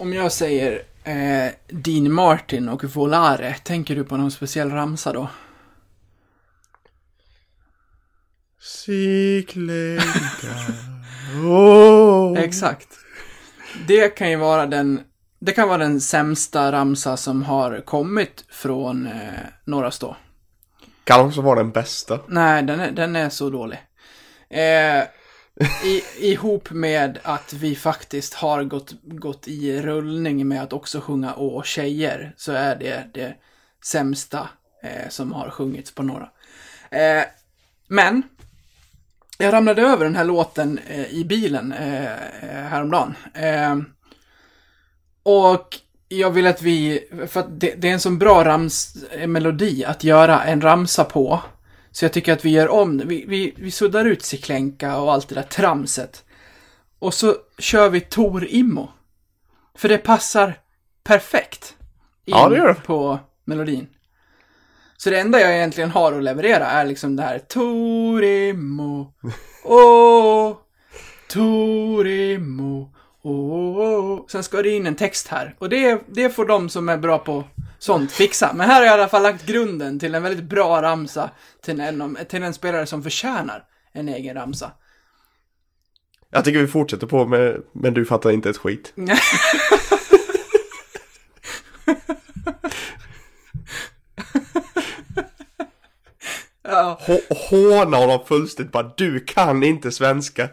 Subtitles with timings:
[0.00, 5.28] Om jag säger eh, Dean Martin och Volare, tänker du på någon speciell ramsa då?
[8.60, 10.02] Cyklinga.
[11.44, 12.38] Oh.
[12.38, 12.88] Exakt.
[13.86, 15.00] Det kan ju vara den,
[15.38, 19.12] det kan vara den sämsta ramsa som har kommit från eh,
[19.64, 20.16] Norra Stå.
[21.04, 22.20] Kan också vara den bästa.
[22.28, 23.78] Nej, den är, den är så dålig.
[24.50, 25.04] Eh,
[25.84, 26.02] i,
[26.32, 31.62] ihop med att vi faktiskt har gått, gått i rullning med att också sjunga Å
[31.62, 33.34] tjejer, så är det det
[33.84, 34.48] sämsta
[34.82, 36.28] eh, som har sjungits på några.
[36.90, 37.24] Eh,
[37.88, 38.22] men,
[39.38, 43.14] jag ramlade över den här låten eh, i bilen eh, eh häromdagen.
[43.34, 43.76] Eh,
[45.22, 49.26] och jag vill att vi, för att det, det är en sån bra rams, eh,
[49.26, 51.40] melodi att göra en ramsa på.
[51.92, 55.28] Så jag tycker att vi gör om vi, vi, vi suddar ut Cyklenka och allt
[55.28, 56.24] det där tramset.
[56.98, 58.88] Och så kör vi Tor Immo.
[59.74, 60.54] För det passar
[61.04, 61.74] perfekt
[62.24, 62.74] in Ja, det gör det.
[62.74, 63.86] på melodin.
[64.96, 69.12] Så det enda jag egentligen har att leverera är liksom det här Tor Immo,
[69.64, 70.56] åh,
[71.28, 74.20] Tor Immo, åh.
[74.28, 75.54] Sen ska det in en text här.
[75.58, 77.44] Och det, det får de som är bra på
[77.80, 78.52] sånt fixa.
[78.54, 81.30] Men här har jag i alla fall lagt grunden till en väldigt bra ramsa
[81.62, 84.72] till en, till en spelare som förtjänar en egen ramsa.
[86.30, 88.92] Jag tycker vi fortsätter på med, men du fattar inte ett skit.
[96.72, 97.00] Ja,
[97.50, 100.48] Håna honom fullständigt bara, du kan inte svenska.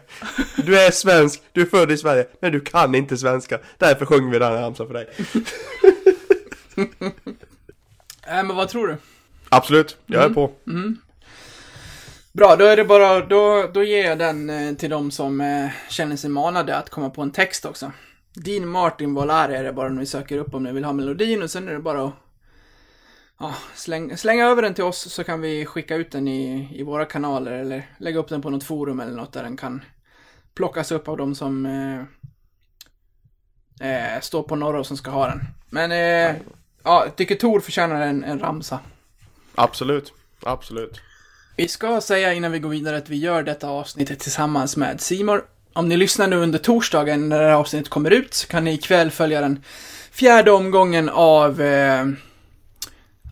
[0.56, 3.58] Du är svensk, du är född i Sverige, men du kan inte svenska.
[3.78, 5.08] Därför sjunger vi den här ramsan för dig.
[8.26, 8.96] äh, men vad tror du?
[9.48, 10.52] Absolut, jag är på.
[12.32, 15.70] Bra, då är det bara, då, då ger jag den eh, till de som eh,
[15.88, 17.92] känner sig manade att komma på en text också.
[18.34, 21.42] Dean Martin Volare är det bara när vi söker upp om ni vill ha melodin
[21.42, 22.12] och sen är det bara att
[23.38, 26.82] ja, släng, slänga över den till oss så kan vi skicka ut den i, i
[26.82, 29.84] våra kanaler eller lägga upp den på något forum eller något där den kan
[30.54, 32.00] plockas upp av de som eh,
[33.90, 35.40] eh, står på norra och som ska ha den.
[35.70, 35.90] Men
[36.82, 38.80] ja, jag tycker Tor förtjänar en, en ramsa.
[39.54, 40.12] Absolut,
[40.42, 41.00] absolut.
[41.56, 45.44] Vi ska säga innan vi går vidare att vi gör detta avsnittet tillsammans med Simor.
[45.72, 48.74] Om ni lyssnar nu under torsdagen när det här avsnittet kommer ut så kan ni
[48.74, 49.64] ikväll följa den
[50.12, 52.06] fjärde omgången av, eh,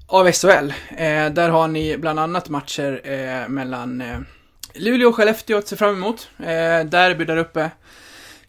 [0.06, 0.72] av SHL.
[0.88, 4.18] Eh, där har ni bland annat matcher eh, mellan eh,
[4.74, 6.28] Luleå och Skellefteå att se fram emot.
[6.38, 7.70] Eh, derby där uppe.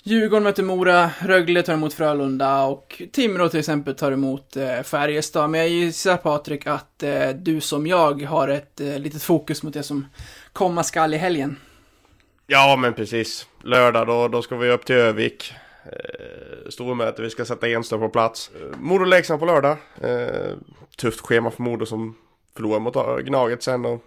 [0.08, 5.50] Djurgården möter Mora, Rögle tar emot Frölunda och Timrå till exempel tar emot eh, Färjestad.
[5.50, 9.74] Men jag gissar Patrik att eh, du som jag har ett eh, litet fokus mot
[9.74, 10.06] det som
[10.54, 11.60] komma skall i helgen.
[12.48, 13.48] Ja, men precis.
[13.64, 15.54] Lördag då, då ska vi upp till Övik.
[15.86, 18.52] Eh, stormöte, vi ska sätta Enström på plats.
[18.56, 19.78] Eh, Modo-Leksand på lördag.
[20.02, 20.56] Eh,
[20.98, 22.18] tufft schema för Modo som
[22.56, 23.86] förlorar mot eh, Gnaget sen.
[23.86, 24.04] Och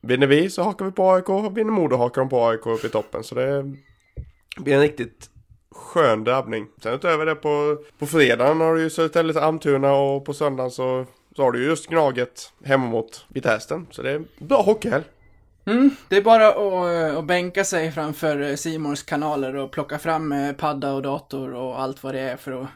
[0.00, 1.56] vinner vi så hakar vi på AIK.
[1.56, 3.24] Vinner Modo hakar de på AIK upp i toppen.
[3.24, 3.74] Så det
[4.58, 5.30] blir en riktigt
[5.70, 6.66] skön drabbning.
[6.82, 10.70] Sen utöver det på, på fredagen har du ju Södertälje till Almtuna och på söndagen
[10.70, 13.82] så, så har du ju just Gnaget hemma mot Vitesse.
[13.90, 15.04] Så det är bra hockeyhelg.
[15.66, 19.98] Mm, det är bara att, eh, att bänka sig framför eh, Simons kanaler och plocka
[19.98, 22.68] fram eh, padda och dator och allt vad det är för att,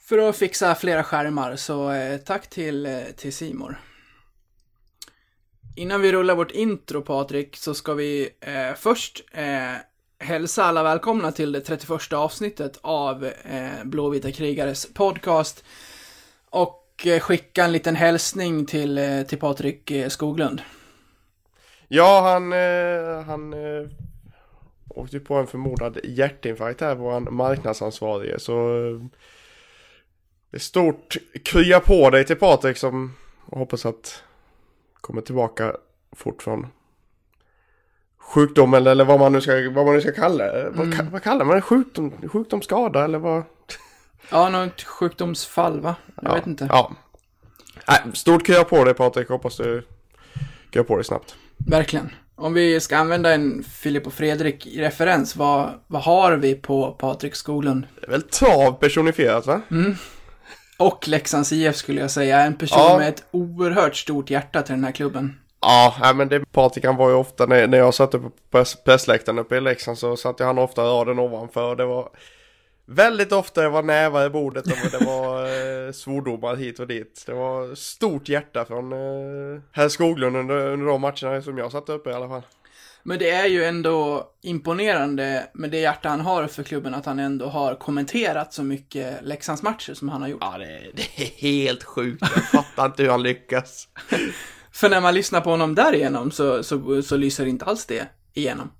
[0.00, 1.56] för att fixa flera skärmar.
[1.56, 3.80] Så eh, tack till, eh, till Simor.
[5.76, 9.74] Innan vi rullar vårt intro Patrik så ska vi eh, först eh,
[10.18, 15.64] hälsa alla välkomna till det 31 avsnittet av eh, Blåvita krigares podcast.
[16.50, 20.62] Och eh, skicka en liten hälsning till, eh, till Patrik eh, Skoglund.
[21.88, 23.88] Ja, han, eh, han eh,
[24.88, 28.38] åkte på en förmodad hjärtinfarkt här, vår marknadsansvarige.
[28.38, 28.86] Så
[30.52, 33.14] eh, stort krya på dig till Patrik som
[33.46, 34.22] och hoppas att
[35.00, 35.76] kommer tillbaka
[36.12, 36.66] fort från
[38.34, 40.70] sjukdom eller, vad, man nu ska, vad man nu ska kalla det.
[40.74, 40.98] Vad, Mm.
[40.98, 41.62] ka- vad kallar man det?
[41.62, 43.42] Sjukdom, sjukdomsskada eller vad?
[44.30, 45.94] Ja, något sjukdomsfall va?
[46.22, 46.66] Jag ja, vet inte.
[46.70, 46.92] Ja.
[47.88, 49.86] Nej, stort krya på dig Patrik, hoppas du
[50.70, 51.34] kryar på dig snabbt.
[51.56, 52.10] Verkligen.
[52.36, 57.86] Om vi ska använda en Filip och Fredrik-referens, vad, vad har vi på Patrik Skoglund?
[58.00, 59.60] Det är väl trav personifierat va?
[60.78, 62.98] Och Leksands IF skulle jag säga, en person Ja.
[62.98, 65.38] med ett oerhört stort hjärta till den här klubben.
[65.60, 68.36] Ja, nej, men det, Patrik han var ju ofta, när, när jag satt uppe på
[68.50, 71.76] press, pressläktaren uppe i Leksand så satt han ofta raden ovanför.
[71.76, 72.08] Det var
[72.86, 77.24] väldigt ofta det var nävar i bordet och det var eh, svordomar hit och dit.
[77.26, 81.88] Det var stort hjärta från eh, herr Skoglund under, under de matcherna som jag satt
[81.88, 82.42] uppe i alla fall.
[83.02, 87.18] Men det är ju ändå imponerande med det hjärta han har för klubben att han
[87.18, 90.42] ändå har kommenterat så mycket Leksandsmatcher som han har gjort.
[90.42, 92.22] Ja, det, det är helt sjukt.
[92.34, 93.88] Jag fattar inte hur han lyckas.
[94.78, 98.72] För när man lyssnar på honom därigenom så, så, så lyser inte alls det igenom.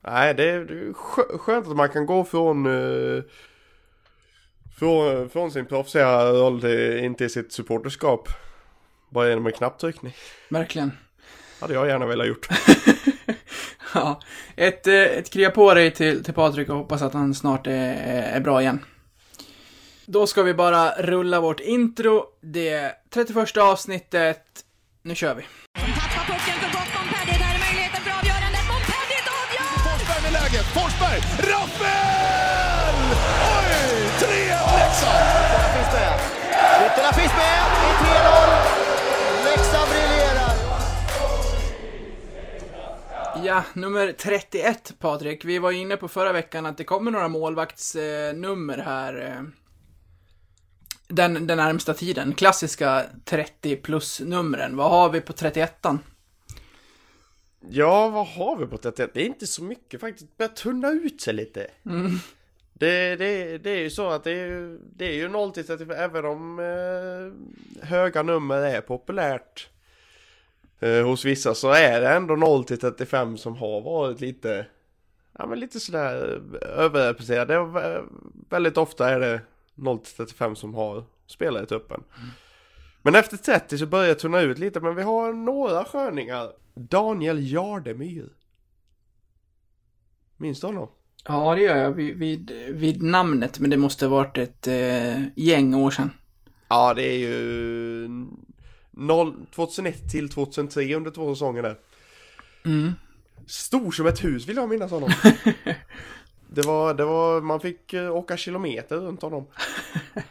[0.00, 0.92] Nej, det är,
[1.38, 3.22] skönt att man kan gå från, uh,
[4.78, 8.28] från, från sin proffsiga roll till, in till sitt supporterskap.
[9.10, 10.14] Bara genom en knapptryckning.
[10.48, 10.92] Verkligen.
[11.60, 12.48] Hade jag gärna velat gjort.
[13.94, 14.20] Ja,
[14.56, 17.94] ett, eh, ett krya på dig till, till Patrik och hoppas att han snart är,
[18.36, 18.84] är bra igen.
[20.06, 22.24] Då ska vi bara rulla vårt intro.
[22.40, 24.65] Det är 31 avsnittet.
[25.06, 25.42] Nu kör vi.
[25.42, 27.38] Tappar pucken för gott Montpellier.
[27.44, 28.64] Där är möjligheten för avgörandet.
[28.72, 29.70] Montpellier avgör!
[29.86, 30.66] Forsberg med läget.
[30.76, 31.18] Forsberg!
[31.50, 32.98] Rappel!
[33.56, 33.72] Oj!
[34.20, 34.32] 3-1
[34.78, 35.26] Leksand!
[35.46, 36.14] Ytterna finns med.
[36.86, 37.58] Ytterna finns med
[37.88, 39.46] i 3-0.
[39.48, 40.52] Leksand briljerar.
[43.46, 45.44] Ja, nummer 31 Patrik.
[45.44, 49.26] Vi var inne på förra veckan att det kommer några målvaktsnummer här.
[49.26, 49.42] eh,
[51.08, 52.34] Den, den närmsta tiden.
[52.34, 54.76] Klassiska 30 plus-numren.
[54.76, 55.98] Vad har vi på 31an?
[57.70, 59.10] Ja, vad har vi på 31?
[59.14, 60.26] Det är inte så mycket faktiskt.
[60.30, 61.66] Det börjar tunna ut sig lite.
[62.72, 65.66] Det, det, det är ju så att det är ju, det är ju 0 till
[65.66, 69.68] 35, även om eh, höga nummer är populärt
[70.80, 74.66] eh, hos vissa så är det ändå 0 till 35 som har varit lite,
[75.38, 76.40] ja men lite sådär
[76.76, 77.54] överrepresenterade.
[77.54, 78.04] Det är, vä-
[78.50, 79.40] väldigt ofta är det
[79.76, 82.02] 0 till 35 som har spelat i truppen.
[83.02, 86.52] Men efter 30 så börjar det tunna ut lite, men vi har några sköningar.
[86.74, 88.32] Daniel Jardemyr.
[90.36, 90.88] Minns du honom?
[91.24, 95.22] Ja, det gör jag vid, vid, vid namnet, men det måste ha varit ett eh,
[95.36, 96.10] gäng år sedan.
[96.68, 98.08] Ja, det är ju
[98.90, 101.78] 0, 2001 till 2003 under två säsonger där.
[102.64, 102.92] Mm.
[103.46, 105.10] Stor som ett hus vill jag minnas honom.
[106.48, 109.46] det, var, det var, man fick eh, åka kilometer runt honom.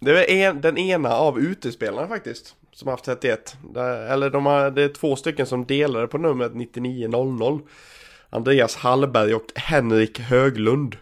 [0.00, 2.54] Det är en, den ena av utespelarna faktiskt.
[2.72, 3.56] Som har haft 31.
[3.74, 7.58] Där, eller de har, det är två stycken som delade på numret 9900.
[8.30, 10.96] Andreas Hallberg och Henrik Höglund.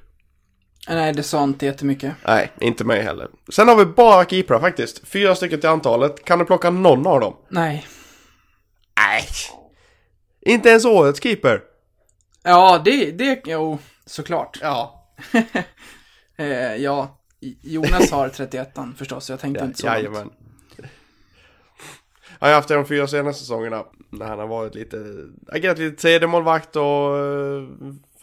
[0.88, 2.14] Nej, det sa inte jättemycket.
[2.26, 3.28] Nej, inte mig heller.
[3.48, 5.08] Sen har vi bara keeprar faktiskt.
[5.08, 6.24] Fyra stycken till antalet.
[6.24, 7.36] Kan du plocka någon av dem?
[7.48, 7.86] Nej.
[8.96, 9.24] Nej.
[10.40, 11.60] Inte ens årets keeper.
[12.42, 14.58] Ja, det, det, jo, såklart.
[14.62, 15.03] Ja.
[16.38, 17.19] Eh, ja,
[17.62, 19.99] Jonas har 31an förstås, jag tänkte inte så långt.
[19.99, 20.31] Jajamän.
[22.38, 23.85] Jag har haft det de fyra senaste säsongerna.
[24.11, 24.97] När han har varit lite,
[25.49, 27.62] agerat lite tredje målvakt och eh,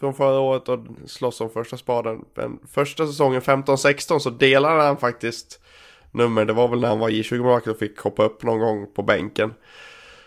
[0.00, 2.24] från förra året och slåss om första spaden.
[2.34, 5.60] Men första säsongen 15-16 så delade han faktiskt
[6.10, 6.44] nummer.
[6.44, 8.86] Det var väl när han var i 20 målvakt och fick hoppa upp någon gång
[8.94, 9.54] på bänken.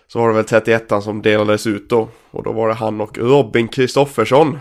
[0.08, 2.10] Så var det väl 31 som delades ut då.
[2.32, 4.60] Och då var det han och Robin Kristoffersson.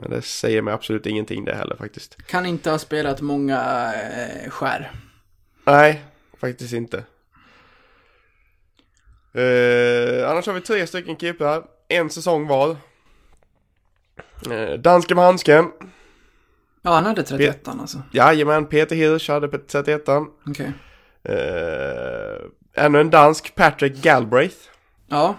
[0.00, 2.26] Men det säger mig absolut ingenting det heller faktiskt.
[2.26, 4.90] Kan inte ha spelat många eh, skär.
[5.64, 6.04] Nej,
[6.40, 7.04] faktiskt inte.
[9.32, 11.62] Eh, annars har vi tre stycken keeprar.
[11.88, 12.76] En säsong var.
[14.50, 15.70] Eh, dansken med handsken.
[16.82, 18.02] Ja, han hade 31an alltså.
[18.12, 20.02] Jajamän, Peter Hirsch hade på 31
[20.48, 20.72] Okej.
[21.22, 24.56] eh, Ännu en dansk, Patrick Galbraith.
[25.08, 25.34] Ja,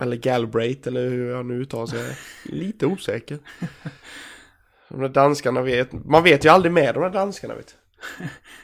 [0.00, 2.00] Eller Galbraith, eller hur han nu uttalar sig.
[2.00, 3.38] Jag Lite osäker.
[4.88, 7.76] De där danskarna vet, man vet ju aldrig med de där danskarna vet.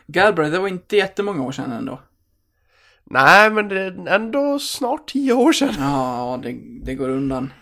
[0.06, 2.00] Galbraith, det var inte jättemånga år sedan ändå.
[3.04, 5.74] Nej, men det är ändå snart tio år sedan.
[5.78, 7.52] Ja, det, det går undan.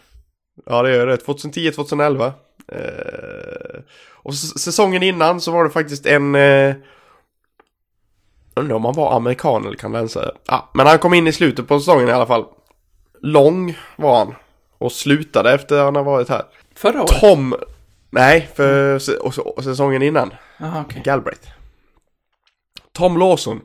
[0.66, 1.16] Ja, det gör det.
[1.16, 2.32] 2010-2011.
[2.68, 3.80] Eh,
[4.12, 6.34] och säsongen innan så var det faktiskt en...
[6.34, 6.74] Eh,
[8.54, 10.30] undrar om han var amerikan eller kanadensare.
[10.46, 12.44] Ja, men han kom in i slutet på säsongen i alla fall.
[13.22, 14.34] Lång var han.
[14.78, 16.42] Och slutade efter att han har varit här.
[16.74, 17.20] Förra året?
[17.20, 17.54] Tom...
[18.10, 18.98] Nej, för
[19.62, 20.34] säsongen innan.
[20.58, 21.02] Jaha, okej.
[21.04, 21.48] Galbraith.
[22.92, 23.60] Tom Lawson.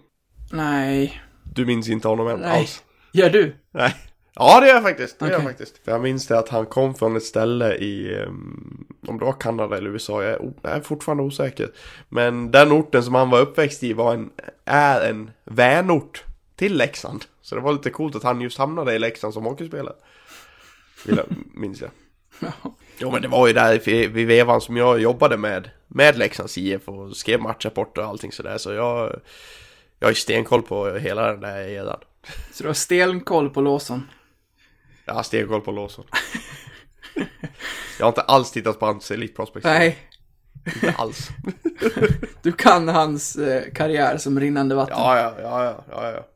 [0.52, 1.22] Nej.
[1.44, 2.60] Du minns inte honom än Nej.
[2.60, 2.84] alls.
[3.14, 3.56] Gör du?
[3.72, 3.96] Nej.
[4.36, 5.20] Ja, det gör jag faktiskt.
[5.20, 5.86] Det gör jag faktiskt.
[5.86, 9.34] För jag minns det att han kom från ett ställe i, um, om det var
[9.34, 11.70] Kanada eller USA, jag är, o- jag är fortfarande osäker.
[12.10, 14.30] Men den orten som han var uppväxt i var en,
[14.66, 16.24] är en vänort
[16.56, 17.26] till Leksand.
[17.50, 19.96] Så det var lite coolt att han just hamnade i Leksand som hockeyspelare.
[21.06, 21.92] Vill jag, minns jag.
[22.98, 26.90] Jo men det var ju där vid vevan som jag jobbade med, med Leksands IF
[26.90, 28.58] och skrev matchrapporter och allting sådär.
[28.58, 29.20] Så jag,
[30.00, 32.00] jag har ju stenkoll på hela den där eran.
[32.52, 34.10] Så du har stenkoll på Lawson?
[35.06, 36.06] Jag har stenkoll på Lawson.
[38.00, 39.66] jag har inte alls tittat på hans Elite Prospects.
[39.66, 39.98] Nej.
[40.66, 41.30] Inte alls.
[42.42, 44.96] Du kan hans eh, karriär som rinnande vatten.
[44.98, 46.28] Ja, ja, ja, ja, ja.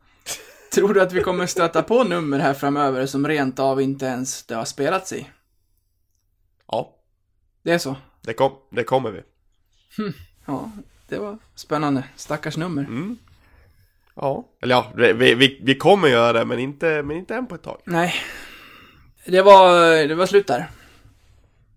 [0.73, 4.43] Tror du att vi kommer stöta på nummer här framöver som rent av inte ens
[4.43, 5.27] det har spelats i?
[6.67, 6.95] Ja,
[7.63, 7.95] Det är så?
[8.21, 9.21] det, kom, det kommer vi.
[10.45, 10.71] Ja,
[11.07, 12.03] det var spännande.
[12.15, 12.81] Stackars nummer.
[12.81, 13.17] Mm.
[14.15, 14.47] Ja.
[14.61, 17.63] Eller ja, vi, vi, vi kommer göra det men inte, men inte än på ett
[17.63, 17.81] tag.
[17.85, 18.13] Nej.
[19.25, 20.69] Det var, det var slut där.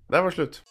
[0.07, 0.63] Det var slut.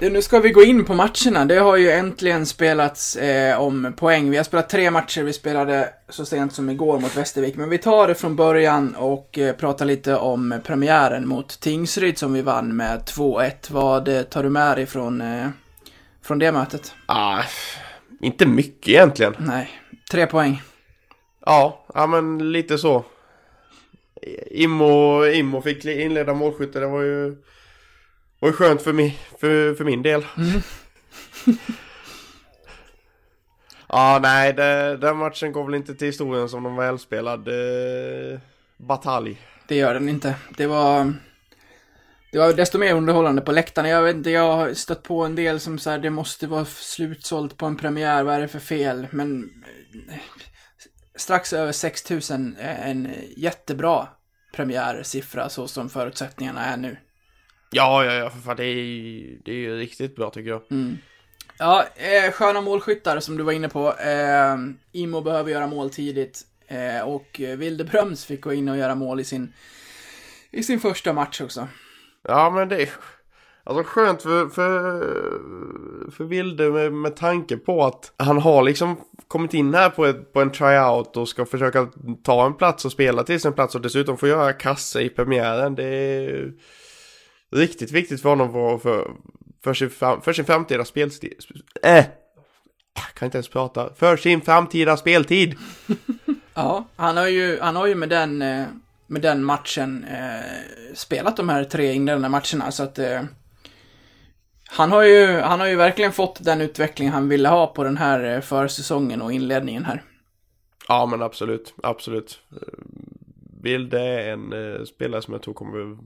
[0.00, 1.44] Nu ska vi gå in på matcherna.
[1.44, 4.30] Det har ju äntligen spelats eh, om poäng.
[4.30, 5.22] Vi har spelat tre matcher.
[5.22, 7.56] Vi spelade så sent som igår mot Västervik.
[7.56, 12.32] Men vi tar det från början och eh, pratar lite om premiären mot Tingsryd som
[12.32, 13.52] vi vann med 2-1.
[13.70, 15.48] Vad eh, tar du med dig från, eh,
[16.22, 16.94] från det mötet?
[17.06, 17.42] Ah,
[18.20, 19.34] inte mycket egentligen.
[19.38, 19.70] Nej,
[20.10, 20.62] tre poäng.
[21.46, 23.04] Ja, ja men lite så.
[24.50, 27.36] Immo, Immo fick inleda målskytte, det var ju,
[28.46, 30.26] ju skönt för, mi, för, för min del.
[33.88, 38.40] ja, nej, det, den matchen går väl inte till historien som någon välspelad eh,
[38.76, 39.40] batalj.
[39.68, 40.34] Det gör den inte.
[40.56, 41.12] Det var...
[42.32, 43.88] Det var desto mer underhållande på läktarna.
[43.88, 47.56] Jag vet inte, jag har stött på en del som säger det måste vara slutsålt
[47.56, 49.06] på en premiär, vad är det för fel?
[49.10, 49.50] Men
[50.10, 50.18] eh,
[51.16, 54.08] strax över 6000 är en jättebra
[54.52, 56.96] premiärsiffra så som förutsättningarna är nu.
[57.70, 60.62] Ja, ja, ja, för fan, det är, ju- det är ju riktigt bra tycker jag.
[61.58, 63.88] Ja, eh, sköna målskyttar som du var inne på.
[63.94, 64.56] Eh,
[64.92, 66.40] Imo behöver göra mål tidigt.
[66.66, 69.52] Eh, och Wilde Bröms fick gå in och göra mål i sin,
[70.50, 71.68] i sin första match också.
[72.28, 72.88] Ja, men det är
[73.64, 75.00] alltså skönt för, för,
[76.10, 78.96] för Vilde med, med tanke på att han har liksom
[79.28, 81.88] kommit in här på, ett, på en tryout och ska försöka
[82.22, 85.74] ta en plats och spela till sin plats och dessutom få göra kasse i premiären.
[85.74, 86.52] Det är
[87.52, 89.10] riktigt viktigt för honom för, för,
[89.64, 91.34] för, sin, fram- för sin framtida speltid.
[91.82, 92.04] Äh,
[92.94, 93.94] jag kan inte ens prata.
[93.94, 95.54] För sin framtida speltid.
[96.54, 98.66] Ja, han har ju, han har ju med den, eh,
[99.06, 103.22] med den matchen eh, spelat de här tre inledande matcherna så att eh,
[104.70, 107.96] han har ju, han har ju verkligen fått den utveckling han ville ha på den
[107.96, 110.02] här eh, försäsongen och inledningen här.
[110.88, 112.40] Ja men absolut, absolut.
[113.62, 115.98] Vilde är en eh, spelare som jag tror kommer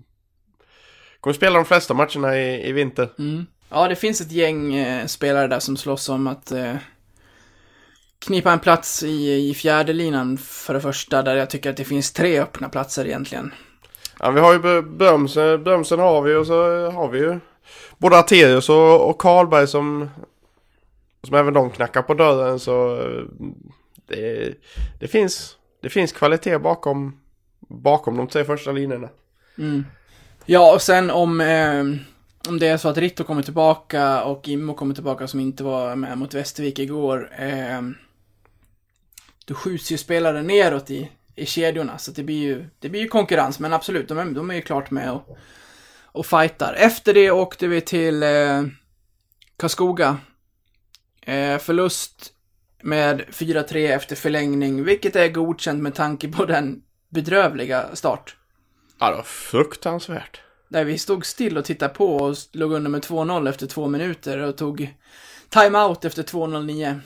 [1.22, 3.08] Kommer spela de flesta matcherna i, i vinter.
[3.68, 6.74] Ja, det finns ett gäng eh, spelare där som slåss om att eh,
[8.18, 11.84] knipa en plats i, i fjärde linan för det första, där jag tycker att det
[11.84, 13.54] finns tre öppna platser egentligen.
[14.18, 17.40] Ja, vi har ju Brömsen, Brömsen har vi och så har vi ju
[17.98, 20.10] både Arterius och, och Karlberg som
[21.22, 23.24] som även de knackar på dörren så eh,
[24.06, 24.54] det,
[25.00, 27.20] det finns det finns kvalitet bakom
[27.60, 29.08] bakom de tre första linjerna.
[30.46, 31.84] Ja, och sen om, eh,
[32.48, 35.96] om det är så att Ritto kommer tillbaka och Immo kommer tillbaka som inte var
[35.96, 37.32] med mot Västervik igår.
[37.38, 37.82] Eh,
[39.44, 43.08] då skjuts ju spelare neråt i, i kedjorna, så det blir ju, det blir ju
[43.08, 43.58] konkurrens.
[43.58, 45.38] Men absolut, de är, de är ju klart med och,
[46.04, 46.74] och fightar.
[46.74, 48.62] Efter det åkte vi till eh,
[49.56, 50.18] Karlskoga.
[51.22, 52.32] Eh, förlust
[52.82, 58.36] med 4-3 efter förlängning, vilket är godkänt med tanke på den bedrövliga start.
[59.02, 60.40] Ja, det var fruktansvärt.
[60.68, 64.38] Där vi stod still och tittade på och låg under med 2-0 efter två minuter
[64.38, 64.94] och tog
[65.48, 67.00] timeout efter 2.09.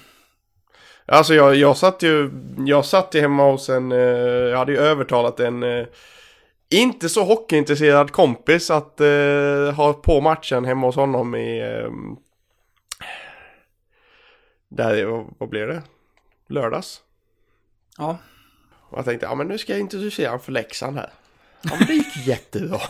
[1.06, 2.30] Alltså jag, jag satt ju,
[2.66, 5.86] jag satt ju hemma hos en, eh, jag hade ju övertalat en eh,
[6.70, 11.90] inte så hockeyintresserad kompis att eh, ha på matchen hemma hos honom i, eh,
[14.68, 15.04] där,
[15.38, 15.82] vad- blev det?
[16.48, 17.00] Lördags.
[17.98, 18.18] Ja.
[18.90, 21.10] Och jag tänkte, ja men nu ska jag introducera honom för Leksand här.
[21.70, 22.80] Ja men det gick jättebra.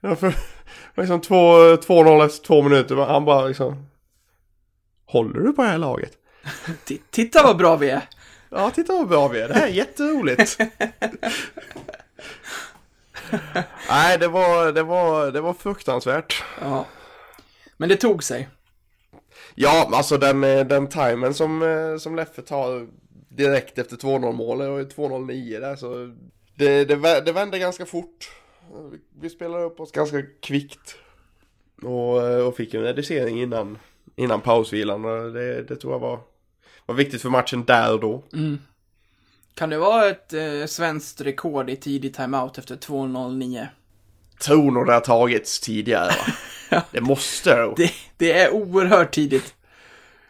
[0.00, 0.34] ja, för,
[0.96, 3.86] liksom två- 2-0 efter två minuter, han bara liksom
[5.06, 6.12] Håller du på det här laget?
[7.10, 8.02] Titta vad bra vi är!
[8.50, 9.48] Ja, titta vad bra vi är.
[9.48, 10.58] Det här är jätteroligt.
[13.88, 16.42] Nej, det var, det var, det var fruktansvärt.
[16.60, 16.86] Ja.
[17.76, 18.48] Men det tog sig.
[19.54, 22.86] Ja, alltså den, eh, den timern som, eh, som Leffe tar
[23.30, 26.14] direkt efter 2-0 målet och 2-0-9 där så
[26.54, 28.30] det, det, det vände ganska fort.
[29.20, 30.96] Vi spelade upp oss ganska kvickt.
[31.82, 33.78] Och, eh, och fick en reducering innan,
[34.16, 36.20] innan pausvilan och det, det tror jag var,
[36.86, 38.22] var viktigt för matchen där och då.
[39.54, 43.66] Kan det vara ett eh, svenskt rekord i tidig timeout efter 2.09?
[44.40, 46.82] Tror nog det har tagits tidigare va?
[46.90, 47.72] Det måste.
[47.76, 49.54] Det, det är oerhört tidigt.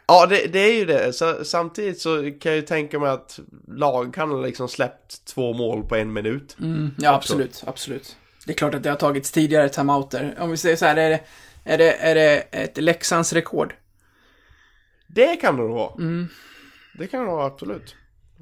[0.07, 1.13] Ja, det, det är ju det.
[1.13, 5.53] Så, samtidigt så kan jag ju tänka mig att lag kan ha liksom släppt två
[5.53, 6.57] mål på en minut.
[6.97, 8.17] Ja, absolut, absolut.
[8.45, 10.35] Det är klart att det har tagits tidigare timeouter.
[10.39, 11.21] Om vi säger så här, det är
[11.63, 13.75] Är det, är det ett Leksands rekord?
[15.07, 15.93] Det kan det nog vara.
[16.97, 17.95] Det kan det vara, absolut.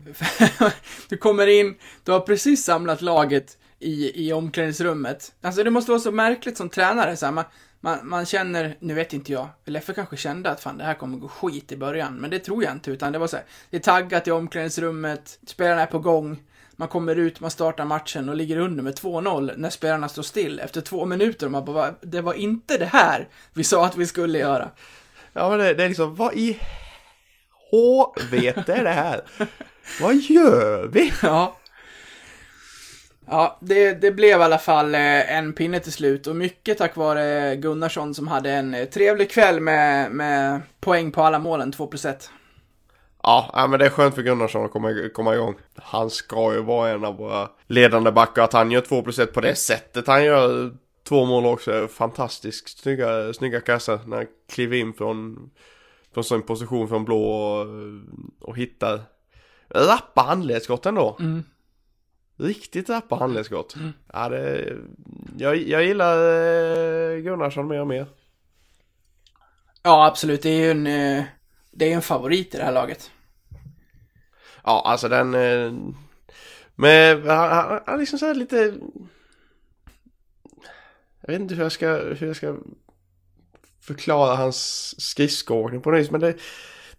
[1.10, 5.32] du kommer in, du har precis samlat laget i, i omklädningsrummet.
[5.42, 7.46] Alltså det måste vara så märkligt som tränare så här, man,
[7.80, 11.18] man, man känner, nu vet inte jag, Leffe kanske kände att fan det här kommer
[11.18, 13.78] gå skit i början, men det tror jag inte, utan det var så här, det
[13.78, 16.44] är taggat i omklädningsrummet, spelarna är på gång,
[16.76, 20.60] man kommer ut, man startar matchen och ligger under med 2-0 när spelarna står still
[20.60, 24.08] efter två minuter och man bara, det var inte det här vi sa att vi
[24.08, 24.70] skulle göra.
[25.34, 26.60] Ja men det, det är liksom, vad i
[27.72, 29.22] helvete är det här?
[30.02, 31.14] vad gör vi?
[31.22, 31.56] Ja.
[33.32, 36.96] Ja, det, det blev i alla fall eh, en pinne till slut och mycket tack
[36.96, 41.88] vare Gunnarsson som hade en eh, trevlig kväll med, med poäng på alla målen, 2
[41.88, 42.30] plus 1.
[43.24, 45.56] Ja, men det är skönt för Gunnarsson att komma, komma igång.
[45.76, 48.44] Han ska ju vara en av våra ledande backar.
[48.44, 50.72] Att han gör 2 plus 1 på det sättet han gör
[51.08, 54.00] två mål också fantastiskt snygga, snygga kassar.
[54.06, 55.50] När han kliver in från,
[56.14, 57.68] från sin position från blå och,
[58.42, 59.02] och hittar
[59.70, 61.18] rappa handledsskott ändå.
[61.20, 61.44] Mm.
[62.39, 63.75] Riktigt rappa handledsskott.
[64.13, 64.77] Ja, det,
[65.38, 68.08] jag, jag gillar eh, Gunnarsson mer och mer.
[69.84, 70.41] Ja, absolut.
[70.41, 71.24] Det är ju en, eh,
[71.72, 73.12] det är en favorit i det här laget.
[74.63, 75.34] Ja, alltså den...
[75.34, 75.74] eh,
[76.75, 78.74] Med, han, han, han liksom så lite...
[81.22, 82.55] Jag vet inte hur jag ska, hur jag ska
[83.81, 86.36] förklara hans skridskoåkning på något vis, men det,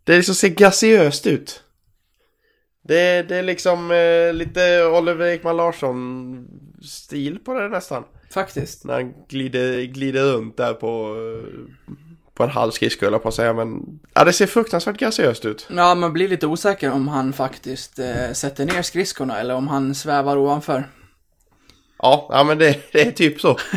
[0.04, 1.64] det liksom ser graciöst ut.
[2.82, 8.04] Det, det är liksom eh, lite Oliver Ekman Larsson-stil på det nästan.
[8.30, 8.84] Faktiskt.
[8.84, 11.94] När han glider, glider runt där på, eh,
[12.34, 14.00] på en halv skridsko jag på att säga, men...
[14.14, 15.66] Ja, det ser fruktansvärt graciöst ut.
[15.70, 19.94] Ja, man blir lite osäker om han faktiskt eh, sätter ner skridskorna eller om han
[19.94, 20.84] svävar ovanför.
[21.98, 23.58] Ja, ja men det, det är typ så.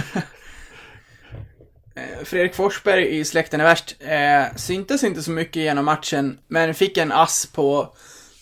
[1.95, 6.73] Eh, Fredrik Forsberg i Släkten är värst eh, syntes inte så mycket genom matchen, men
[6.73, 7.95] fick en ass på,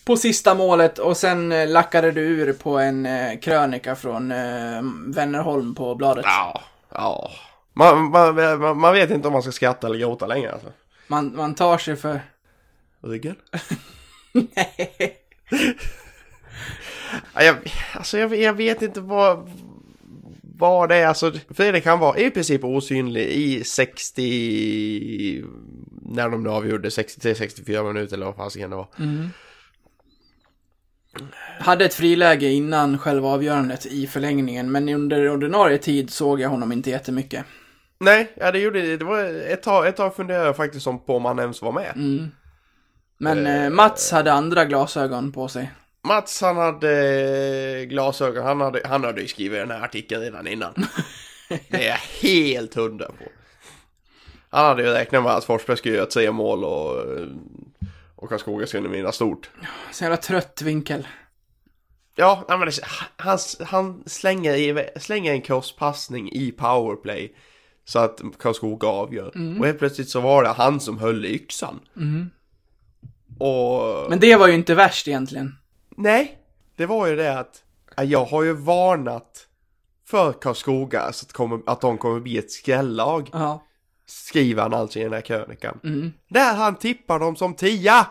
[0.06, 4.82] på sista målet och sen eh, lackade du ur på en eh, krönika från eh,
[5.08, 6.26] Vännerholm på bladet.
[6.28, 7.32] Ja, ja.
[7.74, 10.68] Man, man, man, man vet inte om man ska skratta eller gråta längre alltså.
[11.08, 12.22] Man, man tar sig för...
[13.02, 13.36] Ryggen?
[17.34, 17.56] Ja, jag,
[17.94, 19.52] alltså jag, jag vet inte vad,
[20.42, 21.08] vad det är.
[21.08, 25.44] Alltså, Fredrik han var i princip osynlig i 60...
[26.02, 28.88] När de nu avgjorde 63-64 minuter eller vad fasiken det var.
[31.60, 36.72] Hade ett friläge innan själva avgörandet i förlängningen, men under ordinarie tid såg jag honom
[36.72, 37.46] inte jättemycket.
[38.00, 38.98] Nej, ja det gjorde det.
[38.98, 41.72] Det var ett tag, ett tag funderade jag faktiskt om på om han ens var
[41.72, 41.94] med.
[43.18, 45.72] Men eh, Mats hade andra glasögon på sig.
[46.04, 50.74] Mats han hade glasögon, han hade, han hade ju skrivit den här artikeln redan innan.
[51.70, 53.24] Det är jag helt hundra på.
[54.50, 57.06] Han hade ju räknat med att Forsberg skulle göra tre mål och,
[58.22, 59.50] och Karlskoga skulle vinna stort.
[59.92, 61.08] Så jävla trött vinkel.
[62.16, 62.74] Ja, nej, men det,
[63.16, 67.36] han, han slänger, i, slänger en crosspassning i powerplay
[67.86, 69.32] så att Karlskoga avgör.
[69.60, 71.80] Och helt plötsligt så var det han som höll i yxan.
[73.40, 74.10] Och...
[74.10, 75.56] Men det var ju inte värst egentligen.
[75.98, 76.38] Nej,
[76.76, 77.64] det var ju det att
[77.96, 79.48] ja, jag har ju varnat
[80.06, 83.30] för Karlskoga så att, kommer, att de kommer bli ett skrällag.
[83.34, 83.66] Ja.
[84.12, 85.80] Skriver han alltså i den här krönikan.
[86.30, 88.08] Där han tippar dem som tia!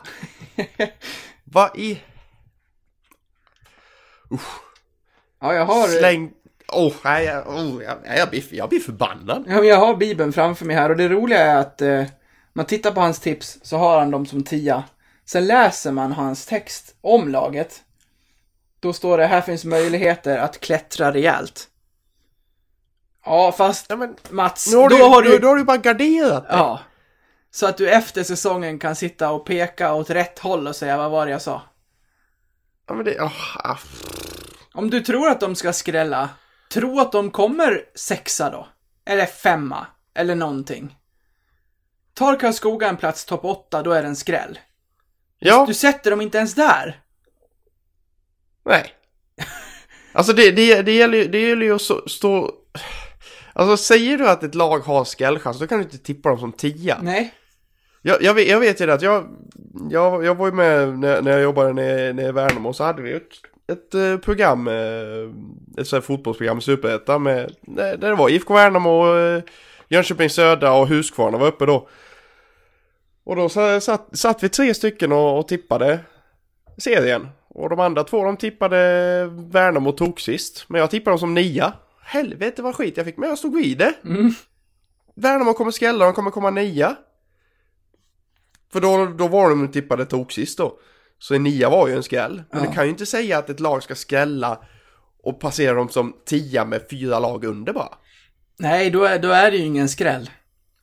[1.45, 2.01] Vad i...
[5.41, 5.89] Ja, jag har...
[5.89, 6.33] Släng...
[6.73, 9.45] Oh, nej, jag, oh, jag, jag, blir, jag blir förbannad.
[9.49, 12.05] Ja, men jag har Bibeln framför mig här och det roliga är att eh,
[12.53, 14.85] man tittar på hans tips så har han dem som tia.
[15.25, 17.83] Sen läser man hans text om laget.
[18.81, 21.70] Då står det här finns möjligheter att klättra rejält.
[23.25, 25.39] Ja, fast Ja, men, Mats, nu har då du, har du...
[25.39, 26.57] Då har du bara garderat dig.
[26.59, 26.81] Ja.
[27.51, 31.11] Så att du efter säsongen kan sitta och peka åt rätt håll och säga vad
[31.11, 31.63] var det jag sa.
[32.89, 33.21] Ja, men det...
[33.21, 33.79] Oh,
[34.73, 36.29] Om du tror att de ska skrälla,
[36.73, 38.69] tro att de kommer sexa då.
[39.05, 39.87] Eller femma.
[40.15, 40.97] Eller någonting.
[42.15, 44.59] Tar Karlskoga en plats topp åtta, då är det en skräll.
[45.39, 47.01] ja, Du sätter dem inte ens där.
[48.67, 48.95] nej.
[50.13, 52.53] Alltså det, det, det, gäller, ju- det gäller ju att stå...
[53.53, 56.53] Alltså säger du att ett lag har skrällchans, då kan du inte tippa dem som
[56.53, 56.99] tia.
[57.03, 57.35] Nej.
[58.03, 59.25] Jag, jag, vet, jag vet ju det att jag,
[59.91, 63.03] jag, jag var ju med när, när jag jobbade nere, nere i Värnamo så hade
[63.03, 63.23] vi ett,
[63.73, 64.75] ett eh, program, eh,
[65.79, 69.43] ett sånt här fotbollsprogram i Superettan med, där det var IFK Värnamo, eh,
[69.89, 71.89] Jönköping Södra och Huskvarna var uppe då.
[73.25, 75.99] Och då sa- satt, satt vi tre stycken och, och tippade
[76.79, 77.29] serien.
[77.49, 78.77] Och de andra två de tippade
[79.33, 80.65] Värnamo tog sist.
[80.69, 81.73] Men jag tippade dem som nia.
[82.11, 83.95] Helvete vad skit jag fick, men jag stod vid det.
[85.15, 86.97] Värnamo kommer skrälla, de kommer komma nia.
[88.73, 90.79] För då, då var de tippade tok sist då.
[91.19, 92.43] Så en nia var ju en skräll.
[92.53, 92.69] Men Ja.
[92.69, 94.61] du kan ju inte säga att ett lag ska skrälla
[95.23, 97.95] och passera dem som tia med fyra lag under bara.
[98.59, 100.31] Nej, då är, då är det ju ingen skräll.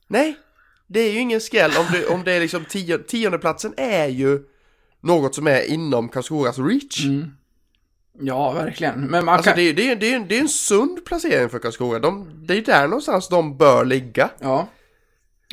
[0.08, 0.38] Nej,
[0.88, 4.40] det är ju ingen skräll om det, om det är liksom tio, tiondeplatsen är ju
[5.02, 7.06] något som är inom Karlskogas reach.
[8.20, 9.02] Ja, verkligen.
[9.02, 9.58] Men man Alltså kan...
[9.58, 12.00] det, är- det, det, det är en sund placering för Karlskoga.
[12.00, 14.30] De, det är där någonstans de bör ligga.
[14.40, 14.68] Ja.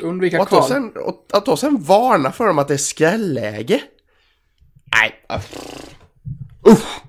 [0.03, 0.69] Undvika Och att, då kval.
[0.69, 3.81] sen, och att då sen varna för dem att det är skrälläge.
[4.91, 5.25] Nej.
[6.67, 7.01] Usch.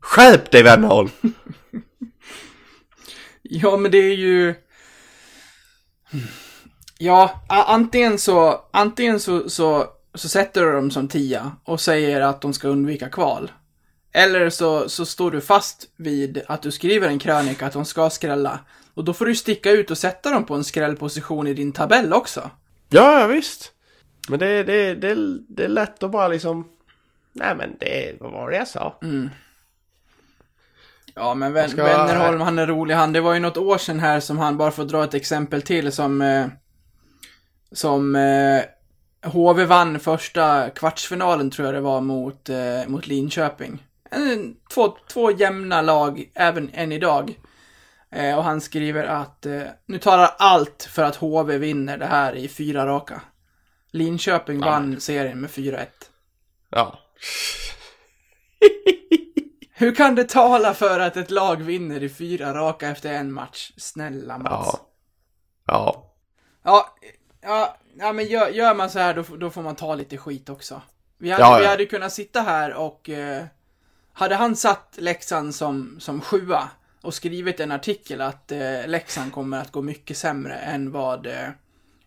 [0.00, 1.08] Skärp dig Wennerholm!
[3.50, 4.54] Ja, men det är ju...
[6.98, 12.40] Ja, antingen så, antingen så, så, så sätter du dem som tia och säger att
[12.40, 13.50] de ska undvika kval.
[14.18, 18.10] Eller så, så står du fast vid att du skriver en krönika att de ska
[18.10, 18.58] skrälla.
[18.94, 22.12] Och då får du sticka ut och sätta dem på en skrällposition i din tabell
[22.12, 22.50] också.
[22.88, 23.72] Ja, ja visst.
[24.28, 26.68] Men det, det, det, det är lätt att bara liksom...
[27.32, 28.98] Nej men det, vad var det jag sa?
[31.14, 33.12] Ja, men Ven- ska- Wennerholm, han är rolig han.
[33.12, 35.62] Det var ju något år sedan här som han, bara för att dra ett exempel
[35.62, 36.22] till, som...
[36.22, 36.46] Eh,
[37.72, 38.62] som eh,
[39.30, 43.84] HV vann första kvartsfinalen, tror jag det var, mot, eh, mot Linköping.
[44.74, 47.38] Två, två jämna lag, även än idag.
[48.10, 52.34] Eh, och han skriver att eh, nu talar allt för att HV vinner det här
[52.36, 53.20] i fyra raka.
[53.90, 55.86] Linköping vann serien med 4-1.
[56.70, 56.98] Ja.
[59.72, 63.72] Hur kan det tala för att ett lag vinner i fyra raka efter en match?
[63.76, 64.68] Snälla Mats.
[64.72, 64.80] Ja.
[65.66, 66.14] Ja.
[66.64, 66.96] Ja,
[67.40, 70.48] ja, ja men gör, gör man så här då, då får man ta lite skit
[70.48, 70.82] också.
[71.18, 71.58] Vi hade, Ja, ja.
[71.58, 73.44] vi hade kunnat sitta här och eh,
[74.18, 76.68] hade han satt Leksand som, som sjua
[77.02, 81.48] och skrivit en artikel att eh, Leksand kommer att gå mycket sämre än vad, eh,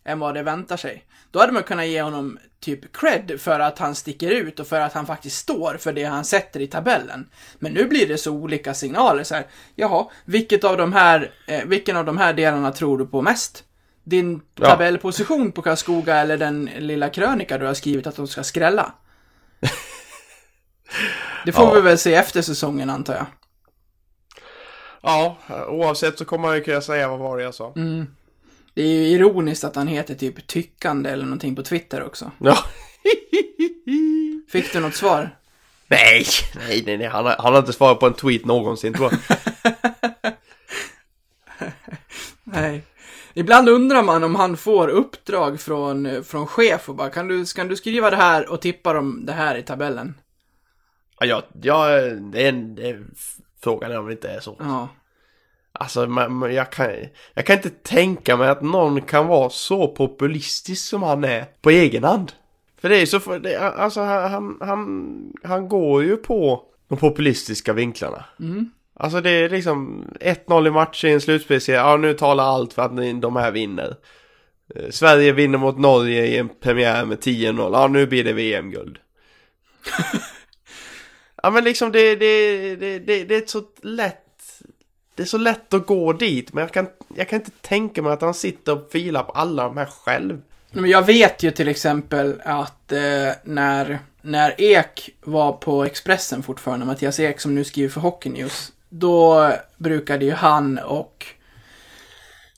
[0.04, 1.04] än vad det väntar sig.
[1.30, 4.80] Då hade man kunnat ge honom typ cred för att han sticker ut och för
[4.80, 7.28] att han faktiskt står för det han sätter i tabellen.
[7.58, 9.46] Men nu blir det så olika signaler så här.
[9.74, 13.64] Jaha, vilket av de här, eh, vilken av de här delarna tror du på mest?
[14.04, 14.66] Din Ja.
[14.66, 18.92] tabellposition på Karlskoga eller den lilla krönika du har skrivit att de ska skrälla?
[21.46, 21.74] Det får Ja.
[21.74, 23.26] vi väl se efter säsongen antar jag.
[25.02, 25.36] Ja,
[25.68, 27.72] oavsett så kommer man ju kunna säga vad var det jag sa.
[28.74, 32.30] Det är ju ironiskt att han heter typ tyckande eller någonting på Twitter också.
[32.38, 32.58] Ja.
[34.52, 35.36] Fick du något svar?
[35.88, 36.24] nej,
[36.68, 37.06] nej, nej, nej.
[37.06, 39.38] Han, har, han har inte svarat på en tweet någonsin tror jag.
[42.44, 42.82] Nej.
[43.34, 47.68] Ibland undrar man om han får uppdrag från, från chef och bara kan du, kan
[47.68, 50.14] du skriva det här och tippa dem det här i tabellen?
[51.24, 53.04] Ja, jag, det är, en- det är,
[53.62, 54.56] frågan är om det inte är så.
[54.58, 54.88] Ja.
[55.72, 56.90] Alltså, man, man- jag, kan,
[57.34, 61.70] jag kan inte tänka mig att någon kan vara så populistisk som han är på
[61.70, 62.32] egen hand.
[62.80, 67.72] För det är så, för det, alltså han, han, han, går ju på de populistiska
[67.72, 68.24] vinklarna.
[68.94, 72.82] Alltså det är liksom 1-0 i match i en slutspelsserie, ja nu talar allt för
[72.82, 73.96] att de här vinner.
[74.74, 78.98] Eh, Sverige vinner mot Norge i en premiär med 10-0, ja nu blir det VM-guld.
[81.42, 84.22] ja men liksom det, det, det, det, det är så lätt
[85.14, 88.12] det är så lätt att gå dit, men jag kan, jag kan inte tänka mig
[88.12, 90.40] att han sitter och filar på alla de här själv.
[90.72, 96.86] Men jag vet ju till exempel att eh, när, när Ek var på Expressen fortfarande,
[96.86, 101.26] Mattias Ek som nu skriver för Hockey News, då brukade ju han och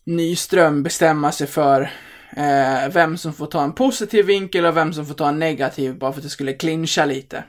[0.05, 1.90] Nyström bestämma sig för
[2.37, 5.99] eh, vem som får ta en positiv vinkel och vem som får ta en negativ,
[5.99, 7.44] bara för att det skulle clincha lite.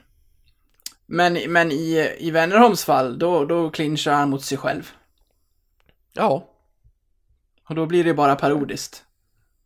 [1.06, 4.92] Men, men i, i Wennerholms fall, då, då clinchar han mot sig själv.
[6.14, 6.50] Ja,
[7.70, 9.04] Och då blir det bara parodiskt.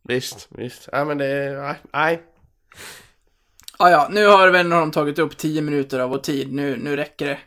[0.02, 0.88] visst, visst.
[0.92, 2.22] Ja men det är, nej.
[3.78, 7.26] Ja, ja, nu har Wennerholm tagit upp 10 minuter av vår tid, nu, nu räcker
[7.26, 7.38] det.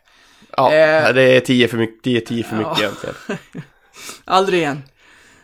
[0.58, 1.14] Ja, Eh.
[1.14, 2.70] det är tio för mycket, det är tio för Ja.
[2.70, 3.16] mycket egentligen.
[4.26, 4.84] Aldrig igen.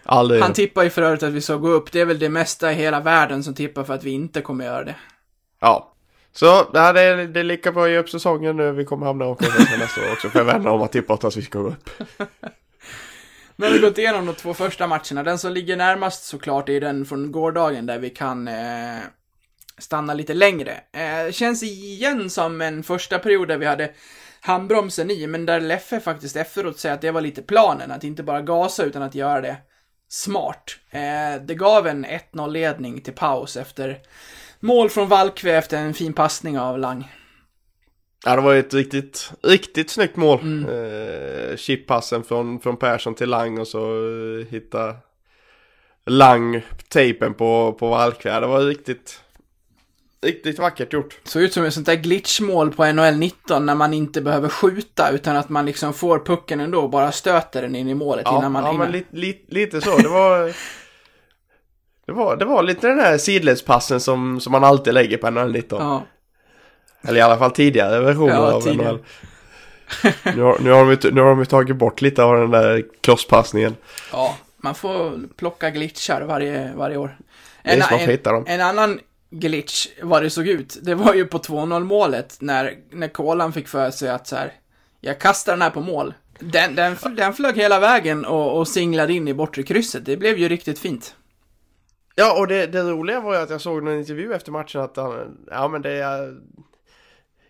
[0.03, 0.41] Aldrig.
[0.41, 1.91] Han tippar ju för övrigt att vi ska gå upp.
[1.91, 4.65] Det är väl det mesta i hela världen som tippar för att vi inte kommer
[4.65, 4.95] göra det.
[5.59, 5.88] Ja.
[6.33, 8.71] Så det, här är, det är lika bra att ge upp säsongen nu.
[8.71, 9.41] Vi kommer hamna och
[9.79, 10.29] nästa år också.
[10.29, 11.89] För jag vänner om att tippa att vi ska gå upp.
[13.59, 15.23] Nu har vi gått igenom de två första matcherna.
[15.23, 18.99] Den som ligger närmast såklart är den från gårdagen där vi kan eh,
[19.77, 20.81] stanna lite längre.
[20.91, 23.91] Eh, känns igen som en första period där vi hade
[24.41, 28.23] handbromsen i, men där Leffe faktiskt efteråt säger att det var lite planen, att inte
[28.23, 29.57] bara gasa utan att göra det
[30.09, 30.75] smart.
[30.91, 33.99] Eh, det gav en 1-0-ledning till paus efter
[34.59, 37.11] mål från Valkve efter en fin passning av Lang.
[38.25, 40.39] Ja, det var ett riktigt, riktigt snyggt mål.
[40.69, 43.79] Eh, chippassen från, från Persson till Lang och så
[44.39, 44.95] eh, hitta
[46.05, 48.41] lang tejpen på, på Valkvär.
[48.41, 49.21] Det var riktigt,
[50.21, 51.17] riktigt vackert gjort.
[51.23, 55.09] Såg ut som ett sånt där glitchmål på NHL 19 när man inte behöver skjuta
[55.11, 58.37] utan att man liksom får pucken ändå och bara stöter den in i målet Ja,
[58.37, 58.83] innan man ja hinner.
[58.83, 59.97] men lite, lite, lite så.
[59.97, 60.53] Det var,
[62.09, 65.51] det var, det var lite den här sidledspassen som, som man alltid lägger på NHL
[65.51, 65.81] 19.
[65.81, 66.03] Ja.
[67.01, 68.91] Eller i alla fall tidigare versioner Ja, av tidigare.
[68.91, 68.99] NHL.
[70.35, 73.75] nu, har, nu, har de, nu har de tagit bort lite av den där klosspassningen.
[74.11, 77.17] ja, man får plocka glitchar varje, varje år.
[77.63, 78.43] En, en, dem.
[78.47, 83.07] en annan glitch, vad det såg ut, det var ju på 2-0 målet när, när
[83.07, 84.53] Kolan fick för sig att så här,
[85.01, 86.13] jag kastar den här på mål.
[86.39, 90.05] Den, den, den flög hela vägen och, och singlade in i bortre krysset.
[90.05, 91.15] Det blev ju riktigt fint.
[92.19, 94.97] Ja, och det, det roliga var ju att jag såg en intervju efter matchen att
[94.97, 96.35] han, ja men det är...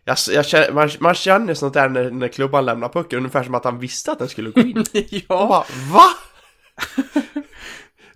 [0.06, 3.56] Jag, jag, känner- man, man känner sånt där när, när klubban lämnar pucken, ungefär som
[3.56, 4.78] att han visste att den skulle gå in.
[4.84, 5.48] Och ja.
[5.48, 6.10] bara, VA?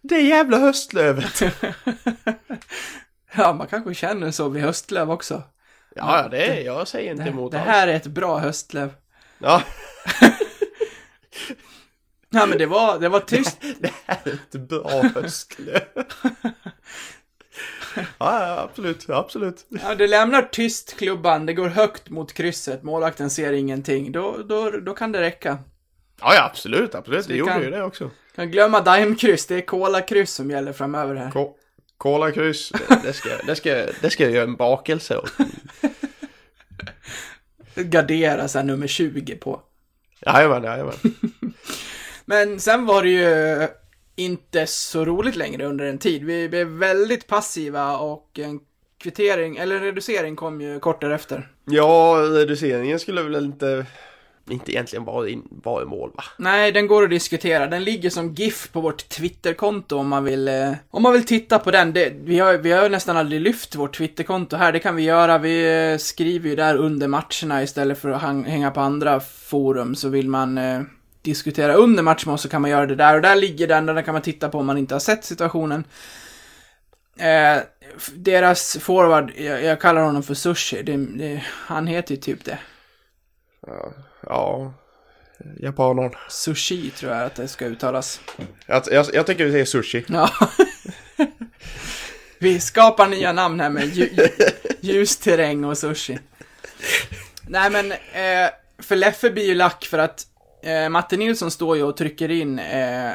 [0.01, 1.41] Det jävla höstlövet!
[3.37, 5.43] ja, man kanske känner så vid höstlöv också.
[5.95, 7.67] Ja, ja, det är, jag säger inte Det, emot det alls.
[7.69, 8.93] här är ett bra höstlöv.
[9.37, 9.61] Ja,
[12.33, 13.57] Ja, men det var, det var tyst.
[13.79, 15.81] det här är ett bra höstlöv.
[18.17, 19.65] Ja, absolut, absolut.
[19.69, 24.11] Ja, det lämnar tyst klubban, det går högt mot krysset, målvakten ser ingenting.
[24.11, 25.57] Då, då, då kan det räcka.
[26.21, 27.27] Ja, ja, absolut, absolut.
[27.27, 28.09] Det gjorde kan- ju det också.
[28.35, 31.31] Kan glömma Daimkryss, det är Cola-kryss som gäller framöver här.
[31.31, 31.55] Ko-
[31.97, 35.31] Kolakryss, det, det, ska, det, ska, det ska jag göra en bakelse åt.
[37.75, 39.61] Gardera så här nummer 20 på.
[40.25, 40.93] Jajamän, jajamän.
[42.25, 43.67] Men sen var det ju
[44.15, 46.23] inte så roligt längre under en tid.
[46.23, 48.59] Vi blev väldigt passiva och en
[48.97, 51.51] kvittering, eller en reducering kom ju kort därefter.
[51.65, 53.85] Ja, reduceringen skulle väl inte,
[54.49, 56.23] inte egentligen vara, in, vara i mål va?
[56.37, 57.67] Nej, den går att diskutera.
[57.67, 61.59] Den ligger som GIF på vårt Twitterkonto om man vill, eh, om man vill titta
[61.59, 61.93] på den.
[61.93, 64.71] Det, vi, har, vi har nästan aldrig lyft vårt Twitterkonto här.
[64.71, 65.37] Det kan vi göra.
[65.37, 69.95] Vi eh, skriver ju där under matcherna istället för att hang, hänga på andra forum.
[69.95, 70.81] Så vill man eh,
[71.23, 73.15] diskutera under match med oss så kan man göra det där.
[73.15, 75.25] Och där ligger den, och den kan man titta på om man inte har sett
[75.25, 75.83] situationen.
[77.17, 77.57] Eh,
[78.15, 80.83] deras forward, jag, jag kallar honom för Sushi.
[80.83, 82.59] Det, det, han heter ju typ det.
[83.67, 84.73] Ja, ja
[85.59, 86.11] japanen.
[86.29, 88.21] Sushi tror jag att det ska uttalas.
[88.65, 90.05] Jag, jag, jag tycker vi säger sushi.
[90.07, 90.29] Ja.
[92.39, 94.27] Vi skapar nya namn här med lju, lju,
[94.81, 96.19] ljusterräng och sushi.
[97.47, 100.27] Nej men, eh, för Leffe blir ju lack för att
[100.63, 103.11] eh, Matte Nilsson står ju och trycker in eh,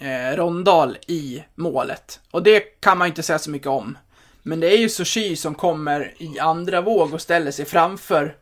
[0.00, 2.20] eh, Rondal i målet.
[2.30, 3.98] Och det kan man ju inte säga så mycket om.
[4.42, 8.36] Men det är ju Sushi som kommer i andra våg och ställer sig framför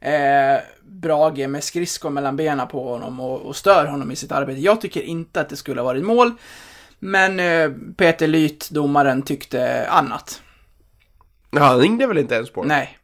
[0.00, 4.60] eh, Brage med skridskor mellan benen på honom och, och stör honom i sitt arbete.
[4.60, 6.30] Jag tycker inte att det skulle ha varit mål.
[6.98, 10.42] Men eh, Peter Lyth, domaren, tyckte annat.
[11.50, 12.68] Ja, han ringde väl inte ens på det?
[12.68, 12.98] Nej.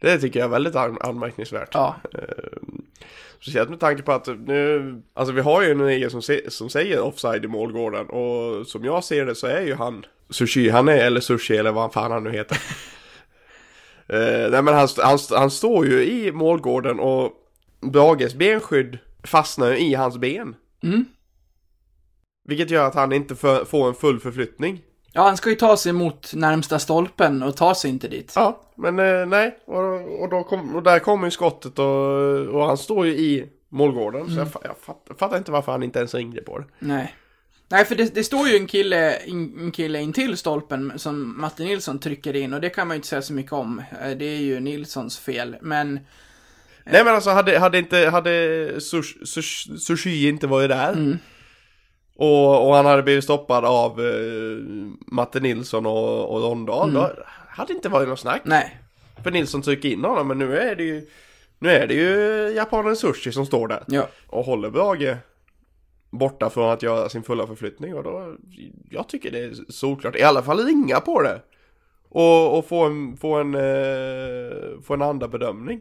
[0.00, 1.68] Det tycker jag är väldigt an- anmärkningsvärt.
[1.72, 1.96] Ja.
[3.40, 6.70] Speciellt med tanke på att nu, alltså vi har ju en regel som, se, som
[6.70, 10.88] säger offside i målgården och som jag ser det så är ju han Sushi, han
[10.88, 12.56] är, eller Sushi eller vad fan han nu heter.
[14.08, 17.32] eh, nej men han, han, han står ju i målgården och
[17.80, 20.56] Brages benskydd fastnar ju i hans ben.
[20.82, 21.04] Mm.
[22.44, 24.82] Vilket gör att han inte för, får en full förflyttning.
[25.12, 28.32] Ja, han ska ju ta sig mot närmsta stolpen och ta sig inte dit.
[28.36, 29.58] Ja, men eh, nej.
[29.66, 31.86] Och, och, då kom, och där kommer ju skottet och,
[32.46, 34.30] och han står ju i målgården.
[34.30, 36.64] Så jag, fa- jag, fatt, jag fattar inte varför han inte ens ringde på det.
[36.78, 37.14] Nej.
[37.70, 41.62] Nej, för det, det står ju en kille, in, en kille intill stolpen som Matte
[41.64, 43.82] Nilsson trycker in och det kan man ju inte säga så mycket om.
[44.02, 46.00] Eh, Det är ju Nilssons fel, men
[46.84, 49.26] Nej men alltså hade, hade inte, hade sushi,
[49.78, 50.92] sushi inte varit där.
[50.92, 51.18] Mm.
[52.18, 54.56] Och, och han hade blivit stoppad av eh,
[55.06, 56.92] Matte Nilsson och, och Rondal.
[56.92, 57.10] Då
[57.48, 58.42] hade det inte varit något snack.
[58.44, 58.80] nej.
[59.22, 61.06] För Nilsson trycker in honom men nu är det ju,
[61.58, 62.12] nu är det ju
[62.56, 63.82] japanen Sushi som står där.
[63.86, 64.08] Ja.
[64.26, 65.16] och håller Brage
[66.10, 68.36] borta från att göra sin fulla förflyttning och då,
[68.90, 71.40] jag tycker det är solklart, i alla fall ringa på det.
[72.08, 75.80] Och, och få en, få en, eh, få en andra bedömning.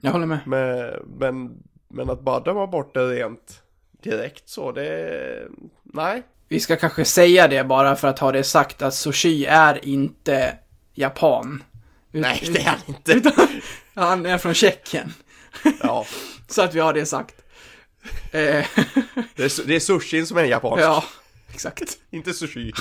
[0.00, 0.38] Jag håller med.
[0.46, 3.61] Men, men, men att bara döma bort det rent
[4.02, 5.48] direkt så, det,
[5.82, 6.22] nej.
[6.48, 10.58] Vi ska kanske säga det bara för att ha det sagt att Sushi är inte
[10.94, 11.64] japan.
[12.12, 13.32] Ut- Nej, det är han inte.
[13.94, 15.12] Han är från Tjeckien.
[15.82, 16.06] Ja,
[16.48, 17.34] Så att vi har det sagt.
[18.32, 18.40] Eh,
[19.36, 21.04] det är, det är sushin som är japansk, ja,
[21.54, 21.98] exakt.
[22.10, 22.72] inte sushi.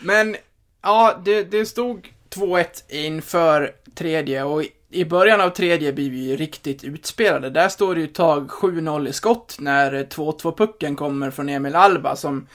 [0.00, 0.36] Men,
[0.82, 6.36] ja, det, det stod 2-1 inför tredje och i början av tredje blir vi ju
[6.36, 7.50] riktigt utspelade.
[7.50, 12.48] Där står det ju tag 7-0 i skott när 2-2-pucken kommer från Emil Alba som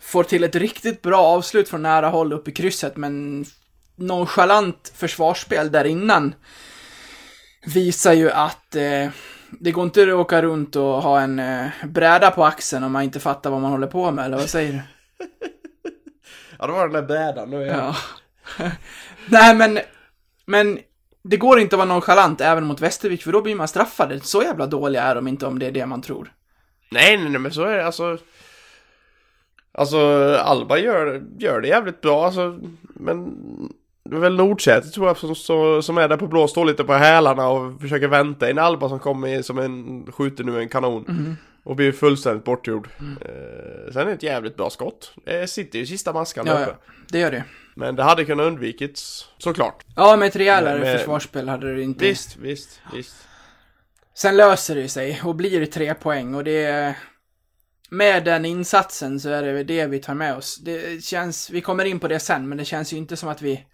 [0.00, 3.44] får till ett riktigt bra avslut från nära håll upp i krysset, men
[3.96, 6.34] nonchalant försvarsspel där innan
[7.66, 9.08] visar ju att eh,
[9.50, 13.02] det går inte att åka runt och ha en eh, bräda på axeln om man
[13.02, 14.80] inte fattar vad man håller på med, eller vad säger du?
[16.58, 17.50] Ja, det var den där brädan.
[17.50, 17.94] Nu är jag...
[18.58, 18.70] Ja.
[19.26, 19.78] Nej, men,
[20.46, 20.78] men
[21.24, 24.20] det går inte att vara nonchalant även mot Västervik, för då blir man straffade.
[24.20, 26.32] Så jävla dåliga är de inte om det är det man tror.
[26.90, 28.18] Nej, nej, nej, men så är det alltså.
[29.72, 29.98] Alltså,
[30.44, 32.58] Alba gör, gör det jävligt bra, alltså.
[32.80, 33.28] Men
[34.04, 36.92] det är väl Nordsäter tror jag som, som är där på blå, står lite på
[36.92, 41.36] hälarna och försöker vänta in Alba som kommer som en, skjuter nu en kanon.
[41.62, 42.88] Och blir fullständigt bortgjord.
[43.20, 45.14] Eh, sen är det ett jävligt bra skott.
[45.24, 46.62] Det sitter ju sista maskan Ja, uppe.
[46.70, 47.44] ja, det gör det.
[47.74, 49.84] Men det hade kunnat undvikits, såklart.
[49.96, 52.04] Ja, med ett rejälare men- försvarsspel hade det inte.
[52.04, 53.16] Visst, visst, visst.
[54.14, 56.94] Sen löser det sig och blir tre poäng och det är...
[57.90, 60.56] Med den insatsen så är det det vi tar med oss.
[60.56, 63.42] Det känns, vi kommer in på det sen, men det känns ju inte som att
[63.42, 63.64] vi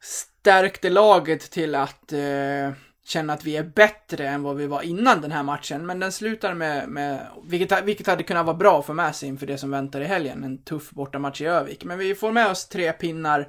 [0.00, 2.70] stärkte laget till att eh,
[3.06, 5.86] känna att vi är bättre än vad vi var innan den här matchen.
[5.86, 9.46] Men den slutar med, med vilket, vilket hade kunnat vara bra för med sig inför
[9.46, 10.44] det som väntar i helgen.
[10.44, 11.84] En tuff bortamatch i Övik.
[11.84, 13.48] Men vi får med oss tre pinnar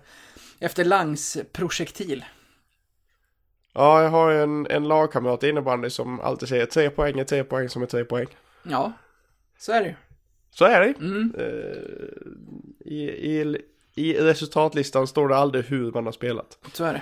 [0.60, 2.26] efter Langs projektil.
[3.74, 7.24] Ja, jag har ju en, en lagkamrat i innebandy som alltid säger tre poäng är
[7.24, 8.28] tre poäng som är tre poäng.
[8.64, 8.94] Ja,
[9.58, 9.96] så är det ju.
[10.52, 10.94] Så är det.
[11.00, 11.34] Mm.
[11.38, 13.62] Eh, i, i,
[13.96, 16.58] I resultatlistan står det aldrig hur man har spelat.
[16.74, 17.02] Så är det.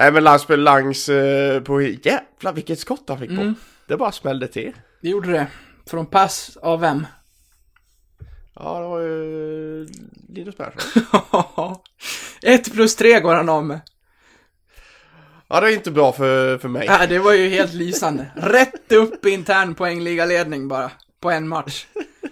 [0.00, 1.82] Nej men Langs Langs eh, på...
[1.82, 3.40] Jävlar vilket skott han fick på.
[3.40, 3.54] Mm.
[3.86, 4.72] Det bara smällde till.
[5.02, 5.46] Det gjorde det.
[5.86, 7.06] Från pass av vem?
[8.54, 9.88] Ja, det var ju
[10.28, 11.02] Linus Persson.
[12.42, 13.80] Ett plus tre går han av med.
[15.48, 16.86] Ja, det är inte bra för, för mig.
[16.88, 18.26] Nej, det var ju helt lysande.
[18.36, 20.90] Rätt upp i intern poängligaledning bara.
[21.20, 21.86] På en match.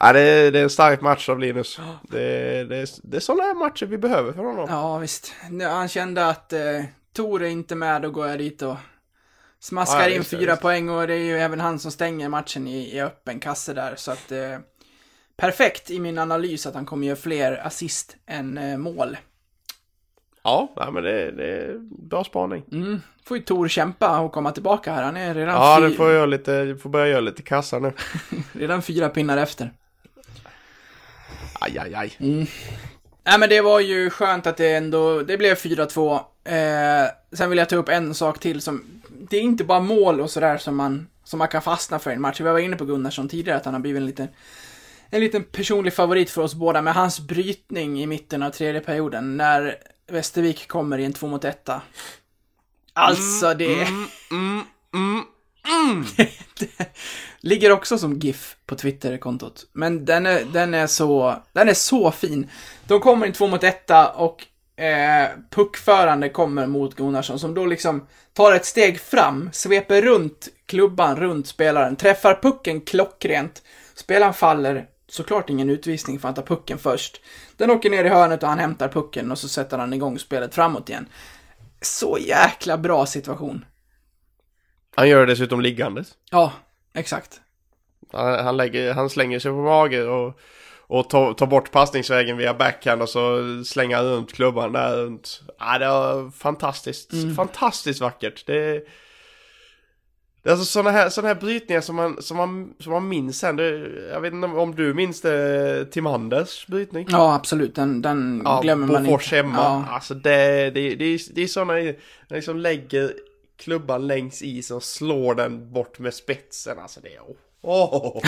[0.00, 1.80] Ja, det, är, det är en stark match av Linus.
[2.02, 2.18] Det,
[2.64, 4.66] det, är, det är sådana här matcher vi behöver för honom.
[4.70, 5.32] Ja, visst.
[5.50, 6.60] Nu, Han kände att eh,
[7.12, 8.76] Tor är inte med, då går jag dit och
[9.60, 10.62] smaskar Ja, in fyra visst.
[10.62, 13.94] poäng och det är ju även han som stänger matchen i, i öppen kasse där.
[13.96, 14.58] Så att eh,
[15.36, 19.16] perfekt i min analys att han kommer göra fler assist än eh, mål.
[20.42, 21.76] Ja, nej, men det, det är
[22.08, 22.64] bra spaning.
[22.72, 23.00] Mm.
[23.24, 25.02] Får ju Tor kämpa och komma tillbaka här.
[25.02, 27.78] Han är redan, Ja, fy- det får jag göra lite, får börja göra lite kassa
[27.78, 27.92] nu.
[28.52, 29.72] redan fyra pinnar efter.
[31.52, 32.16] Aj, aj, aj.
[33.24, 36.14] Nej men det var ju skönt att det ändå, det blev 4-2.
[36.44, 40.20] Eh, sen vill jag ta upp en sak till som, det är inte bara mål
[40.20, 42.40] och sådär som man, som man kan fastna för i en match.
[42.40, 44.28] Vi var inne på Gunnarsson tidigare att han har blivit en liten,
[45.10, 49.36] en liten personlig favorit för oss båda med hans brytning i mitten av tredje perioden
[49.36, 49.76] när
[50.10, 51.68] Västervik kommer i en 2 mot 1
[52.92, 53.82] Alltså det...
[54.30, 54.62] Mm,
[54.94, 55.24] mm.
[57.42, 59.66] Ligger också som GIF på Twitter-kontot.
[59.72, 62.50] Men den är, den är så, den är så fin.
[62.86, 64.46] De kommer i två mot etta och
[64.82, 71.16] eh, puckförande kommer mot Gunnarsson som då liksom tar ett steg fram, sveper runt klubban,
[71.16, 73.62] runt spelaren, träffar pucken klockrent.
[73.94, 77.20] Spelaren faller, såklart ingen utvisning för han tar pucken först.
[77.56, 80.54] Den åker ner i hörnet och han hämtar pucken och så sätter han igång spelet
[80.54, 81.08] framåt igen.
[81.80, 83.64] Så jäkla bra situation.
[84.94, 86.14] Han gör det dessutom liggandes.
[86.30, 86.52] Ja,
[86.94, 87.40] exakt.
[88.12, 90.40] Han, han, lägger, han slänger sig på mage och,
[90.80, 95.40] och tar, tar bort passningsvägen via backhand och så slänger han runt klubban där runt.
[95.58, 98.46] Ja, det var fantastiskt, fantastiskt vackert.
[98.46, 98.84] Det,
[100.42, 103.38] det är alltså sådana här, såna här brytningar som man, som man, som man minns
[103.38, 103.56] sen.
[103.56, 107.06] Det, jag vet inte om du minns det, Timanders brytning?
[107.10, 107.74] Ja, absolut.
[107.74, 109.36] Den, den Ja, glömmer man inte.
[109.36, 109.56] hemma.
[109.56, 109.84] Ja.
[109.90, 111.92] Alltså det, det, det, är, det är sådana,
[112.28, 113.12] liksom lägger
[113.60, 116.78] klubban längs isen och slår den bort med spetsen.
[116.78, 117.36] Alltså det är, åh.
[117.62, 118.22] Oh.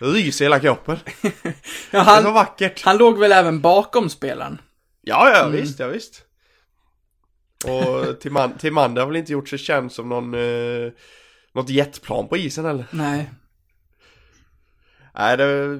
[0.00, 0.98] Ryser hela kroppen.
[1.22, 1.30] Ja,
[1.90, 2.82] Det är så han, vackert.
[2.84, 4.58] han låg väl även bakom spelaren?
[5.02, 6.22] Ja, ja, visst, ja visst.
[7.64, 10.92] Och Timan- Timander har väl inte gjort sig känd som någon, eh,
[11.52, 12.86] något jetplan på isen heller.
[12.90, 13.30] Nej.
[15.14, 15.78] Nej, det...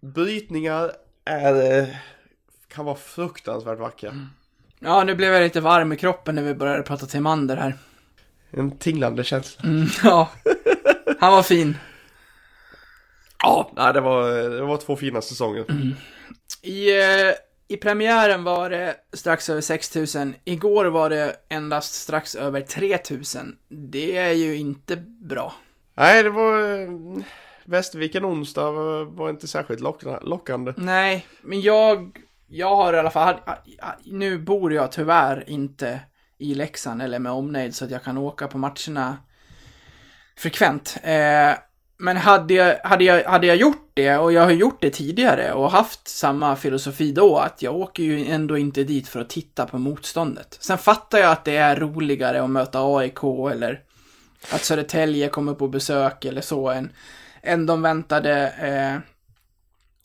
[0.00, 0.92] Brytningar
[1.24, 1.78] är...
[1.80, 1.88] eh,
[2.68, 4.14] Kan vara fruktansvärt vackra.
[4.80, 7.74] Ja, nu blev jag lite varm i kroppen när vi började prata Timander här.
[8.50, 9.62] En tinglande känsla.
[9.68, 10.30] Mm, ja.
[11.20, 11.76] Han var fin.
[13.42, 15.64] Ja, nej, det var, det var två fina säsonger.
[16.62, 17.34] I, eh,
[17.68, 20.34] I premiären var det strax över 6000.
[20.44, 23.56] Igår var det endast strax över 3000.
[23.68, 25.54] Det är ju inte bra.
[25.94, 26.80] Nej, det var...
[26.82, 26.88] eh,
[27.68, 28.70] Västerviken onsdag
[29.04, 29.80] var, inte särskilt
[30.22, 30.72] lockande.
[30.76, 32.18] Nej, men jag
[32.48, 36.00] jag har i alla fall, ah, ah, nu bor jag tyvärr inte
[36.38, 39.16] i Leksand eller med omnejd så att jag kan åka på matcherna
[40.36, 40.96] frekvent.
[41.02, 41.58] Eh,
[41.98, 45.52] men hade jag, hade, jag, hade jag gjort det, och jag har gjort det tidigare
[45.52, 49.66] och haft samma filosofi då, att jag åker ju ändå inte dit för att titta
[49.66, 50.58] på motståndet.
[50.60, 53.22] Sen fattar jag att det är roligare att möta AIK
[53.52, 53.80] eller
[54.52, 56.92] att Södertälje kommer på besök eller så än,
[57.42, 58.98] än de väntade eh,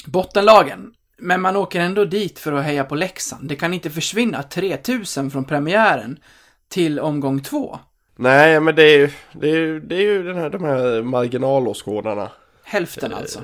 [0.05, 0.93] bottenlagen.
[1.21, 3.49] Men man åker ändå dit för att heja på Leksand.
[3.49, 6.19] Det kan inte försvinna 3000 från premiären
[6.69, 7.79] till omgång två.
[8.15, 11.01] Nej, men det är ju, det är, ju- det är ju den här, de här
[11.01, 12.31] marginalåskådarna.
[12.63, 13.39] Hälften alltså.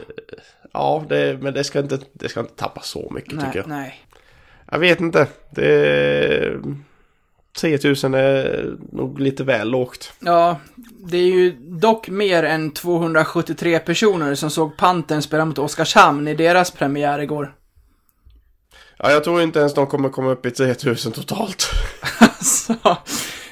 [0.74, 3.68] Ja, det, men det ska, inte, det ska inte tappa så mycket Nej, tycker jag.
[3.68, 3.96] nej.
[4.72, 5.28] Jag vet inte.
[5.50, 6.58] Det...
[7.60, 10.14] 3000 är nog lite väl lågt.
[10.20, 10.60] Ja,
[11.06, 16.36] det är ju dock mer än 273 personer som såg Pantern spela mot Oskarshamn i
[16.36, 17.54] deras premiär igår.
[18.98, 21.70] Ja, jag tror inte ens de kommer komma upp i 3000 totalt.
[22.42, 22.76] Så,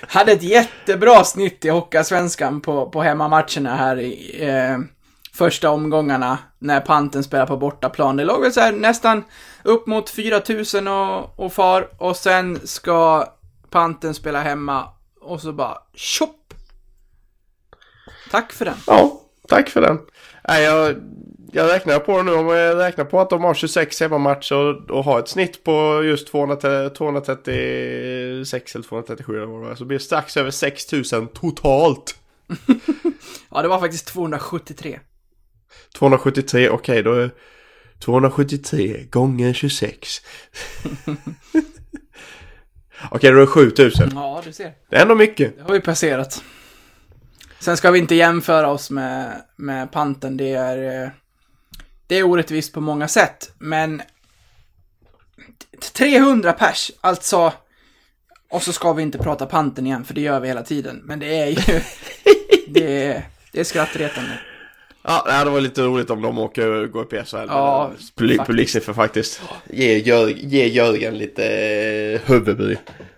[0.02, 4.78] hade ett jättebra snitt i Hockeyallsvenskan på, på hemmamatcherna här i eh,
[5.34, 8.18] första omgångarna när Panten spelar på bortaplan.
[8.18, 9.24] Det låg väl så här nästan
[9.64, 13.26] upp mot 4000 och, och far och sen ska
[13.70, 14.90] Panten spela hemma
[15.22, 16.54] och så bara tjopp!
[18.32, 18.78] Tack för den.
[18.88, 20.00] Ja, tack för den.
[20.48, 20.96] Nej, jag,
[21.52, 22.34] jag räknar på det nu.
[22.34, 26.04] Om jag räknar på att de har 26 hemmamatcher och, och har ett snitt på
[26.04, 31.28] just 200, 236 eller 237 eller vad det var, så blir det strax över 6000
[31.28, 32.16] totalt.
[33.52, 35.00] Ja, det var faktiskt 273.
[35.98, 37.32] 273, okej då är
[38.00, 40.22] 273 gånger 26.
[43.12, 44.10] okej, då är det 7000.
[44.14, 44.74] Ja, du ser.
[44.90, 45.58] Det är ändå mycket.
[45.58, 46.44] Det har vi passerat.
[47.66, 50.38] Sen ska vi inte jämföra oss med, med panten.
[50.38, 51.10] Det är, eh,
[52.08, 54.02] det är orättvist på många sätt, men
[55.94, 57.54] 300 pers, alltså.
[58.50, 61.02] Och så ska vi inte prata panten igen, för det gör vi hela tiden.
[61.04, 61.56] Men det är ju,
[62.68, 64.40] det är, det är skrattretande.
[65.02, 67.38] Ja, det varit lite roligt om de åker gå upp i SHL.
[67.48, 69.42] Ja, publiksiffror faktiskt.
[69.70, 72.78] Ge, Jör, ge Jörgen lite eh, huvudbry.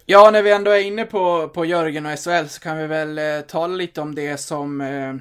[0.10, 3.18] Ja, när vi ändå är inne på, på Jörgen och SHL så kan vi väl
[3.18, 5.16] eh, tala lite om det som, eh,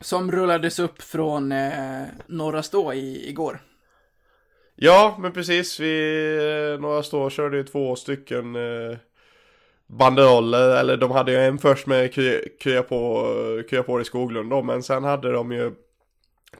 [0.00, 3.60] som rullades upp från eh, Norra Stå i, igår.
[4.76, 5.80] Ja, men precis.
[5.80, 6.26] Vi,
[6.74, 8.96] eh, några körde ju två stycken eh,
[9.86, 10.76] banderoller.
[10.80, 13.26] Eller de hade ju en först med krya, krya, på,
[13.70, 14.62] krya på i Skoglund då.
[14.62, 15.72] Men sen hade de ju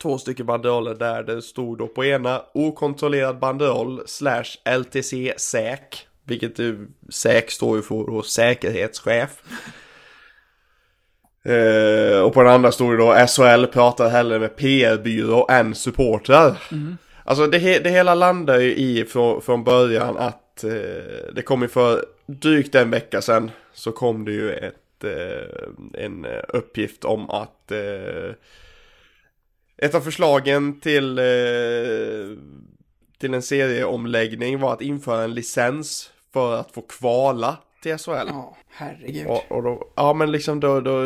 [0.02, 6.06] två stycken banderoller där det stod då på ena okontrollerad banderoll slash LTC säk.
[6.31, 9.31] Vilket ju säk står ju för då säkerhetschef.
[11.45, 16.62] Eh, och på den andra stod det då SHL pratar hellre med PR-byrå än supportrar.
[17.24, 21.68] Alltså det, det hela landar ju i från, från början att eh, det kom ju
[21.68, 27.31] för drygt en vecka sedan så kom det ju ett, eh, en eh, uppgift om
[27.31, 28.35] att eh,
[29.76, 31.24] ett av förslagen till, eh,
[33.18, 38.11] till en serieomläggning var att införa en licens för att få kvala till SHL.
[38.11, 39.26] Ja, herregud.
[39.26, 41.03] Och, och då, ja men liksom då, då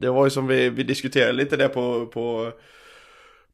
[0.00, 2.52] Det var ju som vi, vi diskuterade lite det på, på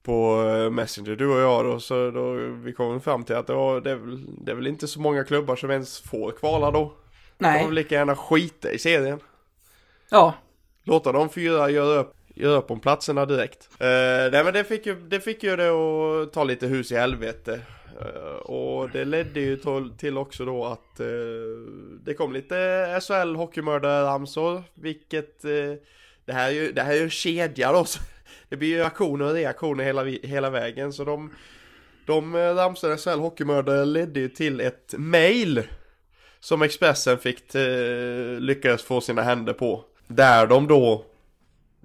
[0.03, 2.33] På eh, Messenger, du och jag då, så då
[2.65, 5.01] vi kom fram till att det, var, det, är väl, det är väl inte så
[5.01, 6.93] många klubbar som ens får kvala då.
[7.39, 7.65] De Nej.
[7.65, 9.21] väl lika gärna skita i serien.
[10.11, 10.35] Ja.
[10.83, 13.69] Låta de fyra göra upp, göra upp om platserna direkt.
[13.81, 13.87] Eh,
[14.33, 17.61] nej men det fick, ju, det fick ju det att ta lite hus i helvete.
[18.01, 19.61] Eh, och det ledde ju
[19.99, 21.07] till, också då att eh,
[22.05, 24.63] det kom lite SHL hockeymördarramsor.
[24.75, 25.51] Vilket, eh,
[26.25, 27.85] det här är ju, det här är ju en kedja då.
[28.49, 30.93] Det blir ju aktioner och reaktioner hela, hela vägen.
[30.93, 31.31] Så de,
[32.07, 35.63] de ramsorna SHL hockeymördare ledde ju till ett mail.
[36.41, 37.55] Som Expressen fick
[38.39, 39.85] lyckades få sina händer på.
[40.07, 41.05] Där de då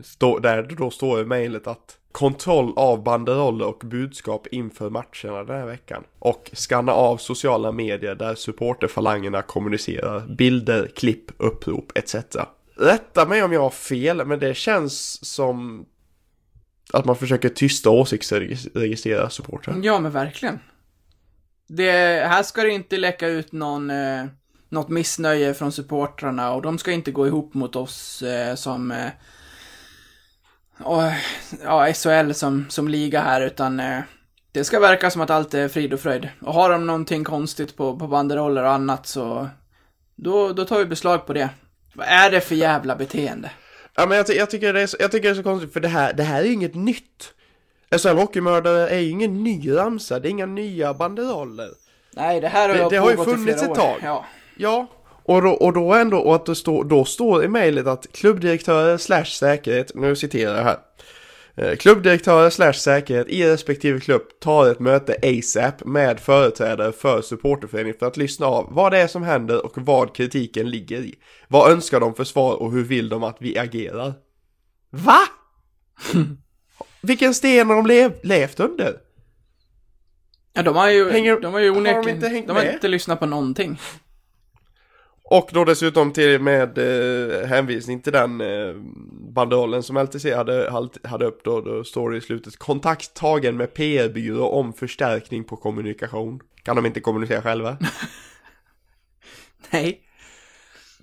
[0.04, 5.44] stå, Där det då står i mejlet att Kontroll av banderoller och budskap inför matcherna
[5.44, 6.04] den här veckan.
[6.20, 12.16] Och skanna av sociala medier där supporterfalangerna kommunicerar bilder, klipp, upprop etc.
[12.76, 15.86] Rätta mig om jag har fel, men det känns som
[16.94, 19.80] att man försöker tysta åsiktsregistrera supportrar.
[19.84, 20.60] Ja, men verkligen.
[21.68, 21.92] Det,
[22.28, 24.26] här ska det inte läcka ut någon, eh,
[24.70, 29.10] något missnöje från supportrarna och de ska inte gå ihop mot oss eh, som eh,
[30.80, 31.02] och,
[31.64, 34.00] ja, SHL som, som liga här, utan eh,
[34.52, 36.30] det ska verka som att allt är frid och fröjd.
[36.42, 39.50] Och har de någonting konstigt på, på banderoller och annat så
[40.16, 41.50] då, då tar vi beslag på det.
[41.96, 43.52] Vad är det för jävla beteende?
[43.96, 45.74] Ja men jag, ty- jag, tycker det är så, jag tycker det är så konstigt
[45.74, 47.34] för det här, det här är ju inget nytt.
[48.02, 51.70] SHL Hockeymördare är ju ingen ny ramsa, det är inga nya banderoller.
[52.14, 53.76] Nej, det här har Det- ju det har ju funnits ett år.
[53.76, 53.96] tag.
[54.04, 54.26] Ja.
[54.58, 54.88] Ja,
[55.24, 58.98] och då, och då ändå, och att det står, då står i mejlet att klubbdirektörer
[58.98, 60.78] slash säkerhet, nu citerar jag här.
[61.60, 68.00] Eh, Klubbdirektörer slash säkerhet i respektive klubb tar ett möte ASAP med företrädare för supporterföreningen
[68.00, 71.16] för att lyssna av vad det är som händer och vad kritiken ligger i.
[71.48, 74.14] Vad önskar de för svar och hur vill de att vi agerar?
[74.90, 75.20] Va?
[77.02, 78.98] Vilken sten har de lev, levt under?
[80.54, 82.64] ja, de har ju, Hänger- de har ju har de onekligen, inte hängt de har
[82.64, 82.74] med?
[82.74, 83.80] inte lyssnat på någonting.
[85.32, 88.74] Och då dessutom till med eh, hänvisning till den eh,
[89.34, 93.74] banderollen som LTC hade, hade upp då, då står det i slutet Kontakt tagen med
[93.74, 96.40] PR-byrå om förstärkning på kommunikation.
[96.64, 97.78] Kan de inte kommunicera själva?
[99.72, 100.02] Nej.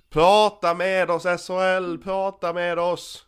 [0.09, 3.25] prata med oss SHL, prata med oss!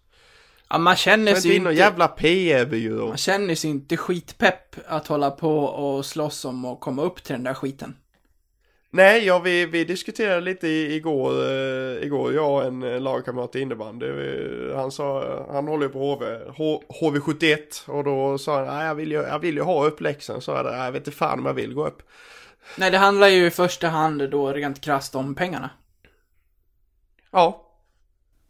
[0.70, 1.72] Ja, man känner sig inte...
[1.72, 3.08] jävla PR-byrå.
[3.08, 7.34] Man känner sig inte skitpepp att hålla på och slåss om och komma upp till
[7.34, 7.96] den där skiten.
[8.92, 13.60] Nej, ja, vi, vi diskuterade lite i, igår, eh, igår, jag och en lagkamrat i
[13.60, 14.06] innebandy.
[14.76, 19.12] Han sa, han håller ju på HV, H, HV71 och då sa han, jag vill
[19.12, 20.42] ju, jag vill ju ha upp läxan.
[20.42, 22.02] Så jag, "Nej, jag vet inte fan om jag vill gå upp.
[22.78, 25.70] Nej, det handlar ju i första hand då rent krasst om pengarna.
[27.32, 27.69] Ja,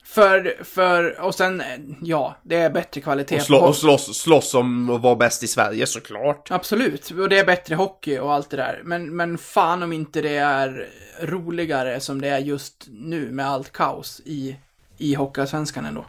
[0.09, 1.67] För, för, och sen, eh,
[2.01, 5.43] ja, det är bättre kvalitet och, slå, på och slåss, slåss om att vara bäst
[5.43, 6.51] i Sverige såklart.
[6.51, 8.81] Absolut, och det är bättre hockey och allt det där.
[8.83, 10.89] Men, men fan om inte det är
[11.21, 14.55] roligare som det är just nu med allt kaos i,
[14.97, 16.05] i Hockeyallsvenskan ändå.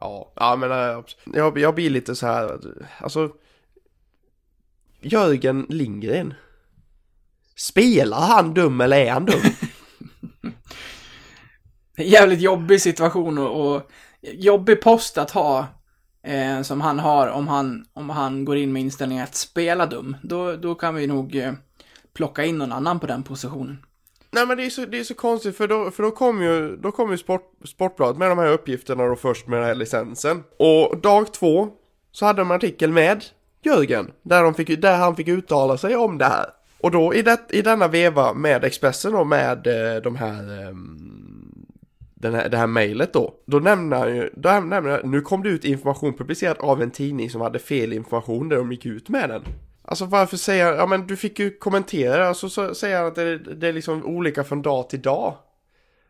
[0.00, 2.58] Ja, ja men äh, jag, jag blir lite så här,
[3.00, 3.30] alltså
[5.00, 6.34] Jörgen Lindgren
[7.56, 9.40] Spelar han dum eller är han dum?
[11.96, 13.90] Jävligt jobbig situation och, och
[14.20, 15.66] jobbig post att ha
[16.22, 20.16] eh, som han har om han, om han går in med inställningen att spela dum.
[20.22, 21.52] Då, då kan vi nog eh,
[22.14, 23.78] plocka in någon annan på den positionen.
[24.30, 26.76] Nej men det är så, det är så konstigt för då, för då kom ju,
[26.76, 30.42] då kom ju sport, Sportbladet med de här uppgifterna då först med den här licensen.
[30.58, 31.68] Och dag två
[32.12, 33.24] så hade de en artikel med
[33.62, 36.46] Jörgen, där, de fick, där han fick uttala sig om det här.
[36.80, 41.05] Och då i, det, i denna veva med Expressen och med eh, de här, ehm,
[42.20, 43.34] den här, det här mejlet då.
[43.46, 46.90] Då nämner han ju, då nämner han, nu kom det ut information publicerad av en
[46.90, 49.44] tidning som hade fel information där de gick ut med den.
[49.82, 53.14] Alltså varför säger han, ja men du fick ju kommentera, alltså så säger han att
[53.14, 55.36] det, det är liksom olika från dag till dag.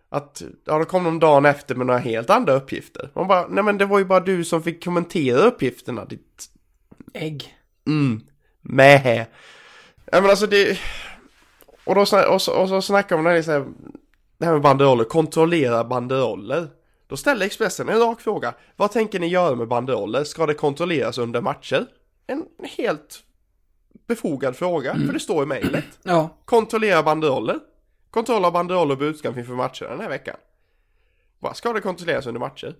[0.09, 3.11] Att, ja det kom någon dagen efter med några helt andra uppgifter.
[3.15, 6.51] Man bara, nej men det var ju bara du som fick kommentera uppgifterna, ditt
[7.15, 7.55] Ägg.
[7.87, 8.21] Mm.
[8.63, 9.27] Mähä.
[10.13, 10.79] Ja men alltså det...
[11.85, 13.67] Och, då, och, så, och så snackar man det här, här,
[14.39, 16.69] det här med banderoller, kontrollera banderoller.
[17.07, 18.55] Då ställer Expressen en rak fråga.
[18.77, 20.25] Vad tänker ni göra med banderoller?
[20.25, 21.87] Ska det kontrolleras under matcher?
[22.27, 22.45] En
[22.77, 23.23] helt
[24.07, 25.85] befogad fråga, för det står i mejlet.
[26.03, 26.29] Ja.
[26.45, 27.59] Kontrollera banderoller.
[28.11, 30.37] Kontroll av banderoller och budskap inför matcherna den här veckan.
[31.39, 32.75] Vad ska det kontrolleras under matcher?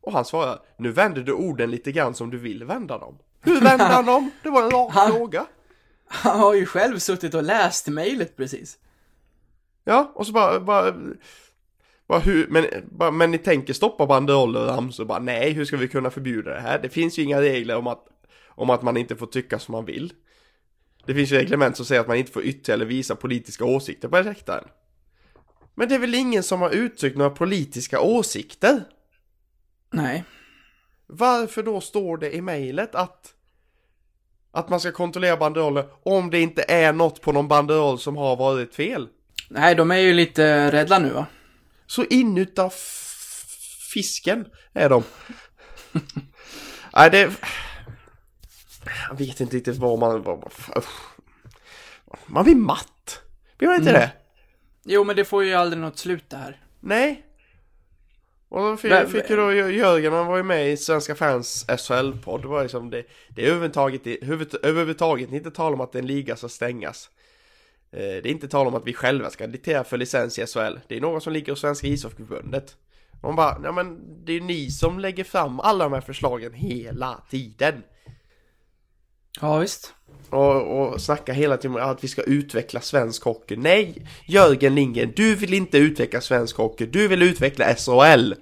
[0.00, 3.18] Och han svarar, nu vänder du orden lite grann som du vill vända dem.
[3.40, 4.30] Hur vänder han dem?
[4.42, 5.46] Det var en rak Han- fråga.
[6.08, 8.78] Han har ju själv suttit och läst mejlet precis.
[9.88, 10.94] Ja, och så bara, bara,
[12.06, 15.04] bara hur, men, bara, men ni tänker stoppa banderoller och ramsor?
[15.04, 16.78] Bara nej, hur ska vi kunna förbjuda det här?
[16.82, 18.06] Det finns ju inga regler om att,
[18.48, 20.12] om att man inte får tycka som man vill.
[21.04, 24.08] Det finns ju reglement som säger att man inte får yttra eller visa politiska åsikter
[24.08, 24.68] på läktaren.
[25.74, 28.84] Men det är väl ingen som har uttryckt några politiska åsikter?
[29.90, 30.24] Nej.
[31.06, 33.34] Varför då står det i mejlet att
[34.50, 38.36] att man ska kontrollera banderoller om det inte är något på någon banderoll som har
[38.36, 39.08] varit fel?
[39.48, 41.26] Nej, de är ju lite rädda nu va?
[41.86, 42.70] Så inuta
[43.92, 45.02] fisken är de.
[46.94, 47.30] Nej, det...
[49.08, 50.24] Jag vet inte riktigt vad man...
[52.26, 53.20] Man blir matt.
[53.58, 54.12] Blir man inte det?
[54.84, 56.60] Jo, men det får ju aldrig något slut det här.
[56.80, 57.22] Nej.
[58.48, 61.66] Och då fick, Men- fick ju då Jörgen, han var ju med i Svenska fans
[61.68, 62.42] SHL-podd.
[62.42, 66.36] Det var liksom det, det är överhuvudtaget, huvud, överhuvudtaget inte tal om att en liga
[66.36, 67.10] ska stängas.
[67.92, 70.78] Eh, Det är inte tal om att vi själva ska diktera för licens i SHL.
[70.88, 72.76] Det är något som ligger hos Svenska ishockeyförbundet.
[73.22, 76.52] Man bara, ja men det är ju ni som lägger fram alla de här förslagen
[76.54, 77.82] hela tiden.
[79.40, 79.94] Ja, visst.
[80.30, 83.56] Och, och snackar hela tiden om att vi ska utveckla svensk hockey.
[83.56, 86.86] Nej, Jörgen Lindgren, du vill inte utveckla svensk hockey.
[86.86, 88.32] Du vill utveckla SHL.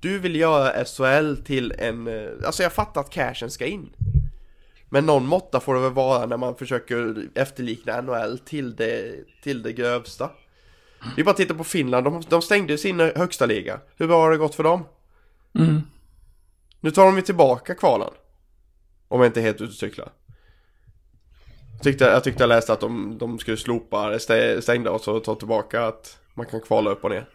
[0.00, 2.06] Du vill göra SHL till en...
[2.06, 3.88] eh, Alltså jag fattar att cashen ska in.
[4.96, 9.62] Men någon måtta får det väl vara när man försöker efterlikna NHL till det, till
[9.62, 10.30] det grövsta.
[11.14, 13.80] Det är bara att titta på Finland, de, de stängde sin högsta liga.
[13.96, 14.84] Hur bra har det gått för dem?
[15.58, 15.82] Mm.
[16.80, 18.10] Nu tar de ju tillbaka kvalen.
[19.08, 20.12] Om jag inte är helt ute och cyklar.
[21.72, 25.00] Jag tyckte, jag tyckte jag läste att de, de skulle slopa det stä- stängda och
[25.00, 27.28] så ta tillbaka att man kan kvala upp och ner.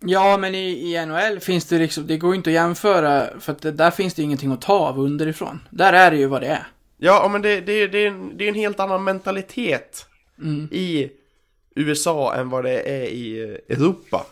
[0.00, 3.62] Ja, men i, i NHL finns det liksom, det går inte att jämföra, för att
[3.62, 5.60] det, där finns det ju ingenting att ta av underifrån.
[5.70, 6.66] Där är det ju vad det är.
[6.96, 10.06] Ja, men det, det, det, är en, det är en helt annan mentalitet
[10.70, 11.10] i
[11.74, 14.26] USA än vad det är i eh, Europa.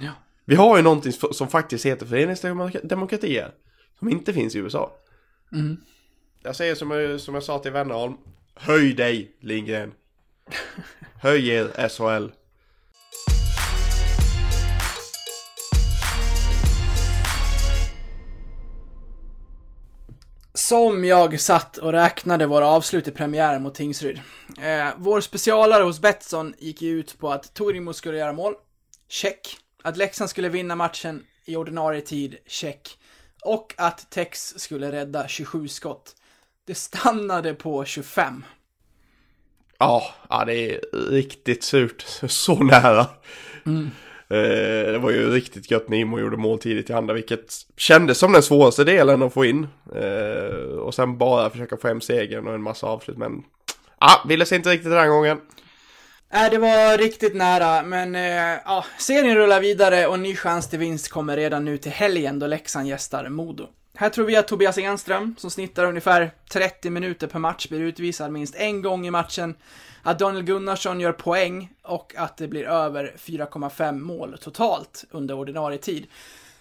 [0.00, 0.10] Ja.
[0.44, 3.50] Vi har ju någonting som faktiskt heter föreningsdemokratier.
[3.98, 4.92] Som inte finns i USA.
[6.42, 8.14] Jag säger som jag, som jag sa till Wennerholm.
[8.54, 9.92] Höj dig Lindgren.
[11.20, 12.32] Höj er SHL.
[20.58, 24.20] Som jag satt och räknade våra avslut i premiären mot Tingsryd.
[24.60, 28.54] Eh, vår specialare hos Betsson gick ju ut på att Torimo skulle göra mål.
[29.08, 29.56] Check.
[29.82, 32.36] Att Leksand skulle vinna matchen i ordinarie tid.
[32.46, 32.98] Check.
[33.42, 36.16] Och att Tex skulle rädda 27 skott.
[36.66, 38.44] Det stannade på 25.
[39.78, 40.80] Ja, ja, det är
[41.10, 42.06] riktigt surt.
[42.28, 43.06] Så nära.
[44.30, 48.18] Eh, det var ju riktigt gött när Imo gjorde mål tidigt i andra, vilket kändes
[48.18, 49.66] som den svåraste delen att få in.
[49.94, 53.42] Eh, och sen bara försöka få hem segern och en massa avslut, men...
[54.00, 55.40] Ja, ville sig inte riktigt den här gången.
[56.32, 60.70] Nej, det var riktigt nära, men eh, ja, serien rullar vidare och en ny chans
[60.70, 63.68] till vinst kommer redan nu till helgen då Leksand gästar Modo.
[64.00, 68.32] Här tror vi att Tobias Enström, som snittar ungefär 30 minuter per match, blir utvisad
[68.32, 69.54] minst en gång i matchen,
[70.02, 75.78] att Daniel Gunnarsson gör poäng och att det blir över 4,5 mål totalt under ordinarie
[75.78, 76.06] tid.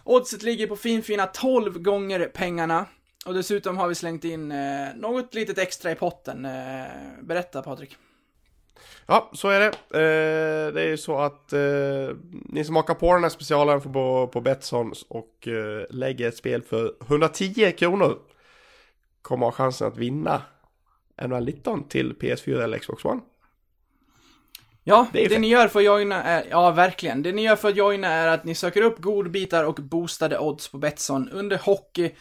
[0.03, 2.85] Oddset ligger på finfina 12 gånger pengarna.
[3.25, 6.45] Och dessutom har vi slängt in eh, något litet extra i potten.
[6.45, 6.85] Eh,
[7.21, 7.97] berätta Patrik.
[9.09, 9.67] Ja, så är det.
[9.67, 13.89] Eh, det är ju så att eh, ni som hakar på den här specialen får
[13.89, 18.17] på, på Betsson och eh, lägger ett spel för 110 kronor.
[19.21, 20.41] Kommer ha chansen att vinna
[21.27, 23.21] NHL 19 till PS4 eller Xbox One.
[24.89, 27.23] Ja, Det det, ni gör för att joina är, ja verkligen.
[27.23, 30.67] Det ni gör för att joina är att ni söker upp godbitar och boostade odds
[30.67, 31.29] på Betsson.
[31.29, 32.11] Under hockey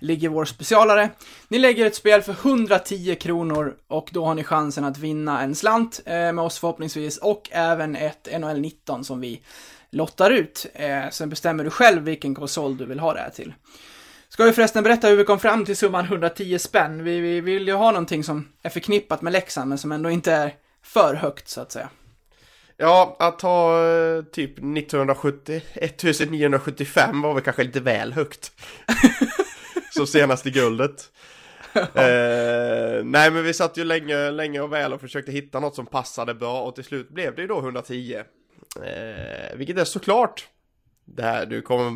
[0.00, 1.10] ligger vår specialare.
[1.48, 5.54] Ni lägger ett spel för 110 kronor och då har ni chansen att vinna en
[5.54, 9.42] slant eh, med oss förhoppningsvis och även ett NHL 19 som vi
[9.90, 10.66] lottar ut.
[10.74, 13.54] Eh, sen bestämmer du själv vilken konsol du vill ha det här till.
[14.28, 17.04] Ska vi förresten berätta hur vi kom fram till summan 110 spänn?
[17.04, 20.32] Vi, vi vill ju ha någonting som är förknippat med Leksand men som ändå inte
[20.32, 21.88] är för högt så att säga.
[22.76, 28.52] Ja, att ta eh, typ 1970, 1975 var väl kanske lite väl högt.
[29.96, 31.10] Som senast i guldet.
[31.74, 35.86] eh, nej men vi satt ju länge, länge och väl och försökte hitta något som
[35.86, 38.22] passade bra och till slut blev det ju då 110.
[38.82, 40.48] Eh, vilket är såklart
[41.04, 41.90] det här, du kommer,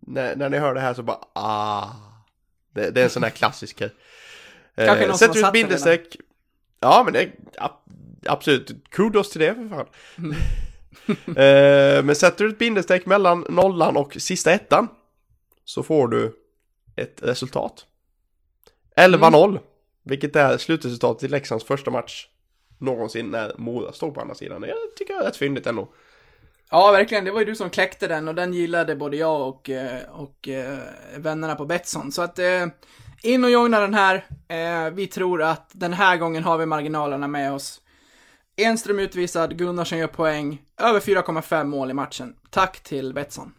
[0.00, 1.86] när, när ni hör det här så bara ah.
[2.74, 3.90] Det, det är en sån här klassisk grej.
[4.76, 6.16] Kanske Eh, någon som sätter har du ett satt den bindestreck.
[6.80, 7.82] Ja men det, ab-
[8.28, 9.86] absolut, kudos till det för fan.
[11.26, 14.88] Eh, men sätter du ett bindestreck mellan nollan och sista ettan
[15.64, 16.36] så får du
[16.96, 17.86] ett resultat.
[18.96, 19.58] 11-0,
[20.02, 22.28] vilket är slutresultatet i Leksands första match
[22.78, 24.62] någonsin när Mora stod på andra sidan.
[24.62, 25.88] Jag tycker det är rätt fyndigt ändå.
[26.70, 27.24] Ja, verkligen.
[27.24, 30.48] Det var ju du som kläckte den och den gillade både jag och, eh, och
[30.48, 30.78] eh,
[31.16, 32.12] vännerna på Betsson.
[32.12, 32.66] Så att eh,
[33.22, 34.24] in och joina den här.
[34.90, 37.80] Vi tror att den här gången har vi marginalerna med oss.
[38.58, 42.34] Enström utvisad, Gunnarsson gör poäng, över 4,5 mål i matchen.
[42.50, 43.52] Tack till Betsson.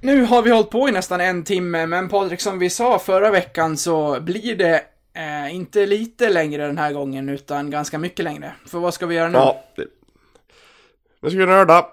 [0.00, 3.30] Nu har vi hållit på i nästan en timme, men Patrik, som vi sa förra
[3.30, 4.82] veckan så blir det
[5.14, 8.52] eh, inte lite längre den här gången, utan ganska mycket längre.
[8.66, 9.38] För vad ska vi göra nu?
[9.38, 9.86] Ja, det...
[11.20, 11.86] Nu ska vi nörda.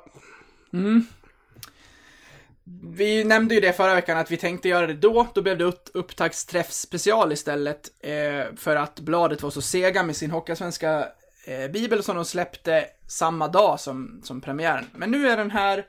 [2.82, 5.28] Vi nämnde ju det förra veckan att vi tänkte göra det då.
[5.34, 7.92] Då blev det upp- upptaktsträff special istället.
[8.00, 11.08] Eh, för att bladet var så sega med sin Hockeyallsvenska
[11.46, 14.86] eh, bibel som de släppte samma dag som, som premiären.
[14.96, 15.86] Men nu är den här.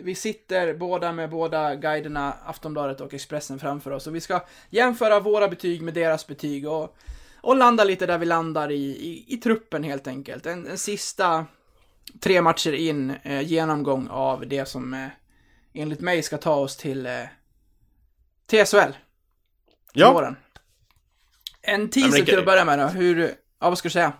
[0.00, 4.06] Vi sitter båda med båda guiderna, Aftonbladet och Expressen framför oss.
[4.06, 4.40] Och vi ska
[4.70, 6.96] jämföra våra betyg med deras betyg och,
[7.40, 10.46] och landa lite där vi landar i, i, i truppen helt enkelt.
[10.46, 11.46] En, en sista
[12.20, 15.08] tre matcher in eh, genomgång av det som eh,
[15.78, 17.12] enligt mig ska ta oss till eh,
[18.50, 18.76] TSL.
[18.76, 18.92] Ja.
[19.92, 20.12] Ja.
[20.12, 20.36] Våren.
[21.62, 22.86] En teaser men det- till att börja med då.
[22.86, 23.18] Hur,
[23.60, 24.12] ja vad ska du säga?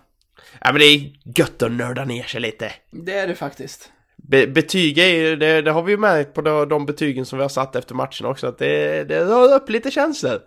[0.61, 2.71] ja, men det är gött att nörda ner sig lite.
[2.91, 3.91] Det är det faktiskt.
[4.17, 7.43] Be betyg är det, det har vi ju märkt på de, de betygen som vi
[7.43, 10.39] har satt efter matchen också, att det, det rör upp lite känslor.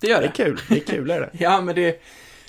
[0.00, 0.26] Det gör Det det.
[0.26, 1.30] är kul, det är kul är det.
[1.38, 2.02] Ja, men det,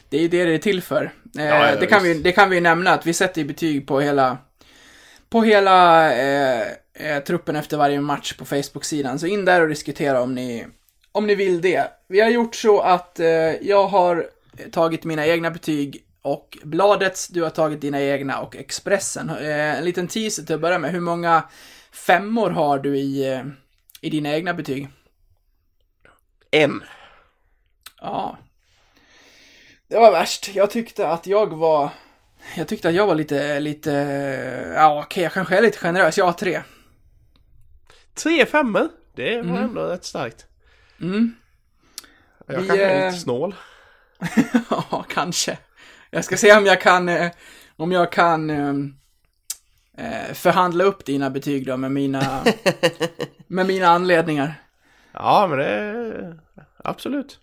[0.09, 1.03] det är ju det det är till för.
[1.37, 3.47] Eh, Ja, ja, det, kan vi, det kan vi ju nämna att vi sätter ju
[3.47, 4.37] betyg på hela,
[5.35, 9.19] på hela eh, eh, truppen efter varje match på Facebook-sidan.
[9.19, 10.67] Så in där och diskutera om ni,
[11.11, 11.91] om ni vill det.
[12.07, 13.27] Vi har gjort så att eh,
[13.61, 14.29] jag har
[14.71, 19.29] tagit mina egna betyg och Bladets, du har tagit dina egna och Expressen.
[19.29, 20.91] Eh, en liten teaser till att börja med.
[20.91, 21.43] Hur många
[21.91, 23.43] femmor har du i, eh,
[24.01, 24.87] i dina egna betyg?
[26.51, 26.83] En.
[28.01, 28.37] Ja.
[29.87, 30.55] Det var värst.
[30.55, 31.89] Jag tyckte att jag var...
[32.57, 33.91] Jag tyckte att jag var lite, lite...
[34.75, 36.17] Ja, okej, jag kanske är lite generös.
[36.17, 36.61] Jag har tre.
[38.13, 38.89] Tre femmor.
[39.15, 40.45] Det var ändå rätt starkt.
[41.01, 41.35] Mm.
[42.47, 43.55] Jag Vi, kanske är eh, lite snål.
[44.69, 45.57] Ja, kanske.
[46.09, 47.09] Jag ska se om jag kan...
[47.09, 47.31] eh,
[47.75, 48.49] Om jag kan...
[49.97, 52.43] eh, Förhandla upp dina betyg då med mina...
[53.47, 54.53] med mina anledningar.
[55.11, 56.37] Ja, men det...
[56.77, 57.39] Absolut.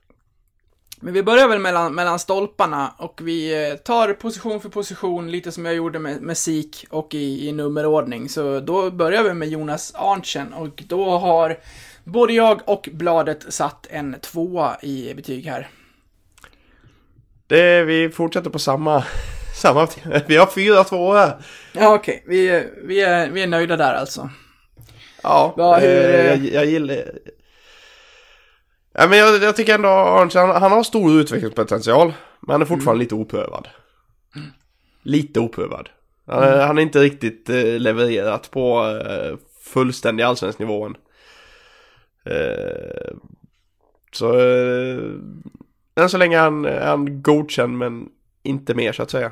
[1.05, 5.53] Men vi börjar väl mellan, mellan stolparna och vi eh, tar position för position, lite
[5.53, 8.28] som jag gjorde med, med SIK och i, i nummerordning.
[8.28, 11.59] Så då börjar vi med Jonas Arntzen och då har
[12.05, 15.68] både jag och bladet satt en tvåa i betyg här.
[17.46, 19.05] Det, vi fortsätter på samma...
[19.62, 19.88] samma
[20.26, 21.36] vi har fyra två här.
[21.72, 22.24] Ja, okej.
[22.26, 24.30] Vi, är- vi, är, vi är nöjda där alltså.
[25.22, 27.05] Ja, Ja, hur, eh, eh, jag, jag gillar...
[28.93, 32.12] Ja, men jag, jag tycker ändå Arntzen, han, han har stor utvecklingspotential.
[32.40, 33.68] Men han är fortfarande lite oprövad.
[35.03, 35.88] Lite oprövad.
[36.26, 40.97] Han, är- han är inte riktigt eh, levererat på eh, fullständig allsvensk nivån.
[42.24, 43.14] Eh,
[44.12, 44.38] så...
[44.40, 44.99] Eh,
[45.95, 48.09] än så länge är han, är han godkänd men
[48.43, 49.30] inte mer så att säga.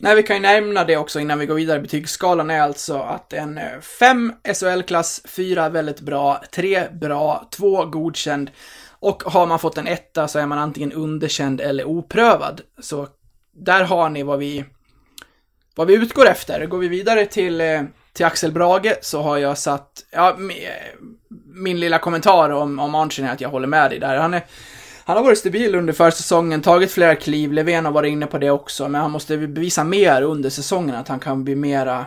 [0.00, 1.80] Nej, vi kan ju nämna det också innan vi går vidare.
[1.80, 8.50] Betygsskalan är alltså att en eh, 5 SHL-klass, 4 väldigt bra, 3 bra, 2 godkänd
[8.90, 12.60] och har man fått en etta så är man antingen underkänd eller oprövad.
[12.80, 13.08] Så
[13.52, 14.64] där har ni vad vi,
[15.74, 16.66] vad vi utgår efter.
[16.66, 17.82] Går vi vidare till, eh,
[18.12, 20.36] till Axel Brage så har jag satt, ja,
[21.46, 24.16] min lilla kommentar om, om Arntzen är att jag håller med dig där.
[24.16, 24.42] Han är,
[25.06, 28.50] han har varit stabil under försäsongen, tagit flera kliv, Löfven har varit inne på det
[28.50, 32.06] också, men han måste bevisa mer under säsongen att han kan bli mera,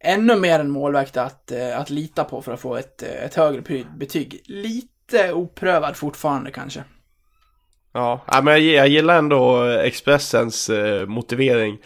[0.00, 3.34] ännu mer en målvakt att, eh, att lita på för att få ett, eh, ett
[3.34, 4.42] högre betyg.
[4.44, 6.84] Lite oprövad fortfarande kanske.
[7.92, 11.78] Ja, men jag, gillar ändå Expressens eh, motivering.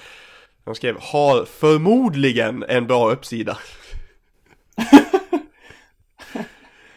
[0.64, 3.59] De skrev har förmodligen en bra uppsida.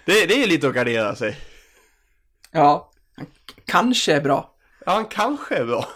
[0.05, 1.37] det, det är lite att gardera sig.
[2.51, 2.91] Ja,
[3.67, 4.53] kanske är bra.
[4.85, 5.87] Ja, han kanske är bra.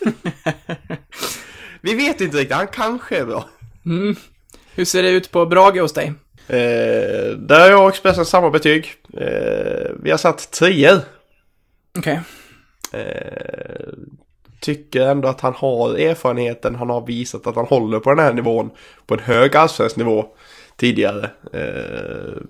[1.80, 3.48] Vi vet inte riktigt, han kanske är bra.
[4.74, 6.12] Hur ser det ut på Brage hos dig?
[6.48, 8.94] Eh, där har jag och Expressen samma betyg.
[9.16, 11.00] Eh, vi har satt treor.
[11.98, 12.20] Okej.
[12.92, 13.88] Eh,
[14.60, 18.32] tycker ändå att han har erfarenheten, han har visat att han håller på den här
[18.32, 18.70] nivån.
[19.06, 20.26] På en hög allsvensk nivå
[20.76, 21.30] tidigare.
[21.52, 22.42] Eh,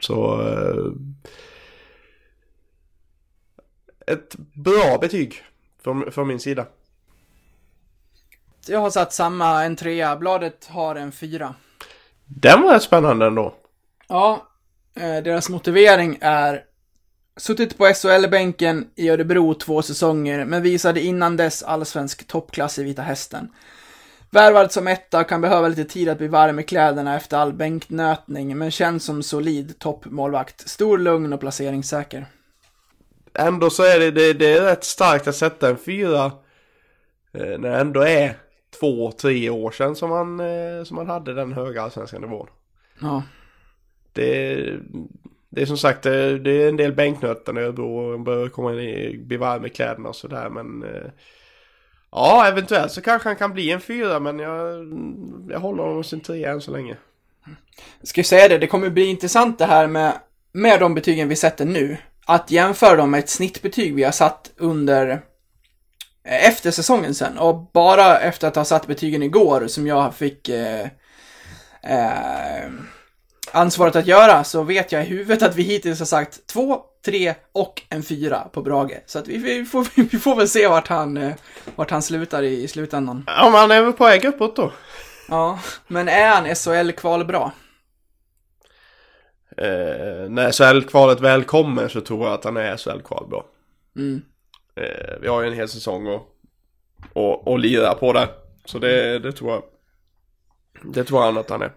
[0.00, 0.42] så...
[4.06, 5.42] Ett bra betyg
[5.82, 6.66] från, från min sida.
[8.66, 10.16] Jag har satt samma, en trea.
[10.16, 11.54] Bladet har en fyra.
[12.24, 13.54] Den var rätt spännande ändå.
[14.08, 14.46] Ja,
[14.94, 16.64] eh, deras motivering är
[17.36, 23.02] Suttit på SHL-bänken i Örebro två säsonger, men visade innan dess allsvensk toppklass i Vita
[23.02, 23.48] Hästen.
[24.30, 28.58] Värvad som etta, kan behöva lite tid att bli varm i kläderna efter all bänknötning,
[28.58, 30.68] men känns som solid toppmålvakt.
[30.68, 32.26] Stor, lugn och placeringssäker.
[33.34, 36.24] Ändå så är det, det, det är rätt starkt att sätta en fyra.
[37.32, 38.36] Eh, när det ändå är
[38.80, 42.46] två, tre år sedan som man, eh, som man hade den höga allsvenska nivån.
[43.00, 43.22] Ja.
[44.12, 44.56] Det,
[45.48, 48.78] det är som sagt det, det är en del bänknötter när Örebro börjar komma in
[48.78, 51.10] i, bli varm i kläderna och sådär men eh,
[52.14, 54.86] Ja eventuellt så kanske han kan bli en fyra men jag,
[55.50, 56.96] jag håller honom sin trea än så länge.
[58.00, 60.12] Jag ska ju säga det, det kommer bli intressant det här med,
[60.52, 61.96] med de betygen vi sätter nu.
[62.24, 65.10] Att jämföra dem med ett snittbetyg vi har satt under
[66.24, 67.38] eh, efter säsongen sen.
[67.38, 70.86] Och bara efter att ha satt betygen igår som jag fick eh,
[71.82, 72.70] eh,
[73.52, 77.34] ansvaret att göra så vet jag i huvudet att vi hittills har sagt två, tre
[77.52, 79.02] och en fyra på Brage.
[79.06, 81.32] Så att vi, vi, får, vi får väl se vart han, eh,
[81.76, 83.24] vart han slutar i, i slutändan.
[83.26, 84.72] Ja men han är väl på väg uppåt då.
[85.28, 87.52] Ja, men är han SHL-kval bra?
[89.56, 93.44] Eh, när SHL-kvalet väl kommer så tror jag att han är SHL-kval bra.
[93.96, 94.22] Mm.
[94.76, 96.28] Eh, vi har ju en hel säsong och,
[97.12, 98.28] och, och lira på det.
[98.64, 99.62] Så det, det tror jag.
[100.94, 101.72] Det tror han att han är.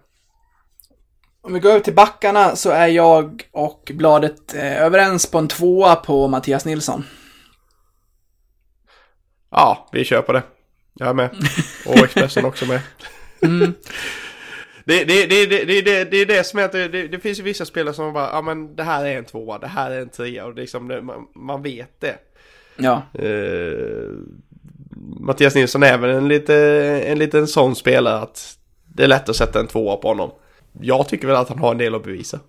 [1.40, 5.48] Om vi går över till backarna så är jag och Bladet eh, överens på en
[5.48, 7.04] tvåa på Mattias Nilsson.
[9.50, 10.42] Ja, vi kör på det.
[10.94, 11.30] Jag är med.
[11.86, 12.80] Och Expressen också med.
[14.86, 17.38] Det, det, det, det, det, det, det är det som är att det, det, finns
[17.38, 20.00] ju vissa spelare som bara, ja men det här är en tvåa, det här är
[20.00, 22.18] en trea och liksom det, man, man vet det.
[22.76, 23.02] Ja.
[23.14, 24.08] Eh,
[25.20, 26.54] Mattias Nilsson är väl en, lite,
[27.06, 28.56] en liten sån spelare att
[28.94, 30.30] det är lätt att sätta en tvåa på honom.
[30.80, 32.40] Jag tycker väl att han har en del att bevisa.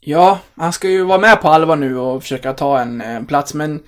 [0.00, 3.54] Ja, han ska ju vara med på allvar nu och försöka ta en, en plats,
[3.54, 3.82] men...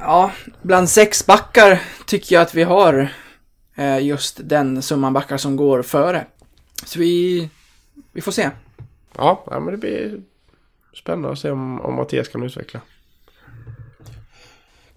[0.00, 0.30] Ja,
[0.62, 3.12] bland sex backar tycker jag att vi har
[4.00, 6.26] just den summan backar som går före.
[6.84, 7.48] Så vi...
[8.12, 8.50] Vi får se.
[9.16, 10.20] Ja, men det blir
[10.94, 12.80] spännande att se om, om Mattias kan utveckla.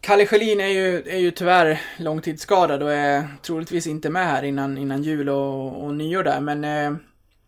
[0.02, 4.78] Kalle Schelin är ju, är ju tyvärr långtidsskadad och är troligtvis inte med här innan,
[4.78, 7.00] innan jul och, och nyår där, men eh,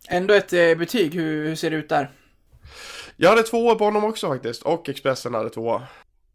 [0.10, 1.14] ändå ett eh, betyg.
[1.14, 2.12] Hur, hur ser det ut där?
[3.16, 5.82] Jag hade två på honom också faktiskt, och Expressen hade två.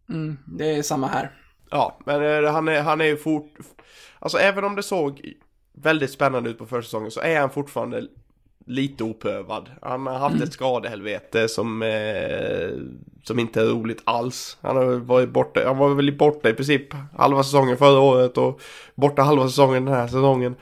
[0.09, 1.31] Mm, det är samma här.
[1.71, 3.55] Ja, men eh, han är, han är ju fort...
[4.19, 5.33] Alltså även om det såg
[5.73, 8.07] väldigt spännande ut på försäsongen så är han fortfarande
[8.67, 9.71] lite oprövad.
[9.83, 12.71] Han har haft ett skadehelvete som, eh,
[13.25, 14.59] som inte är roligt alls.
[14.61, 18.61] Han har varit borta, han var väl borta i princip halva säsongen förra året och
[18.95, 20.57] borta halva säsongen den här säsongen.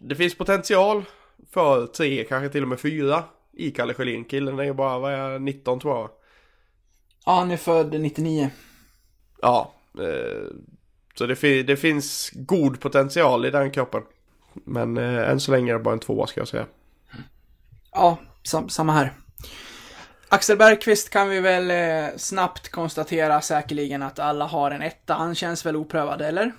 [0.00, 1.04] Det finns potential
[1.50, 4.24] för tre, kanske till och med fyra i Kalle Schelin.
[4.24, 6.10] Killen är ju bara, vad är jag, 19 tror jag.
[7.26, 8.50] Ja, han är född 99.
[9.42, 10.46] Ja, eh,
[11.14, 14.02] så det, fi- det finns god potential i den kroppen.
[14.52, 16.66] Men eh, än så länge är det bara en tvåa ska jag säga.
[17.92, 19.12] Ja, sam, samma här.
[20.28, 25.14] Axel Bergqvist kan vi väl eh, snabbt konstatera säkerligen att alla har en etta.
[25.14, 26.52] Han känns väl oprövad, eller?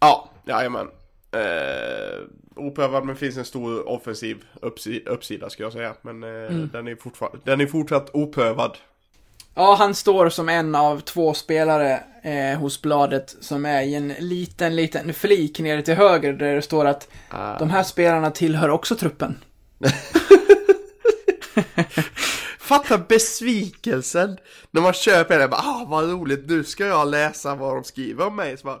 [0.00, 0.88] Ja, jajamän.
[1.32, 2.20] Eh,
[2.56, 5.94] oprövad men finns en stor offensiv uppsi- uppsida ska jag säga.
[6.02, 6.96] Men eh, den, är
[7.44, 8.76] den är fortsatt oprövad.
[9.54, 14.08] Ja, han står som en av två spelare eh, hos bladet som är i en
[14.08, 17.08] liten, liten flik nere till höger där det står att
[17.58, 19.38] de här spelarna tillhör också truppen.
[22.58, 24.38] Fatta besvikelsen
[24.70, 25.48] när man köper det.
[25.48, 28.56] Bara, ah, vad roligt, nu ska jag läsa vad de skriver om mig.
[28.56, 28.80] Så bara,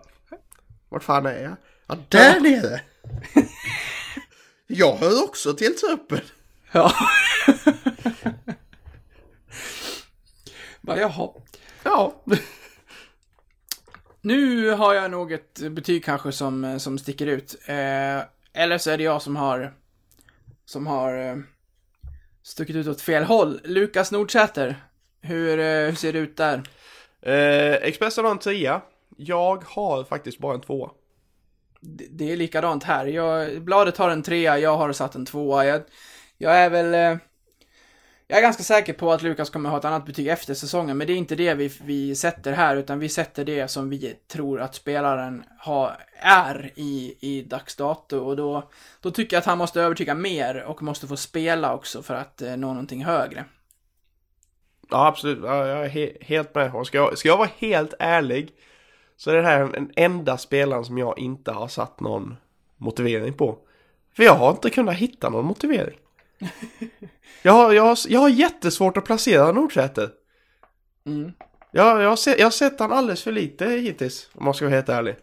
[0.88, 1.56] vart fan är jag?
[1.86, 2.80] Ja, där nere!
[4.66, 6.20] jag hör också till truppen.
[6.72, 6.92] Ja.
[10.80, 11.30] Bara, jaha.
[11.82, 12.22] Ja.
[14.24, 17.56] Nu har jag nog ett betyg kanske som, som sticker ut.
[17.66, 18.20] Eh,
[18.52, 19.74] eller så är det jag som har,
[20.64, 21.36] som har eh,
[22.42, 23.60] stuckit ut åt fel håll.
[23.64, 24.84] Lukas Nordsäter,
[25.20, 26.62] hur, eh, hur ser det ut där?
[27.22, 28.80] Eh, Expressen har en trea.
[29.16, 30.90] Jag har faktiskt bara en tvåa.
[31.80, 33.06] Det, det är likadant här.
[33.06, 35.66] Jag, bladet har en trea, jag har satt en tvåa.
[35.66, 35.82] Jag,
[36.38, 37.18] jag är väl...
[38.26, 41.06] Jag är ganska säker på att Lukas kommer ha ett annat betyg efter säsongen, men
[41.06, 44.60] det är inte det vi, vi sätter här, utan vi sätter det som vi tror
[44.60, 48.18] att spelaren har, är i, i dags dato.
[48.18, 48.70] Och då,
[49.00, 52.42] då tycker jag att han måste övertyga mer och måste få spela också för att
[52.42, 53.44] eh, nå någonting högre.
[54.90, 55.38] Ja, absolut.
[55.42, 56.74] Ja, jag är he- helt med.
[56.74, 58.52] Och ska jag, ska jag vara helt ärlig
[59.16, 62.36] så är det här den enda spelaren som jag inte har satt någon
[62.76, 63.58] motivering på.
[64.16, 65.98] För jag har inte kunnat hitta någon motivering.
[67.42, 70.10] Jag har, jag har, jag har jättesvårt att placera Nordsäter.
[71.06, 71.32] Mm.
[71.70, 74.64] Jag, jag, har sett, jag har sett han alldeles för lite hittills, om man ska
[74.64, 75.16] vara helt ärlig.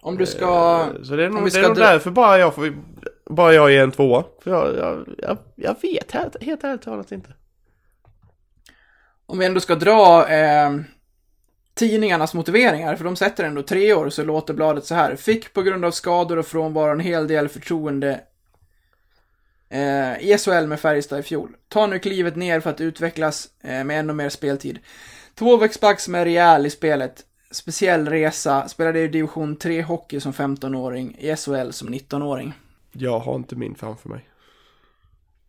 [0.00, 0.86] Om du ska...
[1.02, 2.74] Så det är om nog, det är nog dra- därför bara jag får,
[3.30, 4.24] bara jag är en tvåa.
[4.40, 7.32] För jag, jag, jag, jag vet helt, helt ärligt talat inte.
[9.26, 10.70] Om vi ändå ska dra eh,
[11.74, 15.16] tidningarnas motiveringar, för de sätter ändå tre år, så låter bladet så här.
[15.16, 18.20] Fick på grund av skador och frånvaro en hel del förtroende
[19.68, 21.56] eh, i SHL med Färjestad i fjol.
[21.68, 24.78] Ta nu klivet ner för att utvecklas eh, med ännu mer speltid.
[25.34, 27.24] Tvåvägsback som är rejäl i spelet.
[27.50, 32.52] Speciell resa, spelade i division 3 hockey som 15-åring, i SHL som 19-åring.
[32.92, 34.28] Jag har inte min framför mig.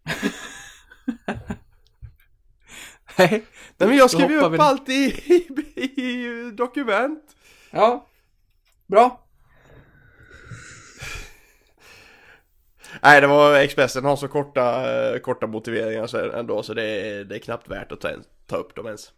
[3.18, 3.46] Nej,
[3.78, 4.94] Nej men jag skriver upp vi- allt i,
[5.76, 7.24] i, i dokument.
[7.72, 8.06] Ja,
[8.88, 9.25] bra.
[13.04, 17.24] Nej det var Expressen har så korta, eh, korta motiveringar så ändå så det är,
[17.24, 18.10] det är knappt värt att ta,
[18.48, 19.12] ta upp dem ens.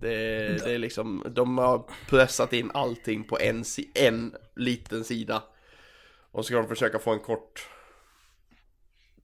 [0.00, 3.64] Det, det är liksom, de har pressat in allting på en,
[3.94, 5.42] en liten sida.
[6.32, 7.68] Och så ska de försöka få en kort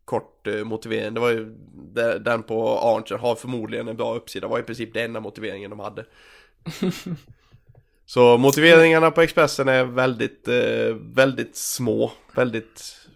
[0.04, 1.14] Kort eh, motivering.
[1.14, 1.54] Det var ju
[1.94, 4.46] de- Den på Arntzen har förmodligen en bra uppsida.
[4.46, 6.04] Det var i princip den enda motiveringen de hade.
[8.06, 12.12] Så motiveringarna på Expressen är väldigt, eh, väldigt små.
[12.34, 13.07] Väldigt,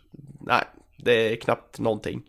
[0.46, 0.64] nej,
[0.96, 2.22] det är knappt någonting.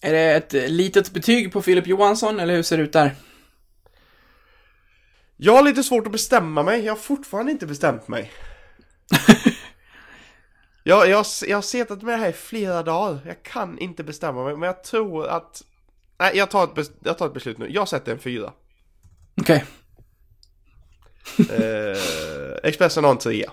[0.00, 3.14] Är det ett litet betyg på Filip Johansson, eller hur ser det ut där?
[5.36, 6.84] Jag har lite svårt att bestämma mig.
[6.84, 8.32] Jag har fortfarande inte bestämt mig.
[10.82, 13.18] jag, jag, jag har suttit med det här i flera dagar.
[13.26, 15.62] Jag kan inte bestämma mig, men jag tror att...
[16.18, 17.70] Nej, jag tar ett, jag tar ett beslut nu.
[17.70, 18.52] Jag sätter en fyra.
[19.40, 19.64] Okej.
[21.38, 21.96] Eh,
[22.62, 23.50] Expressen har en trea.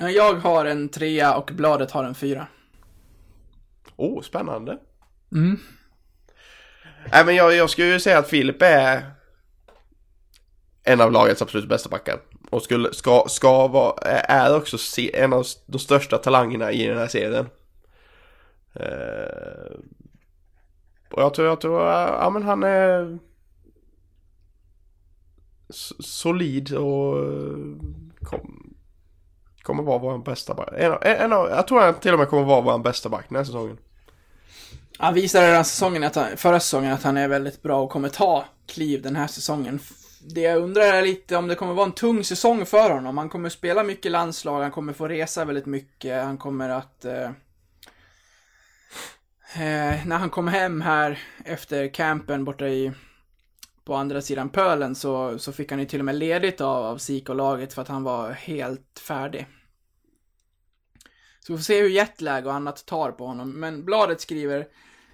[0.00, 2.46] Eh, Jag har en trea och bladet har en fyra.
[3.96, 4.78] Oh, spännande.
[5.32, 5.58] Mm.
[7.12, 9.10] Nej, men jag, jag skulle ju säga att Filip är
[10.82, 12.20] en av lagets absolut bästa backar.
[12.50, 16.98] Och skulle, ska, ska vara, är också se, en av de största talangerna i den
[16.98, 17.46] här serien.
[18.74, 19.76] Eh,
[21.10, 23.18] och jag tror, jag tror, ja men han är
[26.00, 27.58] solid och eh,
[28.22, 28.65] kom,
[29.66, 30.68] kommer vara vår bästa back.
[30.76, 33.36] En, en, av- jag tror han till och med kommer vara vår bästa back den
[33.36, 33.78] här säsongen.
[34.98, 38.08] Han visade redan säsongen att han, förra säsongen att han är väldigt bra och kommer
[38.08, 39.80] ta kliv den här säsongen.
[40.34, 43.18] Det jag undrar är lite om det kommer vara en tung säsong för honom.
[43.18, 47.04] Han kommer spela mycket landslag, han kommer få resa väldigt mycket, han kommer att...
[47.04, 47.30] Eh,
[49.54, 52.92] eh, när han kom hem här efter campen borta i...
[53.84, 56.98] På andra sidan pölen så, så fick han ju till och med ledigt av, av
[56.98, 59.46] SIK och laget för att han var helt färdig.
[61.46, 63.50] Så vi får se hur jetlag och annat tar på honom.
[63.50, 64.66] Men bladet skriver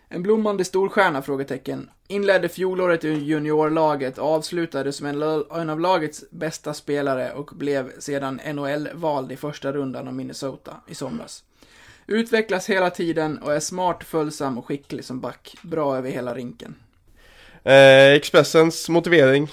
[0.09, 1.23] en blommande storstjärna?
[1.23, 1.91] Frågetecken.
[2.09, 5.23] Inledde fjolåret i juniorlaget, avslutade som en,
[5.61, 10.95] en av lagets bästa spelare och blev sedan NHL-vald i första rundan av Minnesota i
[10.95, 11.45] somras.
[12.07, 15.57] Utvecklas hela tiden och är smart, följsam och skicklig som back.
[15.63, 16.75] Bra över hela rinken.
[17.63, 19.49] Eh, Expressens motivering.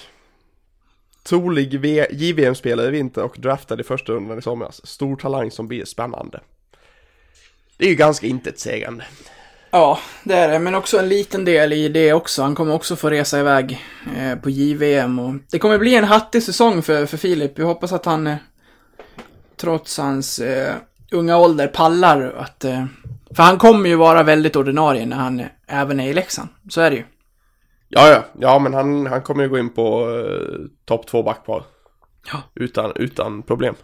[1.22, 4.86] Trolig JVM-spelare i vinter och draftad i första rundan i somras.
[4.86, 6.40] Stor talang som blir spännande.
[7.80, 9.04] Det är ju ganska intetsägande.
[9.70, 12.42] Ja, det är det, men också en liten del i det också.
[12.42, 13.84] Han kommer också få resa iväg
[14.16, 17.58] eh, på JVM och det kommer bli en hattig säsong för, för Filip.
[17.58, 18.36] Vi hoppas att han, eh,
[19.56, 20.74] trots hans eh,
[21.10, 22.64] unga ålder, pallar att...
[22.64, 22.84] Eh,
[23.36, 26.48] för han kommer ju vara väldigt ordinarie när han eh, även är i Leksand.
[26.70, 27.04] Så är det ju.
[27.88, 31.64] Ja, ja, ja men han, han kommer ju gå in på eh, topp två backpar.
[32.32, 32.38] Ja.
[32.54, 33.74] Utan, utan problem.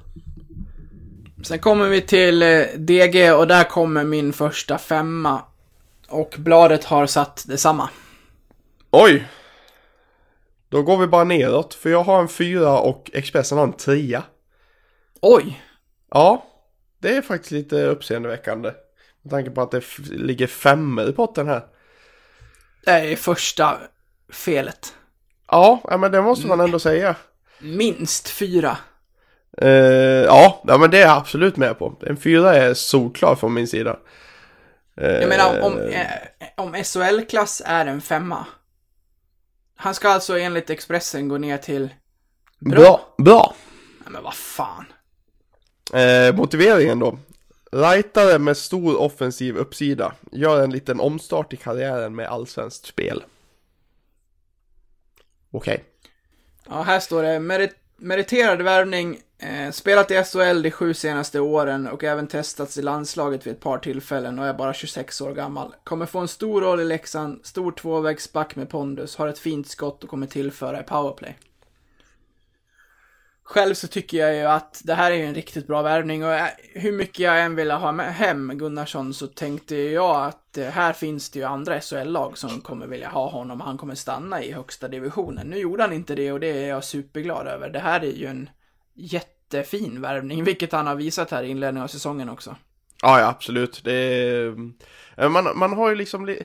[1.45, 5.43] Sen kommer vi till eh, DG och där kommer min första femma.
[6.09, 7.89] Och bladet har satt detsamma.
[8.91, 9.29] Oj!
[10.69, 14.23] Då går vi bara neråt, för jag har en fyra och Expressen har en trea.
[15.21, 15.63] Oj!
[16.11, 16.47] Ja,
[16.99, 18.73] det är faktiskt lite uppseendeväckande.
[19.23, 21.67] Med tanke på att det ligger femmor i potten här.
[22.85, 23.79] Det är första
[24.33, 24.95] felet.
[25.51, 27.17] Ja, ja, men det måste man ändå säga.
[27.59, 28.79] Minst fyra.
[29.63, 29.69] Eh,
[30.25, 31.97] ja, ja, men det är jag absolut med på.
[32.07, 33.99] En fyra är solklar från min sida.
[34.97, 36.07] Eh, Jag menar, om, eh,
[36.57, 38.47] om SHL-klass är en femma.
[39.77, 41.89] Han ska alltså enligt Expressen gå ner till...
[42.59, 43.15] Bra!
[43.19, 43.55] Bra!
[43.99, 44.85] Nej, men vad fan.
[45.93, 47.19] Eh, motiveringen då.
[47.73, 50.13] Rightare med stor offensiv uppsida.
[50.33, 53.25] Gör en liten omstart i karriären med allsvenskt spel.
[55.51, 55.85] Okej.
[56.69, 61.89] Ja, här står det merit meriterad värvning, eh, spelat i SHL de sju senaste åren
[61.89, 65.75] och även testats i landslaget vid ett par tillfällen och är bara 26 år gammal.
[65.85, 70.05] Kommer få en stor roll i Leksand, stor tvåvägsback med pondus, har ett fint skott
[70.05, 71.39] och kommer tillföra i powerplay.
[73.49, 76.49] Själv så tycker jag ju att det här är en riktigt bra värvning och eh,
[76.75, 80.93] hur mycket jag än ville ha med hem Gunnarsson så tänkte jag att eh, här
[80.93, 84.89] finns det ju andra SHL-lag som kommer vilja ha honom han kommer stanna i högsta
[84.89, 85.47] divisionen.
[85.47, 87.71] Nu gjorde han inte det och det är jag superglad över.
[87.71, 88.51] Det här är ju en
[88.97, 92.57] jättefin värvning, vilket han har visat här i inledningen av säsongen också.
[93.03, 93.81] Ja, ja, absolut.
[93.85, 96.27] Det är, man, man har ju liksom...
[96.27, 96.43] li-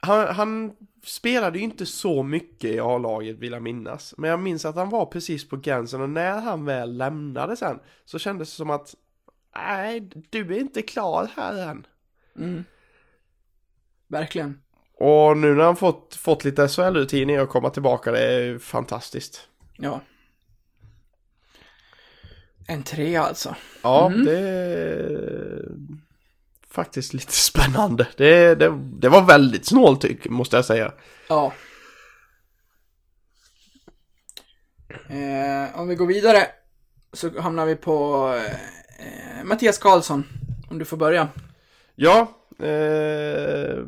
[0.00, 0.72] Han, han
[1.04, 4.14] spelade ju inte så mycket i A-laget vill jag minnas.
[4.18, 7.78] Men jag minns att han var precis på gränsen och när han väl lämnade sen
[8.04, 8.94] så kändes det som att
[9.54, 11.86] nej, du är inte klar här än.
[12.38, 12.64] Mm.
[14.08, 14.60] Verkligen.
[14.98, 19.48] Och nu när han fått, fått lite SHL-rutin och komma tillbaka, det är fantastiskt.
[19.76, 20.00] Ja.
[22.66, 23.56] En trea alltså.
[23.82, 25.68] Ja, det är
[26.70, 28.08] faktiskt lite spännande.
[28.16, 30.92] Det, det, det var väldigt snålt måste jag säga.
[31.28, 31.52] Ja.
[35.08, 36.46] Eh, om vi går vidare
[37.12, 38.28] så hamnar vi på
[38.98, 40.24] eh, Mattias Karlsson.
[40.70, 41.28] Om du får börja.
[41.94, 43.78] Ja, eh,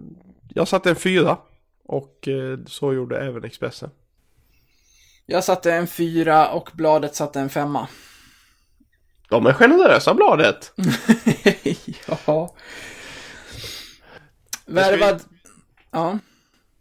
[0.48, 1.38] jag satte en fyra
[1.84, 3.90] och eh, så gjorde även Expressen.
[5.26, 7.88] Jag satte en fyra och bladet satte en femma.
[9.28, 10.72] De är generösa bladet.
[12.26, 12.54] ja.
[14.66, 15.22] Värvad...
[15.90, 16.18] Ja.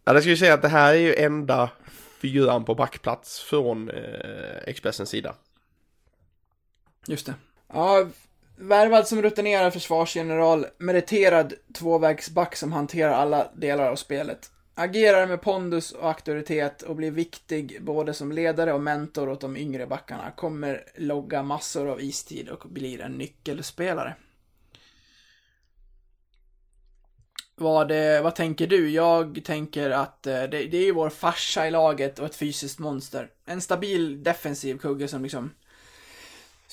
[0.05, 1.69] Ja, det ska ju säga att det här är ju enda
[2.21, 5.35] fyran på backplats från eh, Expressens sida.
[7.07, 7.33] Just det.
[7.73, 8.07] Ja,
[8.55, 14.51] värvad som rutinerad försvarsgeneral, meriterad tvåvägsback som hanterar alla delar av spelet.
[14.79, 19.57] Agerar med pondus och auktoritet och blir viktig både som ledare och mentor åt de
[19.57, 20.31] yngre backarna.
[20.31, 24.15] Kommer logga massor av istid och blir en nyckelspelare.
[27.55, 28.89] Vad, eh, vad tänker du?
[28.89, 32.79] Jag tänker att eh, det, det är ju vår farsa i laget och ett fysiskt
[32.79, 33.29] monster.
[33.45, 35.51] En stabil defensiv kugge som liksom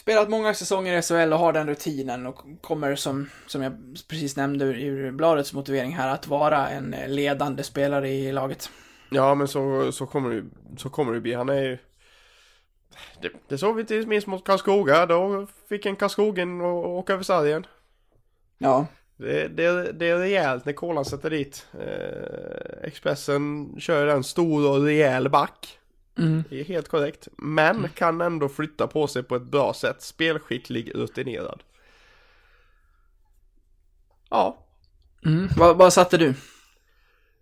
[0.04, 3.72] spelat många säsonger i SHL och har den rutinen och kommer som, som jag
[4.08, 8.70] precis nämnde ur, bladets motivering här att vara en ledande spelare i laget.
[9.10, 10.44] Ja men så, så kommer det
[10.78, 11.34] så kommer det bli.
[11.34, 11.78] Han är ju
[13.22, 15.06] det, det såg vi inte minst mot Karlskoga.
[15.06, 17.66] Då fick en Karlskogen å- åka över sargen.
[18.58, 18.86] Ja.
[19.16, 21.66] Det, det, det är rejält när Kolan sätter dit.
[21.80, 25.78] Eh, Expressen kör en stor och rejäl back.
[26.18, 26.44] Mm.
[26.50, 27.28] Det är helt korrekt.
[27.38, 30.02] Men kan ändå flytta på sig på ett bra sätt.
[30.02, 31.62] Spelskicklig, rutinerad.
[34.30, 34.66] Ja.
[35.26, 35.48] Mm.
[35.56, 36.34] Vad, vad satte du?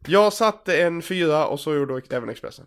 [0.07, 2.67] Jag satte en fyra och så gjorde även Expressen.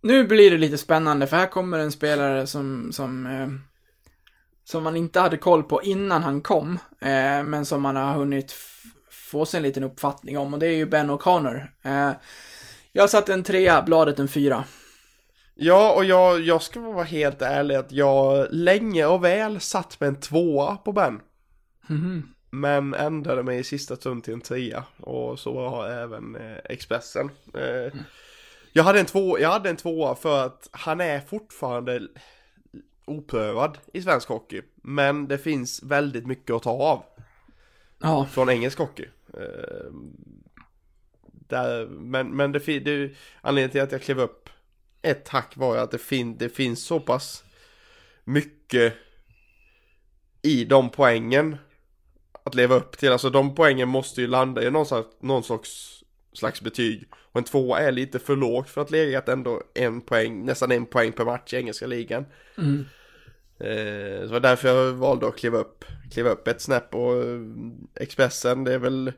[0.00, 3.48] Nu blir det lite spännande för här kommer en spelare som, som, eh,
[4.64, 8.54] som man inte hade koll på innan han kom, eh, men som man har hunnit
[9.10, 11.66] få sig en liten uppfattning om och det är ju Ben O'Connor.
[11.82, 12.10] Eh,
[12.92, 14.64] jag satte en trea, bladet en fyra.
[15.54, 20.08] Ja, och jag, jag ska vara helt ärlig att jag länge och väl satt med
[20.08, 21.20] en tvåa på Ben.
[22.50, 24.84] Men ändrade mig i sista stund till en trea.
[25.00, 27.30] Och så har även eh, Expressen.
[27.54, 27.92] Eh,
[28.72, 32.08] jag, hade en två, jag hade en tvåa för att han är fortfarande
[33.04, 34.62] oprövad i svensk hockey.
[34.82, 37.02] Men det finns väldigt mycket att ta av
[38.02, 39.08] Ja, från engelsk hockey.
[41.52, 44.48] Eh, där, men men det, det, anledningen till att jag klev upp
[45.02, 47.44] ett hack var ju att det, fin, det finns så pass
[48.24, 48.94] mycket
[50.42, 51.56] i de poängen
[52.44, 53.12] att leva upp till.
[53.12, 57.08] Alltså de poängen måste ju landa i någon slags, någon slags, slags betyg.
[57.12, 60.86] Och en tvåa är lite för lågt för att legat ändå en poäng, nästan en
[60.86, 62.24] poäng per match i engelska ligan.
[63.58, 67.16] Eh, så det var därför jag valde att kliva upp, kliva upp ett snäpp och
[67.16, 67.40] eh,
[67.94, 69.12] Expressen det är väl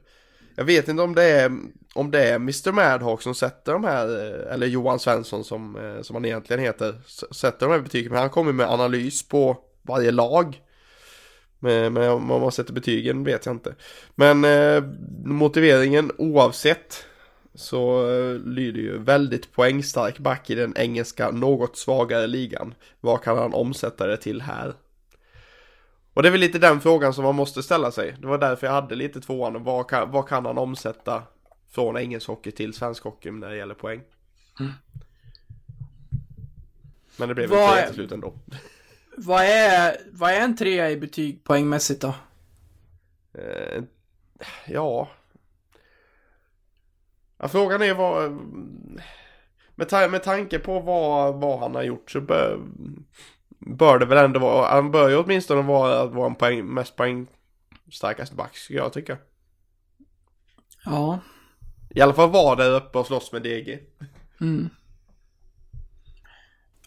[0.55, 1.53] jag vet inte om det är
[1.94, 6.03] om det är Mr Madhawk som sätter de här eh, eller Johan Svensson som, eh,
[6.03, 6.94] som han egentligen heter
[7.30, 10.61] sätter de här betygen men han kommer med analys på varje lag.
[11.59, 13.74] Men, men om man sätter betygen vet jag inte.
[14.14, 14.84] Men eh,
[15.24, 17.05] motiveringen oavsett
[17.55, 22.74] så eh, lyder ju väldigt poängstark back i den engelska något svagare ligan.
[23.01, 24.74] Vad kan han omsätta det till här?
[26.14, 28.16] Och det är väl lite den frågan som man måste ställa sig.
[28.20, 29.64] Det var därför jag hade lite tvåan.
[29.64, 31.22] Vad kan, vad kan han omsätta
[31.70, 34.00] från engelsk hockey till svensk hockey när det gäller poäng?
[37.16, 38.34] Men det blev Vad tre är- till slut ändå.
[39.16, 42.14] vad är, vad är en trea i betyg poängmässigt då?
[43.32, 43.82] Eh,
[44.66, 45.08] ja.
[47.38, 47.48] ja.
[47.48, 48.38] Frågan är vad...
[49.74, 52.61] Med, ta med tanke på vad, vad han har gjort så bör,
[53.61, 54.68] bör det väl ändå vara...
[54.68, 57.26] Han bör ju åtminstone vara, vara en poäng, mest poäng
[57.92, 59.18] starkaste back skulle jag tycka.
[60.84, 61.18] Ja.
[61.90, 63.78] I alla fall vara där uppe och slåss med DG.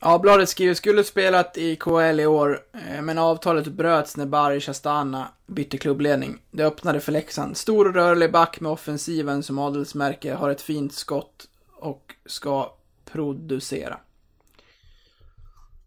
[0.01, 4.61] Ja, bladet skriver skulle spelat i KL i år, eh, men avtalet bröts när Bari
[4.61, 6.41] Shastana bytte klubbledning.
[6.51, 7.57] Det öppnade för Leksand.
[7.57, 13.99] Stor och rörlig back med offensiven som adelsmärke, har ett fint skott och ska producera.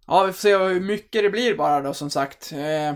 [0.07, 2.53] Ja, vi får se hur mycket det blir bara då, som sagt.
[2.53, 2.95] Eh,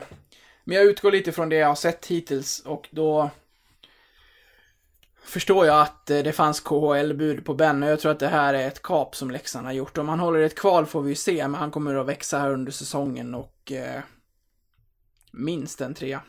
[0.65, 3.31] Men jag utgår lite från det jag har sett hittills och då
[5.25, 8.55] förstår jag att eh, det fanns KHL-bud på Ben och jag tror att det här
[8.55, 9.99] är ett kap som Leksand har gjort.
[9.99, 12.51] Om han håller ett kval får vi ju se, men han kommer att växa här
[12.53, 14.01] under säsongen och eh,
[15.33, 16.23] minst en trea.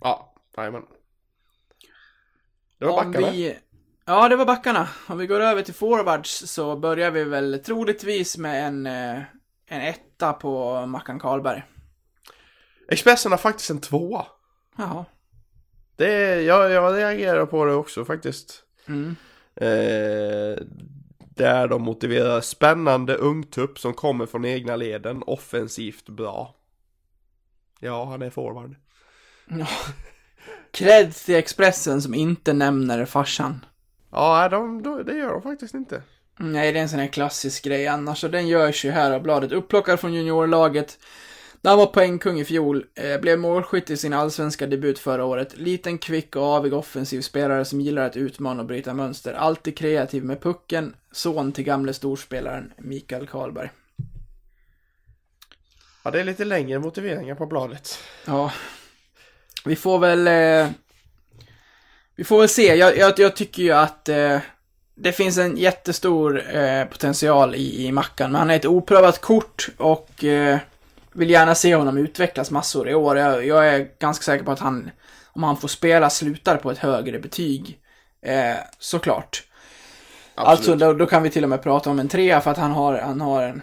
[0.00, 0.82] Ja, jajamän.
[2.78, 3.30] Det var Om backarna.
[3.32, 3.58] vi...
[4.04, 4.88] Ja, det var backarna.
[5.08, 9.22] Om vi går över till forwards så börjar vi väl troligtvis med en, eh,
[9.72, 11.62] en etta på Mackan Karlberg.
[12.88, 14.26] Expressen har faktiskt en tvåa.
[14.76, 15.04] Jaha.
[15.96, 18.64] Det jag, jag reagerar på det också faktiskt.
[18.88, 19.16] Mm.
[19.54, 20.66] Eh,
[21.18, 26.54] där de motiverar spännande ungtupp som kommer från egna leden, offensivt bra.
[27.80, 28.76] Ja, han är forward.
[30.70, 33.64] Cred till Expressen som inte nämner farsan.
[34.10, 36.02] Ja, de, de, det gör de faktiskt inte.
[36.44, 39.22] Nej, det är en sån här klassisk grej annars, och den görs ju här av
[39.22, 39.52] bladet.
[39.52, 40.98] Upplockad från juniorlaget.
[41.60, 45.56] När han var poängkung i fjol, eh, blev målskytt i sin allsvenska debut förra året.
[45.56, 49.32] Liten, kvick och avig offensiv spelare som gillar att utmana och bryta mönster.
[49.32, 50.94] Alltid kreativ med pucken.
[51.12, 53.70] Son till gamle storspelaren Mikael Karlberg.
[56.02, 57.98] Ja, det är lite längre motiveringar på bladet.
[58.26, 58.52] Ja.
[59.64, 60.26] Vi får väl...
[60.26, 60.70] Eh,
[62.16, 62.74] vi får väl se.
[62.74, 64.38] Jag, jag, jag tycker ju att eh,
[65.02, 68.32] det finns en jättestor eh, potential i, i Mackan.
[68.32, 70.58] Men han är ett oprövat kort och eh,
[71.12, 73.18] vill gärna se honom utvecklas massor i år.
[73.18, 74.90] Jag, jag är ganska säker på att han,
[75.26, 77.78] om han får spela, slutar på ett högre betyg.
[78.22, 79.42] Eh, såklart.
[80.34, 82.70] Alltså, då, då kan vi till och med prata om en trea för att han
[82.70, 83.62] har, han har en,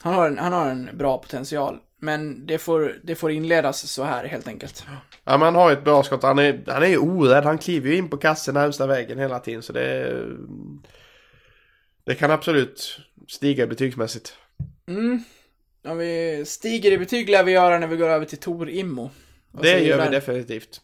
[0.00, 1.78] han har en, han har en bra potential.
[2.04, 4.86] Men det får, det får inledas så här helt enkelt.
[5.24, 6.22] Ja, men han har ju ett bra skott.
[6.22, 7.44] Han är, han är ju orädd.
[7.44, 9.62] Han kliver ju in på kassen närmsta vägen hela tiden.
[9.62, 10.22] Så det...
[12.04, 14.36] Det kan absolut stiga betygsmässigt.
[14.86, 15.24] Mm.
[15.84, 19.10] Om vi stiger i betyg lär vi göra när vi går över till Tor Immo.
[19.52, 20.80] Det gör vi definitivt.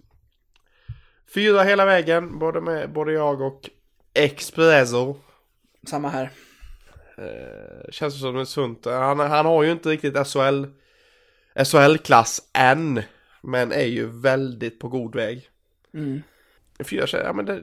[1.35, 3.71] Fyra hela vägen, både med både jag och
[4.15, 5.17] Expresso.
[5.87, 6.31] Samma här.
[7.19, 8.85] Eh, känns som en sunt.
[8.85, 10.65] Han, han har ju inte riktigt SHL
[11.55, 13.03] SHL-klass än.
[13.43, 15.49] Men är ju väldigt på god väg.
[15.95, 16.23] Mm.
[16.85, 17.63] Fyra, ja men det...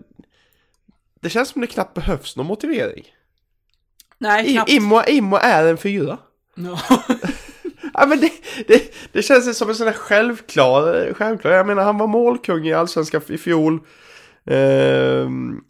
[1.19, 3.05] Det känns som det knappt behövs någon motivering.
[4.17, 4.71] Nej, knappt.
[4.71, 6.17] Immo, Immo är en fyra.
[6.55, 6.79] Ja.
[7.93, 8.31] Ja men det,
[8.67, 12.73] det, det känns som en sån där självklar, självklar, jag menar han var målkung i
[12.73, 13.79] Allsvenskan i fjol.
[14.45, 15.61] Ehm,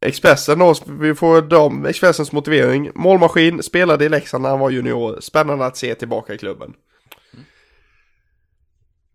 [0.00, 2.90] Expressen då, vi får dem, Expressens motivering.
[2.94, 5.20] Målmaskin, spelade i Leksand när han var junior.
[5.20, 6.74] Spännande att se tillbaka i klubben.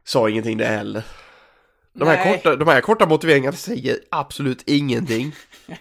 [0.08, 1.04] Sa ingenting det heller.
[1.94, 2.34] De här, Nej.
[2.34, 5.36] korta, de här korta motiveringarna säger absolut ingenting.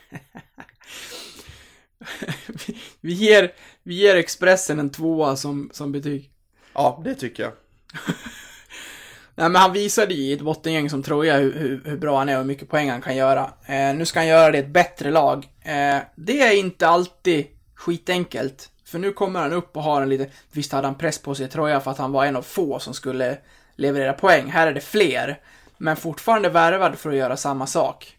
[3.01, 6.31] Vi ger, vi ger Expressen en tvåa som, som betyg.
[6.73, 7.53] Ja, det tycker jag.
[9.35, 12.29] Nej, men han visade ju i ett bottengäng som Troja hur, hur, hur bra han
[12.29, 13.53] är och hur mycket poäng han kan göra.
[13.67, 15.49] Eh, nu ska han göra det i ett bättre lag.
[15.63, 18.71] Eh, det är inte alltid skitenkelt.
[18.85, 20.31] För nu kommer han upp och har en lite...
[20.53, 22.79] Visst hade han press på sig i Troja för att han var en av få
[22.79, 23.39] som skulle
[23.77, 24.47] leverera poäng.
[24.51, 25.41] Här är det fler.
[25.79, 28.17] Men fortfarande värvad för att göra samma sak.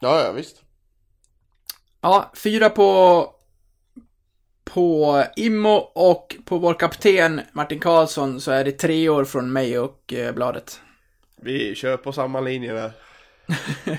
[0.00, 0.62] Ja, ja visst.
[2.00, 3.32] Ja, fyra på...
[4.64, 9.78] På Immo och på vår kapten Martin Karlsson så är det tre år från mig
[9.78, 10.80] och eh, bladet.
[11.36, 12.92] Vi kör på samma linje där.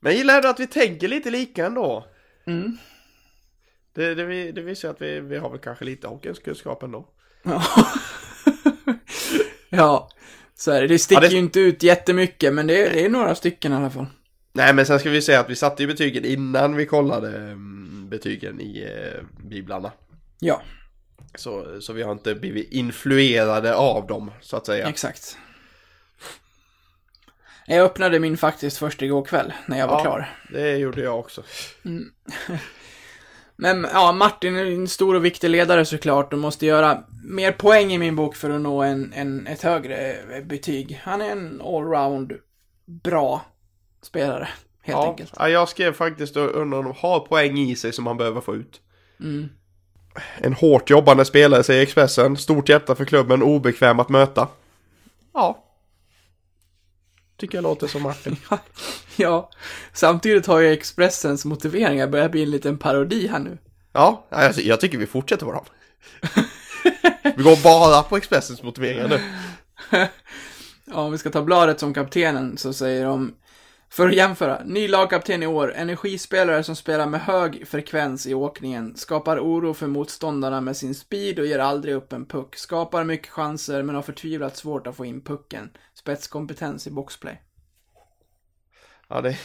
[0.00, 2.06] Men jag gillar ändå att vi tänker lite lika ändå.
[2.46, 2.78] Mm.
[3.92, 7.08] Det, det, vi- det visar att vi, vi har väl kanske lite hockeykunskap ändå.
[7.42, 7.62] Ja.
[9.68, 10.10] ja,
[10.54, 10.86] så är det.
[10.88, 13.72] Det sticker Ja, det- ju inte ut jättemycket, men det är, det är några stycken
[13.72, 14.06] i alla fall.
[14.52, 18.08] Nej men sen ska vi säga att vi satte ju betygen innan vi kollade mm,
[18.08, 19.92] betygen i eh, biblarna.
[20.40, 20.62] Ja,
[21.34, 24.88] Så, så vi har inte blivit influerade av dem så att säga.
[24.88, 25.36] exakt.
[27.66, 30.02] Jag öppnade min faktiskt först igår kväll, när jag var Ja.
[30.02, 30.36] klar.
[30.52, 31.42] Det gjorde jag också.
[33.60, 37.92] Men ja, Martin är en stor och viktig ledare såklart och måste göra mer poäng
[37.92, 41.00] i min bok för att nå en, en, ett högre betyg.
[41.04, 42.32] Han är en allround
[42.86, 43.44] bra
[44.02, 44.48] spelare,
[44.82, 45.32] helt ja, enkelt.
[45.38, 48.40] Ja, jag skrev faktiskt och undrar om de har poäng i sig som man behöver
[48.40, 48.80] få ut.
[49.20, 49.48] Mm.
[50.38, 52.36] En hårt jobbande spelare säger Expressen.
[52.36, 54.48] Stort hjärta för klubben, obekväm att möta.
[55.32, 55.64] Ja.
[57.38, 58.36] Tycker jag låter som Martin.
[59.16, 59.50] Ja,
[59.92, 63.58] samtidigt har ju Expressens motiveringar börjat bli en liten parodi här nu.
[63.92, 65.64] Ja, alltså, jag tycker vi fortsätter på dem.
[67.36, 69.20] Vi går bara på Expressens motiveringar nu.
[70.90, 73.34] Ja, om vi ska ta bladet som kaptenen så säger de
[73.90, 78.96] för att jämföra, ny lagkapten i år, energispelare som spelar med hög frekvens i åkningen,
[78.96, 83.28] skapar oro för motståndarna med sin speed och ger aldrig upp en puck, skapar mycket
[83.28, 85.70] chanser men har förtvivlat svårt att få in pucken,
[86.08, 87.42] spetskompetens i boxplay.
[89.08, 89.36] Ja, det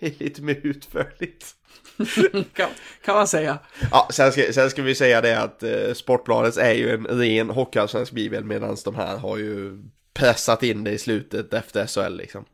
[0.00, 1.54] är lite mer utförligt.
[2.52, 2.70] kan,
[3.04, 3.58] kan man säga.
[3.90, 7.50] Ja, sen ska, sen ska vi säga det att eh, Sportbladet är ju en ren
[7.50, 9.82] hockeyallsvensk bibel medan de här har ju
[10.14, 12.44] pressat in det i slutet efter SHL liksom.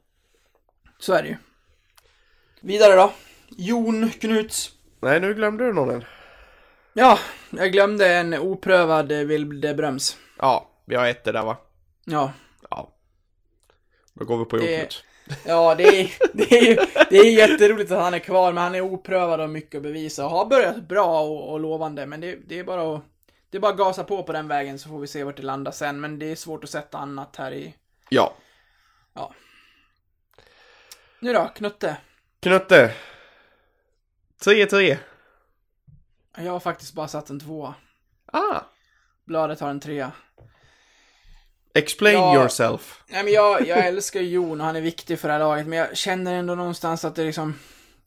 [0.99, 1.37] Så är det ju.
[2.61, 3.13] Vidare då.
[3.49, 4.73] Jon Knuts.
[5.01, 6.05] Nej, nu glömde du någon.
[6.93, 7.19] Ja,
[7.51, 10.17] jag glömde en oprövad eh, Wilde Bröms.
[10.39, 11.57] Ja, vi har ett där va?
[12.05, 12.33] Ja, Ja.
[14.15, 15.05] Då går vi på Jonknut.
[15.45, 18.81] Ja, det är, det, är, det är jätteroligt att han är kvar, men han är
[18.81, 20.25] oprövad och mycket att bevisa.
[20.25, 23.03] Och har börjat bra och, och lovande, men det, det är bara att...
[23.51, 25.43] Det är bara att gasa på på den vägen så får vi se vart det
[25.43, 27.75] landar sen, men det är svårt att sätta annat här i...
[28.09, 28.37] Ja.
[31.23, 31.97] Nu då, Knutte.
[32.41, 32.95] Knutte.
[34.45, 34.97] 3-3.
[36.37, 37.75] Jag har faktiskt bara satt en tvåa.
[38.27, 38.61] Ah.
[39.25, 40.13] Bladet har en trea.
[41.75, 42.35] Explain Ja.
[42.35, 43.03] yourself.
[43.09, 45.79] Nej men jag, jag älskar Jon och han är viktig för det här laget, men
[45.79, 47.55] jag känner ändå någonstans att det liksom...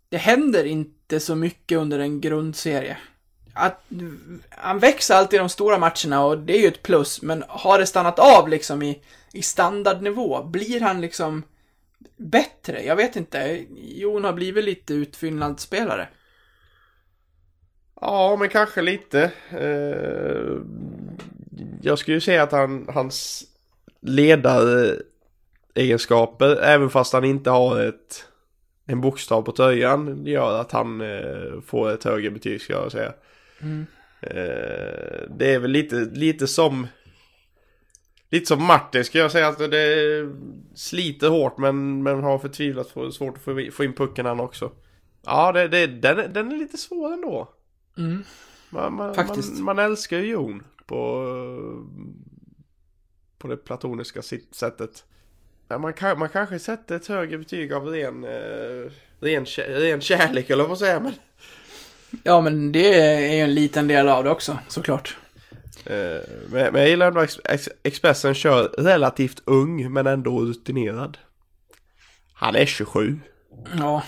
[0.10, 2.98] Det händer inte så mycket under en grundserie.
[3.54, 3.86] Att,
[4.50, 7.80] han växer alltid i de stora matcherna och det är ju ett plus, men har
[7.80, 9.02] det stannat av liksom i,
[9.34, 10.44] i standardnivå?
[10.44, 11.44] Blir han liksom
[12.18, 12.84] bättre?
[12.84, 13.66] Jag vet inte.
[13.78, 16.08] Jon har blivit lite utfyllnadsspelare.
[18.02, 19.32] Ja, men kanske lite.
[19.50, 20.58] Eh,
[21.82, 23.44] jag skulle ju säga att han, hans
[24.06, 28.26] ledaregenskaper, även fast han inte har ett,
[28.86, 33.14] en bokstav på tröjan, gör att han eh, får ett högre betyg ska jag säga.
[34.22, 36.88] Eh, det är väl lite, lite som
[38.30, 40.30] Lite som Martin ska jag säga att det
[40.76, 44.72] sliter hårt men, men har förtvivlat få- svårt att få, få in pucken han också.
[45.26, 47.50] Ja, det, det, den, är- den är lite svår ändå.
[47.98, 48.24] Mm.
[48.70, 49.54] Man, man, Faktiskt.
[49.54, 51.26] man, man älskar ju Jon på,
[53.46, 55.04] på det platoniska sättet.
[55.80, 60.64] Man, kan, man kanske sätter ett högre betyg av ren, eh, ren, ren kärlek eller
[60.64, 61.14] vad säger man?
[62.24, 65.18] Ja, men det är ju en liten del av det också, såklart.
[65.86, 65.96] Eh,
[66.50, 71.18] men, men jag gillar ändå Ex- Ex- Expressen kör relativt ung men ändå rutinerad.
[72.34, 73.20] Han är 27.
[73.78, 74.04] Ja,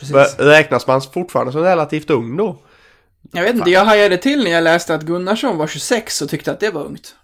[0.00, 0.38] precis.
[0.38, 2.62] Räknas man fortfarande som relativt ung då?
[3.32, 6.52] Jag vet inte, jag hajade till när jag läste att Gunnarsson var 26 och tyckte
[6.52, 7.16] att det var ungt.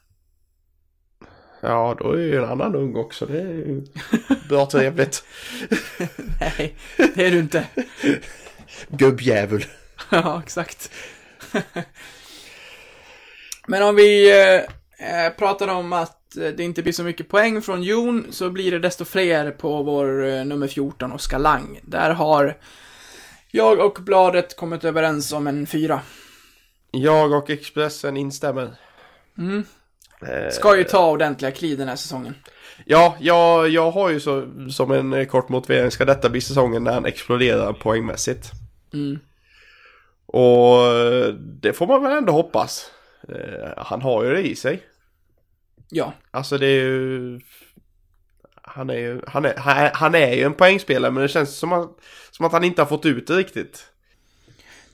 [1.61, 3.27] Ja, då är ju en annan ung också.
[3.27, 3.83] Det är ju
[4.49, 5.25] bra trevligt.
[6.41, 7.67] Nej, det är du inte.
[8.89, 9.65] Gubbjävul.
[10.11, 10.91] ja, exakt.
[13.67, 17.63] Men om vi eh, eh, pratar om att eh, det inte blir så mycket poäng
[17.63, 21.81] från Jon så blir det desto fler på vår eh, nummer 14, Oskar Lang.
[21.83, 22.57] Där har
[23.51, 26.01] jag och Bladet kommit överens om en fyra.
[26.91, 28.71] Jag och Expressen instämmer.
[29.39, 29.65] Mm.
[30.23, 32.35] Eh, Ska ju ta ordentliga kliv den här säsongen.
[32.85, 36.85] Ja, jag, jag har ju så, som en eh, kort motivering ska detta bli säsongen
[36.85, 38.51] när han exploderar poängmässigt.
[38.93, 39.19] Mm.
[40.27, 42.91] Och eh, det får man väl ändå hoppas.
[43.77, 44.83] Han har ju det i sig.
[45.91, 47.41] Ja, Alltså det är ju...
[48.63, 51.59] Han är ju, han är, han är, han är ju en poängspelare men det känns
[51.59, 51.91] som att,
[52.31, 53.87] som att han inte har fått ut det riktigt.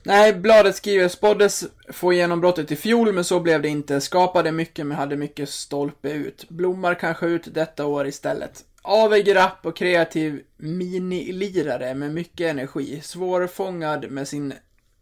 [0.07, 4.01] Nej, bladet skriver spåddes få genombrottet i fjol, men så blev det inte.
[4.01, 6.49] Skapade mycket, men hade mycket stolpe ut.
[6.49, 8.63] Blommar kanske ut detta år istället.
[8.81, 13.01] Avig rapp och kreativ minilirare med mycket energi.
[13.03, 14.53] Svårfångad med sin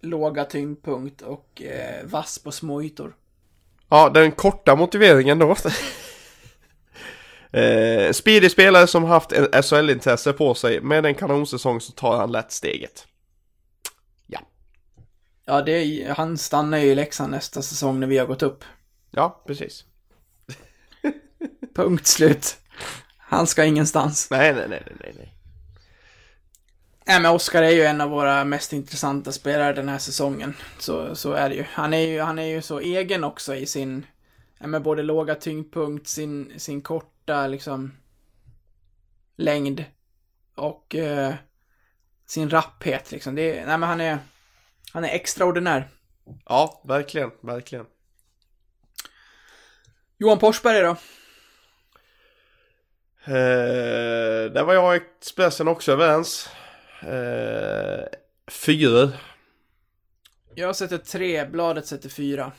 [0.02, 3.16] låga tyngdpunkt och eh, vass på små ytor.
[3.90, 5.56] Ja, den korta motiveringen då.
[7.60, 10.82] eh, speedy spelare som haft en SHL-intresse på sig.
[10.82, 13.08] Med en kanonsäsong så tar han lätt steget.
[15.45, 18.64] Ja, det är, han stannar ju i Leksand nästa säsong när vi har gått upp.
[19.11, 19.86] Ja, precis.
[21.76, 22.57] Punkt slut.
[23.18, 24.28] Han ska ingenstans.
[24.32, 25.34] Nej, nej, nej, nej, nej.
[27.06, 30.53] Nej men Oskar är ju en av våra mest intressanta spelare den här säsongen.
[30.80, 31.65] Så, så är det ju.
[31.70, 34.06] Han är ju, han är ju så egen också i sin,
[34.60, 37.91] ja, med både låga tyngdpunkt, sin, sin korta liksom
[39.36, 39.86] längd
[40.56, 41.34] och eh,
[42.26, 43.36] sin rapphet liksom.
[43.36, 44.20] Det nej men han är,
[44.94, 45.88] han är extraordinär.
[46.45, 47.86] Ja, verkligen, verkligen.
[50.18, 50.90] Johan Forsberg då?
[53.26, 56.49] Eh, där var jag och Expressen också överens.
[57.02, 58.06] Eh,
[58.48, 59.11] fyra.
[60.56, 62.52] Jag sätter tre, bladet sätter fyra.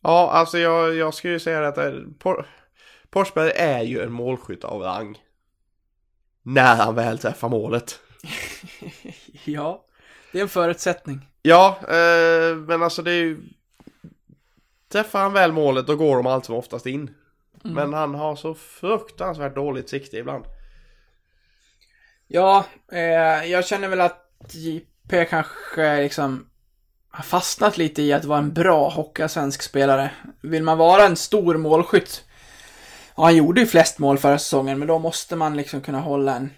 [0.00, 2.46] Ja, alltså jag, jag skulle ju säga att eh, Por
[3.12, 5.18] Forsberg är ju en målskytt av rang.
[6.42, 8.00] När han väl träffar målet.
[9.44, 9.86] ja,
[10.34, 11.28] det är en förutsättning.
[11.42, 13.42] Ja, eh, men alltså det är ju...
[14.92, 17.14] Träffar han väl målet då går de allt som oftast in.
[17.62, 20.44] Men han har så fruktansvärt dåligt sikte ibland.
[22.26, 26.46] Ja, eh, jag känner väl att JP kanske liksom
[27.08, 30.10] har fastnat lite i att vara en bra hockeyallsvensk spelare.
[30.42, 32.24] Vill man vara en stor målskytt,
[33.16, 36.36] ja, han gjorde ju flest mål förra säsongen, men då måste man liksom kunna hålla
[36.36, 36.50] en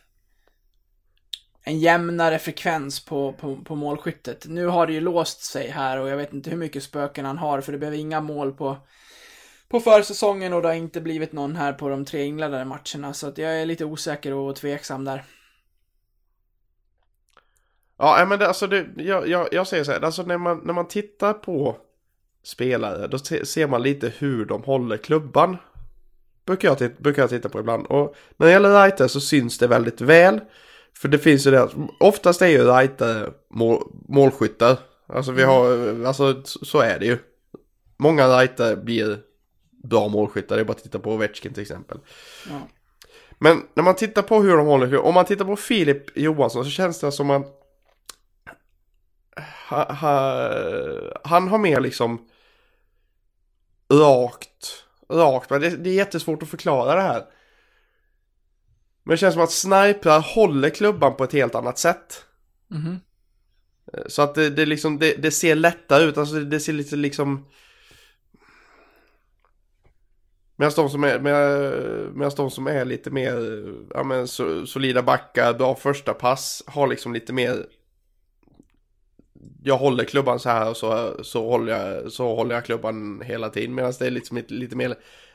[1.69, 4.47] en jämnare frekvens på, på, på målskyttet.
[4.49, 7.39] Nu har det ju låst sig här och jag vet inte hur mycket spöken han
[7.39, 8.77] har för det blev inga mål på,
[9.69, 13.29] på försäsongen och det har inte blivit någon här på de tre inledande matcherna så
[13.29, 15.25] att jag är lite osäker och tveksam där.
[17.99, 20.75] Ja, men det, alltså det, jag, jag, jag säger så här, alltså när man, när
[20.75, 21.77] man tittar på
[22.43, 25.57] spelare, då ser man lite hur de håller klubban.
[26.45, 27.87] Brukar jag, titta, brukar jag titta på ibland.
[27.87, 30.41] Och när det gäller Reiter så syns det väldigt väl.
[30.97, 31.69] För det finns ju det,
[32.01, 34.79] oftast är ju Reiter mål, målskyttar.
[35.07, 37.19] Alltså vi har, alltså så är det ju.
[37.97, 39.19] många rightare blir
[39.85, 40.57] bra målskyttar.
[40.57, 41.99] Det är bara att titta på Ovechkin till exempel.
[42.51, 42.69] Ja.
[43.39, 46.71] Men när man tittar på hur de håller, om man tittar på Filip Johansson så
[46.71, 47.47] känns det som att
[49.69, 50.51] ha, ha,
[51.25, 52.29] han har mer liksom
[53.93, 57.25] rakt, rakt, men det, det är jättesvårt att förklara det här.
[59.07, 62.25] Men det känns som att sniprar håller klubban på ett helt annat sätt.
[62.69, 63.01] Mhm.
[64.07, 67.47] Så att det, det, liksom, det, det ser lättare ut, alltså det, ser lite liksom...
[70.57, 73.65] Medan de som är, med, medans de som är lite mer
[73.95, 77.67] ja, men, so, solida backar, bra första pass, har liksom lite mer...
[79.63, 83.51] Jag håller klubban så här och så, så, håller, jag, så håller jag klubban hela
[83.51, 83.75] tiden.
[83.75, 84.95] Medan det är liksom lite, lite mer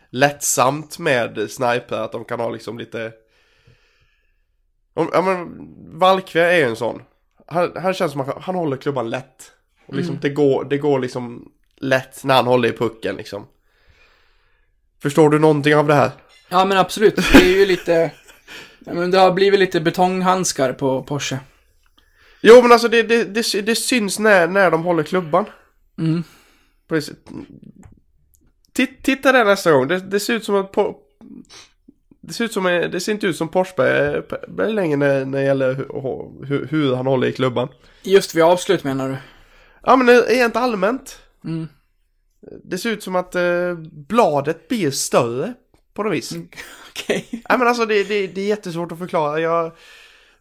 [0.09, 3.13] lättsamt med sniper, att de kan ha liksom lite...
[5.01, 5.67] Om, ja men,
[5.99, 7.01] Valkve är ju en sån.
[7.47, 9.51] Han, han känns som att han håller klubban lätt.
[9.85, 13.47] Och liksom, det, går, det går liksom lätt när han håller i pucken liksom.
[15.01, 16.11] Förstår du någonting av det här?
[16.49, 18.11] Ja men absolut, det är ju lite...
[18.85, 21.39] Ja, men det har blivit lite betonghandskar på Porsche.
[22.41, 25.45] Jo men alltså det, det, det, det syns när, när de håller klubban.
[25.99, 26.23] Mm.
[28.73, 29.87] Titt, titta där nästa gång.
[29.87, 30.71] Det, det ser ut som att...
[30.71, 30.97] På,
[32.21, 35.75] det ser, ut som, det ser inte ut som Forsberg längre när, när det gäller
[36.45, 37.67] hur, hur, han håller i klubban.
[38.03, 39.15] Just vid avslut menar du?
[39.83, 41.19] Ja men rent allmänt.
[41.43, 41.67] Mm.
[42.63, 45.53] Det ser ut som att eh, bladet blir större
[45.93, 46.33] på något vis.
[46.89, 47.27] Okej.
[47.31, 49.39] Nej men alltså det, det, det är jättesvårt att förklara.
[49.39, 49.71] Jag,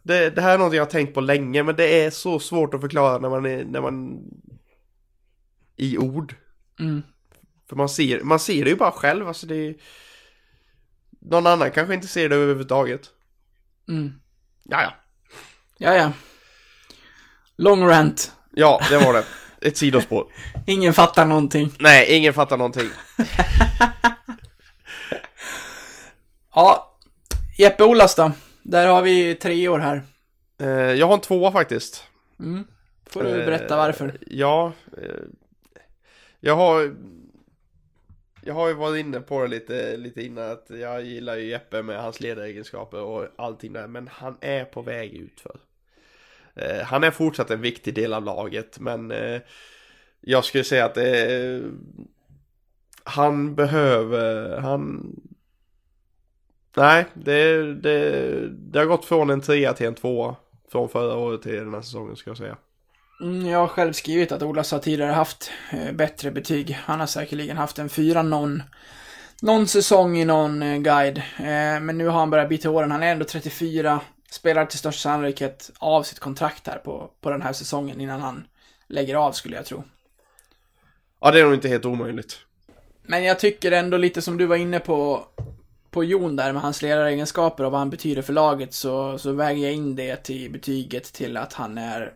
[0.03, 2.73] det, det här är något jag har tänkt på länge men det är så svårt
[2.73, 4.23] att förklara när man är, när man
[5.75, 6.35] i ord.
[6.79, 7.01] Mm.
[7.69, 9.27] För man ser, man ser det ju bara själv.
[9.27, 9.75] Alltså det är,
[11.21, 13.01] någon annan kanske inte ser det överhuvudtaget.
[13.89, 14.13] Mm.
[14.63, 14.93] Ja, ja.
[15.77, 16.11] Ja, ja.
[17.55, 18.31] Long rant.
[18.51, 19.25] Ja, det var det.
[19.61, 20.27] Ett sidospår.
[20.67, 21.71] Ingen fattar någonting.
[21.79, 22.89] Nej, ingen fattar någonting.
[26.53, 26.97] Ja,
[27.57, 28.31] Jeppe Olas då?
[28.63, 30.03] Där har vi tre år här.
[30.61, 32.03] Eh, jag har en tvåa faktiskt.
[32.39, 32.63] Mm.
[33.09, 34.07] Får du berätta varför?
[34.07, 34.73] Eh, ja.
[34.97, 35.23] Eh,
[36.39, 36.95] jag har...
[38.43, 41.83] Jag har ju varit inne på det lite, lite innan att jag gillar ju Jeppe
[41.83, 43.87] med hans ledaregenskaper och allting där.
[43.87, 45.59] Men han är på väg utför.
[46.55, 49.41] Eh, han är fortsatt en viktig del av laget men eh,
[50.21, 51.63] jag skulle säga att det är,
[53.03, 55.15] han behöver, han
[56.75, 60.35] Nej, det, det, det har gått från en trea till en tvåa.
[60.71, 62.57] Från förra året till den här säsongen ska jag säga.
[63.21, 66.79] Mm, jag har själv skrivit att Olas har tidigare haft eh, bättre betyg.
[66.83, 68.63] Han har säkerligen haft en fyra någon,
[69.41, 71.17] någon säsong i någon eh, guide.
[71.17, 72.91] Eh, men nu har han börjat till åren.
[72.91, 73.99] Han är ändå 34.
[74.31, 78.47] Spelar till största sannolikhet av sitt kontrakt här på, på den här säsongen innan han
[78.87, 79.83] lägger av skulle jag tro.
[81.21, 82.39] Ja, det är nog inte helt omöjligt.
[83.03, 85.25] Men jag tycker ändå lite som du var inne på,
[85.91, 89.63] på Jon där med hans ledaregenskaper och vad han betyder för laget så, så väger
[89.63, 92.13] jag in det till betyget till att han är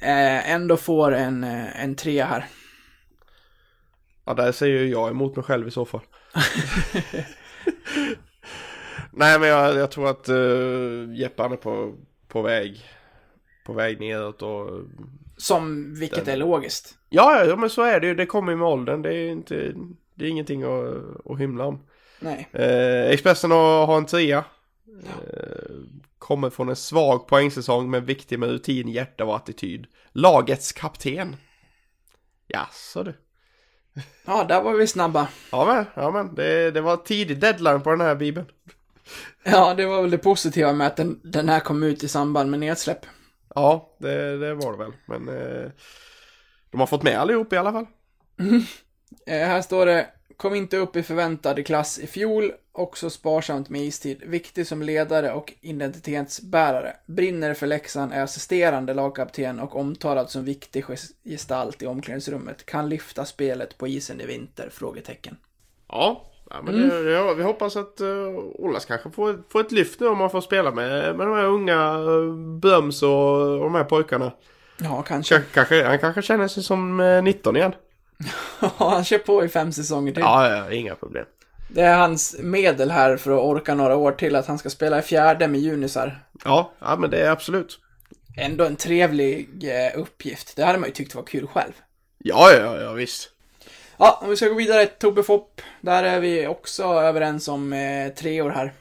[0.00, 2.46] ändå får en, eh, en tre här.
[4.24, 6.00] Ja, där säger ju jag emot mig själv i så fall.
[9.12, 11.94] Nej, men jag, jag tror att uh, Jeppe han är på,
[12.28, 12.84] på väg
[13.66, 14.70] på väg neråt och...
[15.36, 16.94] Som, vilket Den- är logiskt.
[17.08, 18.14] Ja, ja, men så är det ju.
[18.14, 19.02] Det kommer ju med åldern.
[19.02, 19.72] Det är inte...
[20.14, 20.94] Det är ingenting att,
[21.30, 21.82] att hymla om.
[22.20, 22.48] Nej.
[22.52, 24.44] Eh, Expressen har, har en trea.
[25.32, 25.74] Eh,
[26.24, 29.86] kommer från en svag poängsäsong men viktig med rutin, hjärta och attityd.
[30.12, 31.36] Lagets kapten.
[32.48, 33.14] Jaså du.
[34.24, 35.28] Ja, där var vi snabba.
[35.52, 36.34] Ja men, ja men.
[36.34, 38.46] Det, det var tidig deadline på den här bibeln.
[39.42, 42.50] Ja, det var väl det positiva med att den, den här kom ut i samband
[42.50, 43.06] med nedsläpp.
[43.54, 44.92] Ja, det, det var det väl.
[45.06, 45.70] Men eh,
[46.70, 47.86] de har fått med allihop i alla fall.
[49.26, 53.80] Eh, här står det, kom inte upp i förväntad klass i fjol, också sparsamt med
[53.80, 56.96] istid, viktig som ledare och identitetsbärare.
[57.06, 62.66] Brinner för Leksand, är assisterande lagkapten och omtalad som viktig ges- gestalt i omklädningsrummet.
[62.66, 64.68] Kan lyfta spelet på isen i vinter?
[64.72, 65.36] Frågetecken.
[65.88, 70.00] Ja, ja men det, ja, vi hoppas att uh, Ollas kanske får, får ett lyft
[70.00, 73.74] nu om man får spela med, med de här unga uh, Bröms och, och de
[73.74, 74.32] här pojkarna.
[74.80, 75.38] Ja, kanske.
[75.38, 77.72] K- kanske, han kanske känner sig som eh, 19 igen.
[78.60, 80.22] Ja, han kör på i fem säsonger till.
[80.22, 81.24] Ja, ja, inga problem.
[81.68, 84.98] Det är hans medel här för att orka några år till, att han ska spela
[84.98, 86.24] i fjärde med junisar.
[86.44, 87.78] Ja, ja men det är absolut.
[88.36, 90.56] Ändå en trevlig eh, uppgift.
[90.56, 91.72] Det hade man ju tyckt var kul själv.
[92.18, 93.30] Ja, ja, ja visst.
[93.96, 95.60] Ja, om vi ska gå vidare, Tobbe Fopp.
[95.80, 98.72] Där är vi också överens om eh, tre år här.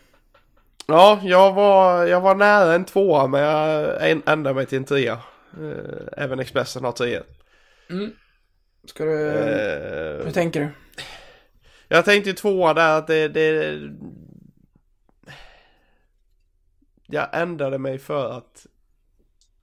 [0.88, 5.14] Ja, jag var, jag var nära en tvåa men jag ändrade mig till en trea.
[5.62, 7.22] Eh, även Expressen har trea.
[8.86, 9.28] Ska du...
[9.28, 10.70] Eh, Hur tänker du?
[11.88, 13.80] jag tänkte ju tvåa där att det, det...
[17.08, 18.68] Jag ändrade mig för att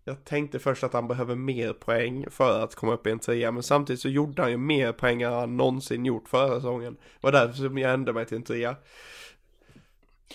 [0.04, 3.52] jag tänkte först att han behöver mer poäng för att komma upp i en trea
[3.52, 7.00] Men samtidigt så gjorde han ju mer poäng än han någonsin gjort förra säsongen Det
[7.20, 8.76] var därför som jag ändrade mig till en trea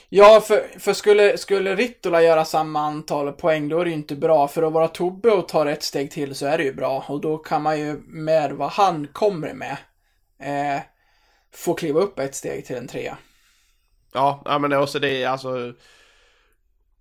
[0.10, 4.16] Ja, för, för skulle, skulle Rittola göra samma antal poäng, då är det ju inte
[4.16, 4.48] bra.
[4.48, 7.06] För att vara Tobbe och ta ett steg till så är det ju bra.
[7.08, 9.78] Och då kan man ju med vad han kommer med
[10.40, 10.82] eh,
[11.54, 13.18] få kliva upp ett steg till en trea.
[14.14, 15.74] Ja, ja men också det är alltså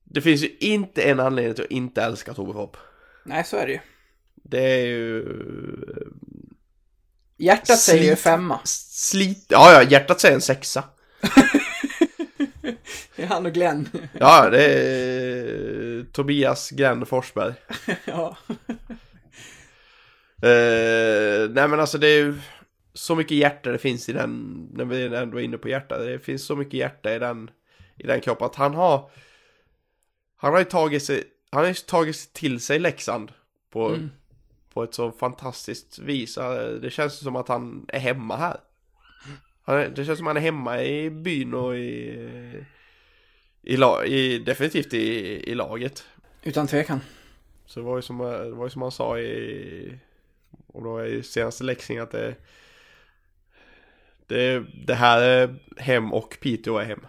[0.04, 2.76] Det finns ju inte en anledning till att inte älska Tobbe Hopp
[3.24, 3.80] Nej, så är det ju.
[4.34, 5.24] Det är ju
[7.36, 8.18] Hjärtat säger ju Slit.
[8.18, 8.60] femma.
[8.64, 10.84] Slit, ja ja, hjärtat säger en sexa
[13.16, 13.88] Det är han och Glenn.
[14.20, 17.54] Ja, det är Tobias Glenn Forsberg
[18.04, 18.36] ja.
[20.42, 22.34] Eh, nej men alltså det är ju
[22.94, 26.18] så mycket hjärta det finns i den, när vi ändå är inne på hjärta, det
[26.18, 27.50] finns så mycket hjärta i den,
[27.96, 29.10] i den kroppen att han har,
[30.36, 33.32] han har ju tagit sig, han har ju tagit till sig Leksand
[33.72, 34.10] på, Mm.
[34.72, 36.38] på ett så fantastiskt vis.
[36.38, 38.56] Eh, Det känns som att han är hemma här.
[39.66, 42.64] Han det känns som att han är hemma i byn och i,
[43.66, 43.76] i,
[44.06, 45.06] i definitivt i,
[45.50, 46.04] i laget.
[46.42, 47.00] Utan tvekan.
[47.66, 49.98] Så det var ju som, eh, det var ju som han sa i,
[50.66, 52.34] om det var i senaste läxningen att det,
[54.26, 57.06] det, det här är hem och Piteå är hem.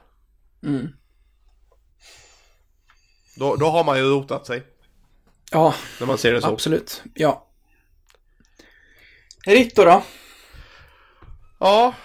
[0.64, 0.88] Mm.
[3.38, 4.64] Då, då har man ju rotat sig,
[5.52, 6.48] Ja, när man ser det så.
[6.48, 7.04] absolut.
[7.14, 7.48] Ja.
[9.46, 10.04] Ritto då?
[11.60, 11.96] Ja,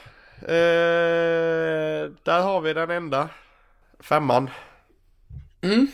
[0.43, 3.29] eh, där har vi den enda
[4.03, 4.51] femman.
[5.61, 5.89] Mm.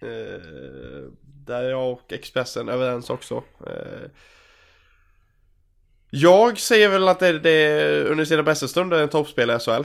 [0.00, 0.40] Eh,
[1.22, 3.42] där är jag och Expressen överens också.
[3.66, 4.10] Eh,
[6.10, 9.84] jag säger väl att det, det under sina bästa stunder är en toppspelare i SHL.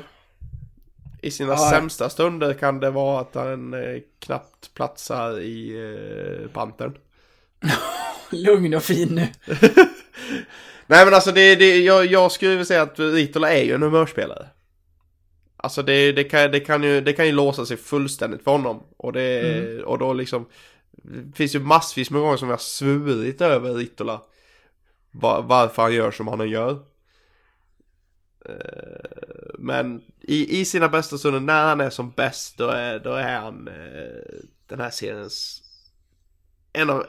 [1.22, 1.70] I sina Ja.
[1.72, 5.76] sämsta stunder kan det vara att han eh, knappt platsar i
[6.44, 6.98] eh, Pantern.
[8.32, 9.28] Lugn och fin nu.
[10.88, 13.82] Nej men alltså det, det, jag, jag skulle vilja säga att Ritola är ju en
[13.84, 14.48] humörspelare.
[15.66, 18.84] Alltså det, det, kan, det, kan ju, det kan ju låsa sig fullständigt för honom.
[18.98, 20.46] Och, det, och då liksom,
[20.92, 24.22] det finns ju massvis med gånger som jag har svurit över Ritola.
[25.12, 26.80] Va, varför han gör som han gör.
[28.46, 28.56] Eh,
[29.60, 33.40] Men i, i sina bästa stunder, när han är som bäst, då är, då är
[33.40, 35.62] han eh, den här seriens
[36.74, 37.06] en av,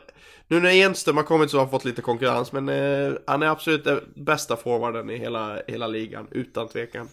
[0.49, 3.47] nu när Enström har kommit så har han fått lite konkurrens men eh, han är
[3.47, 7.09] absolut den bästa forwarden i hela, hela ligan utan tvekan.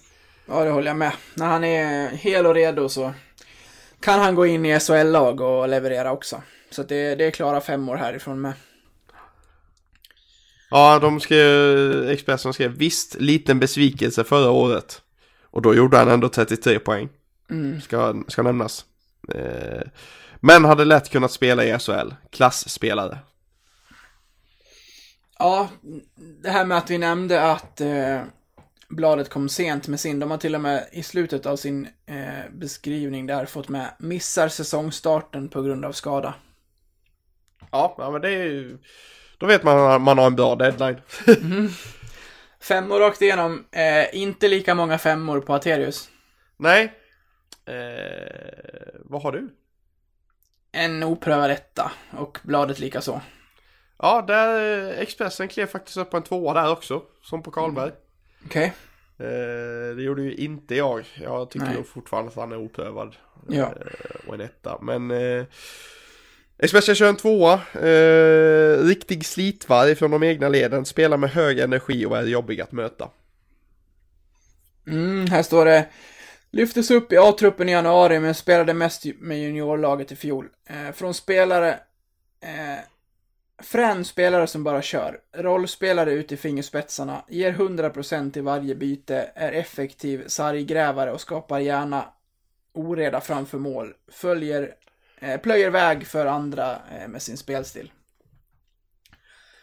[0.45, 1.11] Ja, det håller jag med.
[1.33, 3.13] När han är hel och redo så
[3.99, 6.41] kan han gå in i SHL-lag och leverera också.
[6.69, 8.53] Så det, det är klara femmor härifrån med.
[10.69, 15.01] Ja, de skrev, Expressen skrev visst liten besvikelse förra året.
[15.43, 17.09] Och då gjorde han ändå 33 poäng.
[17.83, 18.85] Ska, ska nämnas.
[19.33, 19.81] Eh,
[20.39, 22.13] men hade lätt kunnat spela i SHL.
[22.29, 23.17] Klassspelare.
[25.39, 25.69] Ja,
[26.43, 28.21] det här med att vi nämnde att eh,
[28.95, 30.19] bladet kom sent med sin.
[30.19, 34.47] De har till och med i slutet av sin eh, beskrivning där fått med missar
[34.47, 36.33] säsongstarten på grund av skada.
[37.71, 38.77] Ja, ja men det är ju...
[39.37, 41.01] Då vet man att man har en bra deadline.
[42.59, 43.65] Femmor rakt igenom.
[43.71, 46.09] Eh, inte lika många femmor på Aterius.
[46.57, 46.93] Nej.
[47.65, 49.49] Eh, vad har du?
[50.71, 53.21] En oprövad etta och bladet lika så.
[53.97, 57.01] Ja, där eh, Expressen klev faktiskt upp på en tvåa där också.
[57.21, 57.91] Som på Karlberg.
[58.45, 58.73] Okej.
[59.17, 61.05] Eh, det gjorde ju inte jag.
[61.21, 61.83] Jag tycker Nej.
[61.83, 63.15] fortfarande att han är oprövad.
[63.49, 63.63] Ja.
[63.63, 64.77] Eh, och en etta.
[64.81, 65.45] Men eh,
[66.57, 67.53] Expressen kör en tvåa.
[67.73, 70.85] Eh, riktig slitvarg från de egna leden.
[70.85, 73.09] Spelar med hög energi och är jobbig att möta.
[74.87, 75.85] Mm, här står det.
[76.51, 80.49] Lyftes upp i A-truppen i januari men spelade mest med juniorlaget i fjol.
[80.69, 81.69] Eh, från spelare...
[82.41, 82.79] Eh,
[83.63, 85.19] frän spelare som bara kör.
[85.37, 87.23] Rollspelare ut i fingerspetsarna.
[87.27, 89.31] Ger 100% i varje byte.
[89.35, 92.05] Är effektiv sarggrävare och skapar gärna
[92.73, 93.93] oreda framför mål.
[94.11, 94.75] Följer...
[95.19, 97.91] Eh, plöjer väg för andra eh, med sin spelstil.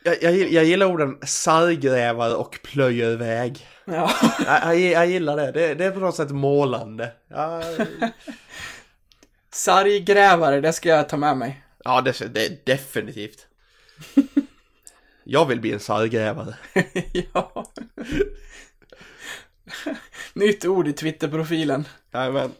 [0.04, 3.66] Jag, jag, jag gillar orden sarggrävare och plöjer väg.
[3.84, 4.10] Ja.
[4.46, 5.52] Jag, jag, jag gillar det.
[5.52, 5.74] det.
[5.74, 7.12] Det är på något sätt målande.
[7.28, 7.62] Ja,
[9.52, 11.62] Sarggrävare, det ska jag ta med mig.
[11.84, 13.46] ja det, det är definitivt.
[15.24, 16.54] Jag vill bli en sarggrävare.
[17.32, 17.66] ja.
[20.32, 21.84] Nytt ord i Twitterprofilen.
[22.12, 22.52] Jajamän.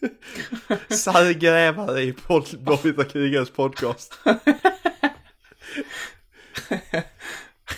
[0.88, 2.14] Sarggrävare i
[2.58, 4.18] Blåvita krigares podcast.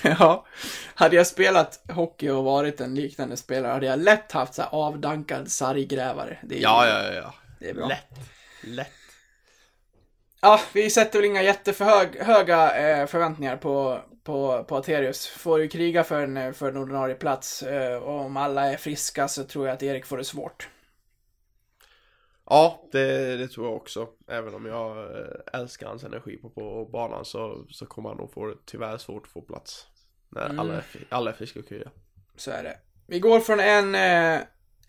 [0.03, 0.47] ja.
[0.95, 4.69] hade jag spelat hockey och varit en liknande spelare hade jag lätt haft så här
[4.73, 6.39] avdankad sarggrävare.
[6.43, 7.35] Det är, Ja, ja, ja, ja.
[7.59, 7.89] Det är bra.
[7.89, 8.21] Lätt.
[8.63, 8.93] Lätt.
[10.41, 15.27] Ja, vi sätter väl inga jättehöga eh, förväntningar på, på, på Aterius.
[15.27, 17.63] Får ju kriga för en, för en ordinarie plats.
[17.63, 20.69] Eh, och om alla är friska så tror jag att Erik får det svårt.
[22.47, 24.09] Ja, det, det tror jag också.
[24.29, 28.33] Även om jag eh, älskar hans energi på, på banan så, så kommer han nog
[28.33, 29.87] få det tyvärr svårt att få plats.
[30.29, 31.91] När alla, är, alla är friska och krya.
[32.37, 32.79] Så är det.
[33.07, 34.41] Vi går från en, eh,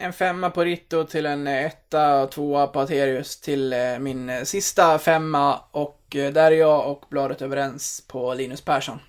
[0.01, 4.29] en femma på Ritto till en eh, etta och tvåa på Aterius till eh, min
[4.29, 8.99] eh, sista femma och där är jag och bladet överens på Linus Persson.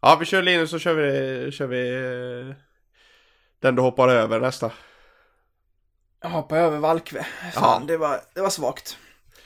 [0.00, 2.54] Ja, vi kör Linus så kör vi, kör vi
[3.60, 4.72] den du hoppar över nästa.
[6.20, 7.26] Jag hoppar över Valkve.
[7.52, 7.86] Fan, Ja.
[7.86, 8.98] det, var, det var svagt.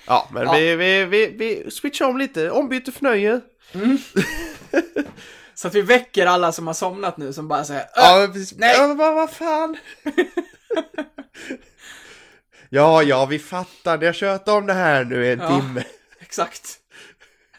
[0.06, 0.52] Ja, men Ja.
[0.52, 2.50] Vi, vi, vi, vi switchar om lite.
[2.50, 3.40] Ombyte förnöje.
[5.60, 8.58] Så att vi väcker alla som har somnat nu som bara säger Ja, "Äh, precis.
[8.58, 8.74] nej.
[8.76, 9.76] Ja, vad, vad fan.
[12.68, 13.98] ja, ja, vi fattar.
[13.98, 15.48] Ni har kört om det här nu i en Ja.
[15.60, 15.84] timme.
[16.20, 16.76] Exakt.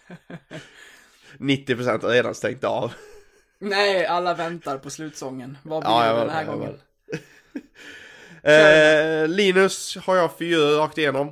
[1.37, 2.93] 90% har redan stängt av.
[3.59, 5.57] Nej, alla väntar på slutsången.
[5.63, 6.77] Vad blir Ja, det den här jag gången?
[8.43, 11.27] Eh, Linus har jag fyra rakt igenom.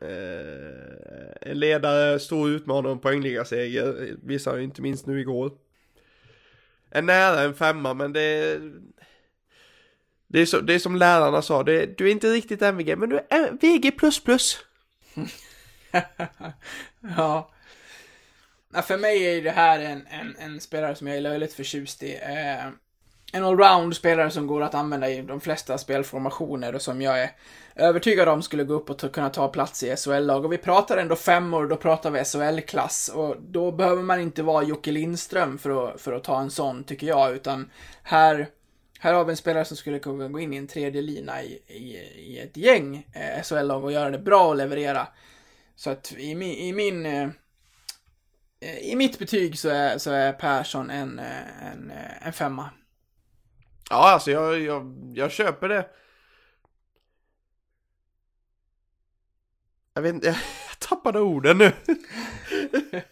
[0.00, 4.14] Eh, en ledare, stor utmanare om poängligaseger.
[4.22, 5.50] Visar inte minst nu igår.
[6.94, 8.60] En nära en femma men det...
[10.26, 13.08] Det är, så, det är som lärarna sa, det, du är inte riktigt MVG men
[13.08, 13.92] du är VG++.
[17.16, 17.50] Ja.
[18.72, 18.82] ja.
[18.82, 22.14] För mig är det här en, en, en spelare som jag är löjligt förtjust i.
[22.14, 22.70] Eh,
[23.34, 27.30] en allround-spelare som går att använda i de flesta spelformationer och som jag är
[27.74, 30.44] övertygad om skulle gå upp och ta, kunna ta plats i SHL-lag.
[30.44, 33.08] Och vi pratar ändå femmor, då pratar vi SHL-klass.
[33.14, 36.84] Och då behöver man inte vara Jocke Lindström för att, för att ta en sån,
[36.84, 37.34] tycker jag.
[37.34, 37.70] Utan
[38.02, 38.48] här,
[38.98, 41.62] här har vi en spelare som skulle kunna gå in i en tredje lina i,
[41.66, 45.06] i, i ett gäng eh, SHL-lag och göra det bra och leverera.
[45.76, 47.28] Så att i mi, i min eh,
[48.80, 52.70] i mitt betyg så är, så är Persson en, eh, en, eh, en femma.
[53.90, 55.88] Ja, alltså jag, jag, jag köper det.
[59.94, 60.36] Jag vet inte, jag,
[60.78, 61.72] tappade orden nu.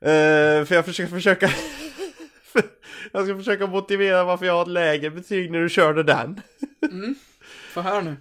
[0.00, 1.46] Eh, för jag försöker försöka...
[3.12, 6.40] jag ska försöka motivera varför jag har ett lägre betyg när du körde den.
[7.72, 8.16] Få höra nu.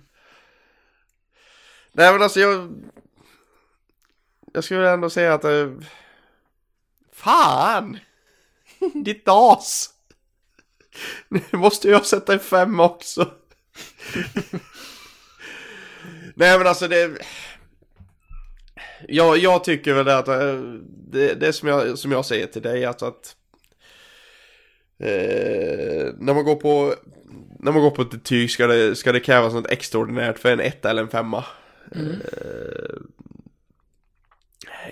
[1.91, 2.83] Nej men alltså jag...
[4.53, 5.43] Jag skulle ändå säga att...
[5.43, 5.71] eh,
[7.11, 7.99] Fan!
[8.93, 9.94] Ditt as!
[11.27, 13.31] Nu måste jag sätta en fem också.
[16.35, 17.17] Nej men alltså det...
[19.07, 20.61] Jag, jag tycker väl att eh,
[21.11, 23.35] det, det som jag, som jag säger till dig alltså att
[24.99, 26.95] eh, när man går på
[27.59, 30.59] när man går på ett betyg ska det, ska det krävas något extraordinärt för en
[30.59, 31.43] etta eller en femma.
[31.91, 32.95] Eh,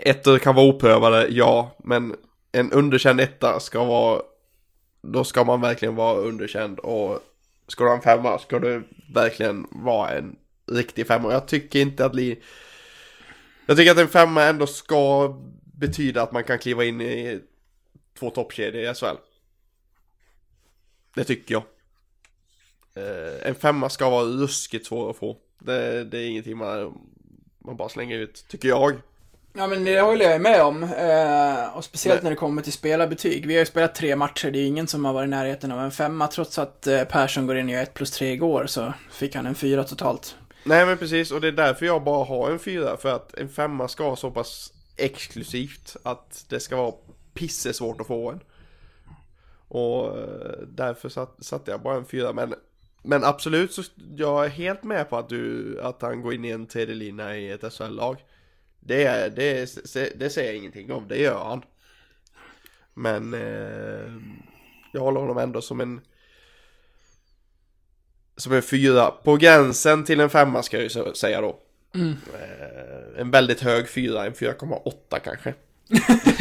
[0.01, 2.15] ettor kan vara oprövade, ja, men
[2.51, 4.21] en underkänd etta ska vara
[5.03, 7.19] då ska man verkligen vara underkänd och
[7.67, 10.35] ska du ha en femma ska du verkligen vara en
[10.71, 11.31] riktig femma.
[11.31, 12.41] Jag tycker inte att Li...
[13.65, 17.41] Jag tycker att en femma ändå ska betyda att man kan kliva in i
[18.19, 19.17] två toppkedjor i SHL.
[21.15, 21.63] Det tycker jag.
[22.93, 25.37] Eh, en femma ska vara ruskigt svår att få.
[25.59, 26.97] Det, det är ingenting man,
[27.59, 28.93] man bara slänger ut, tycker jag.
[29.55, 30.83] Ja men det håller jag med om.
[30.83, 32.23] Eh, och speciellt Nej.
[32.23, 33.47] när det kommer till spelarbetyg.
[33.47, 35.79] Vi har ju spelat tre matcher, det är ingen som har varit i närheten av
[35.79, 36.27] en femma.
[36.27, 39.55] Trots att eh, Persson går in i 1 plus 3 igår så fick han en
[39.55, 40.35] fyra totalt.
[40.63, 42.97] Nej men precis, och det är därför jag bara har en fyra.
[42.97, 46.93] För att en femma ska vara så pass exklusivt att det ska vara
[47.33, 48.39] pissesvårt att få en.
[49.67, 52.33] Och eh, därför satt, satte jag bara en fyra.
[52.33, 52.53] Men,
[53.03, 53.83] men absolut så
[54.15, 57.37] jag är helt med på att, du, att han går in i en tredje lina
[57.37, 58.17] i ett SHL-lag.
[58.85, 59.69] Det, det,
[60.15, 61.61] det säger jag ingenting om, det gör han.
[62.93, 64.13] Men eh,
[64.93, 66.01] jag håller honom ändå som en
[68.37, 71.59] som en fyra, på gränsen till en femma ska jag ju säga då.
[71.95, 75.53] Eh, en väldigt hög fyra, en 4,8 kanske.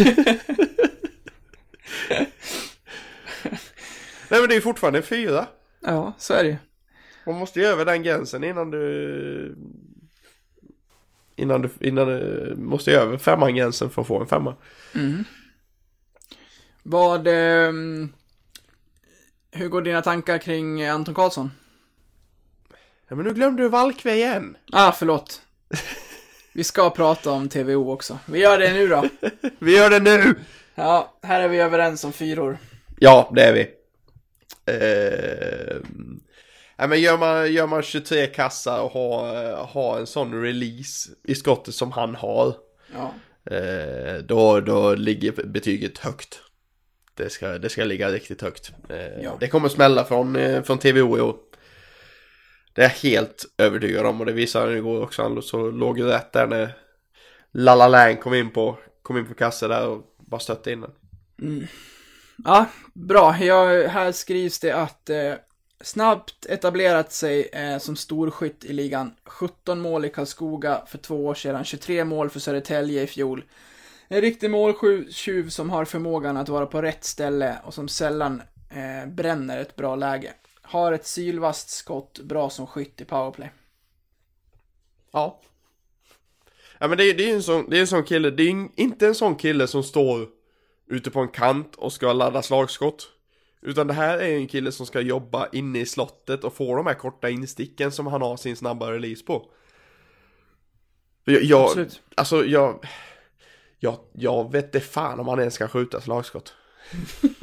[4.28, 5.46] Nej men det är ju fortfarande en fyra.
[5.80, 6.56] Ja, så är det ju.
[7.26, 9.56] Man måste ju över den gränsen innan du...
[11.42, 14.54] Innan du, innan du måste ju över femman gränsen för att få en femma.
[16.82, 17.26] Vad...
[17.26, 18.12] ehm,
[19.50, 21.50] hur går dina tankar kring Anton Karlsson?
[23.08, 24.56] Ja men nu glömde du Valkve igen.
[24.72, 25.42] Ah, förlåt.
[26.52, 28.18] Vi ska prata om TVO också.
[28.26, 29.04] Vi gör det nu då.
[29.58, 30.34] Vi gör det nu!
[30.74, 32.58] Ja, här är vi överens om fyror.
[32.98, 33.70] Ja, det är vi.
[34.66, 35.76] Eh,
[36.82, 41.34] ja, men gör, man, gör man 23 kassar och har, har en sån release i
[41.34, 42.54] skottet som han har.
[42.94, 43.14] Ja.
[43.56, 46.40] Eh, då, då ligger betyget högt.
[47.14, 48.72] Det ska, det ska ligga riktigt högt.
[48.88, 49.36] Eh, Ja.
[49.40, 51.36] Det kommer smälla från, eh, från TVO i år.
[52.74, 55.22] Det är jag helt övertygad om och det visade han igår också.
[55.22, 56.76] Han så låg ju rätt där när
[57.52, 60.90] Lalla Lang kom in på, kom in på kassen där och bara stötte in den.
[62.44, 63.36] Ja, bra.
[63.40, 65.32] Jag, här skrivs det att eh,
[65.82, 69.14] snabbt etablerat sig eh, som storskytt i ligan.
[69.24, 73.44] 17 mål i Karlskoga för två år sedan, 23 mål för Södertälje i fjol.
[74.08, 79.08] En riktig måltjuv som har förmågan att vara på rätt ställe och som sällan eh,
[79.10, 80.32] bränner ett bra läge.
[80.62, 83.50] Har ett sylvast skott, bra som skytt i powerplay.
[85.12, 85.40] Ja.
[86.78, 88.42] Ja men det, är- det är ju en sån, det är en sån kille, det
[88.42, 90.28] är inte en sån kille som står
[90.86, 93.08] ute på en kant och ska ladda slagskott.
[93.62, 96.86] Utan det här är en kille som ska jobba inne i slottet och få de
[96.86, 99.50] här korta insticken som han har sin snabba release på.
[101.24, 102.02] Jag, jag, Absolut.
[102.16, 102.86] alltså jag,
[103.78, 106.54] jag, jag vet inte fan om han ens kan skjuta slagskott.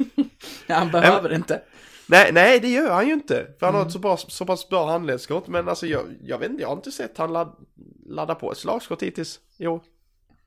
[0.66, 1.62] Ja, han behöver inte.
[2.06, 3.46] Nej, nej det gör han ju inte.
[3.58, 5.48] För han har ett så, bra, så pass bra handledsskott.
[5.48, 7.56] Men alltså jag, jag vet inte, jag har inte sett han ladd,
[8.06, 9.40] ladda på ett slagskott hittills.
[9.56, 9.82] Jo.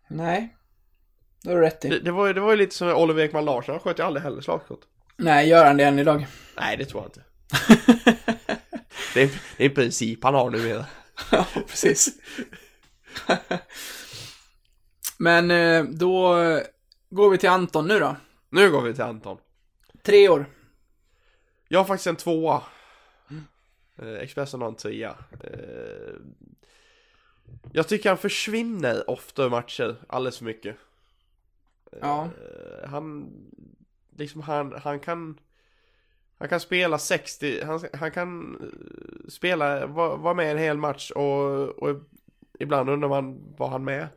[0.07, 0.55] Nej.
[1.43, 1.89] Det har du rätt i.
[1.89, 4.03] Det, det, var, ju- det var ju lite som Oliver Ekman Larsson, han sköt ju
[4.03, 4.81] aldrig heller slagskott.
[5.17, 6.27] Nej, gör han det än idag?
[6.57, 7.23] Nej, det tror jag inte.
[9.13, 10.85] det, är, det är en princip han har numera.
[11.31, 12.09] Ja, precis.
[15.17, 16.35] Men eh, då
[17.09, 18.15] går vi till Anton nu då.
[18.49, 19.37] Nu går vi till Anton.
[20.03, 20.45] Tre år.
[21.67, 22.63] Jag har faktiskt en tvåa.
[24.01, 25.15] Eh, Expressen har en trea.
[25.43, 26.13] Eh,
[27.73, 30.75] jag tycker han försvinner ofta ur matcher, alldeles för mycket.
[32.01, 32.29] Ja.
[32.85, 33.31] Han,
[34.17, 35.39] liksom han, han kan
[36.37, 41.11] Han kan spela 60, han, han kan eh, spela, vara vara med en hel match
[41.11, 42.01] och, och
[42.59, 44.07] ibland undrar man, var han med?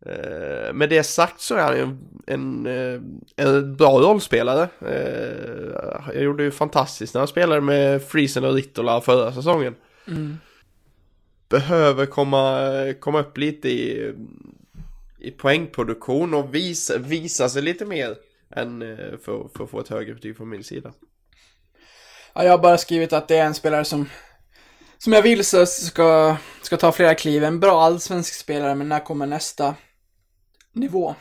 [0.00, 3.00] Eh, med det sagt så är han ju en, en, eh,
[3.36, 4.68] en bra rollspelare.
[4.80, 9.74] Eh, jag gjorde ju fantastiskt när han spelade med Friesen och Rittola förra säsongen.
[11.48, 12.70] Behöver komma,
[13.00, 14.14] komma upp lite i,
[15.26, 18.16] i poängproduktion och visa, visa sig lite mer
[18.50, 20.92] än eh, för, för att få ett högre betyg från min sida.
[22.34, 24.08] Ja, jag har bara skrivit att det är en spelare som,
[24.98, 27.44] som jag vill så ska, ska ta flera kliv.
[27.44, 29.74] En bra allsvensk spelare, men när kommer nästa
[30.72, 31.14] nivå?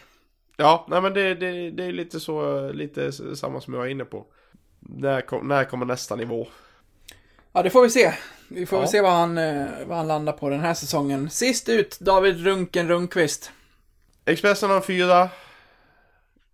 [0.57, 4.05] Ja, nej men det, det, det är lite så, lite samma som jag var inne
[4.05, 4.25] på.
[4.79, 6.47] När, när kommer nästa nivå?
[7.53, 8.13] Ja, det får vi se.
[8.49, 8.81] Vi får Ja.
[8.81, 11.29] väl se vad han, eh, vad han landar på den här säsongen.
[11.29, 13.51] Sist ut, David Runken Rundqvist.
[14.25, 15.29] Expressen har en fyra.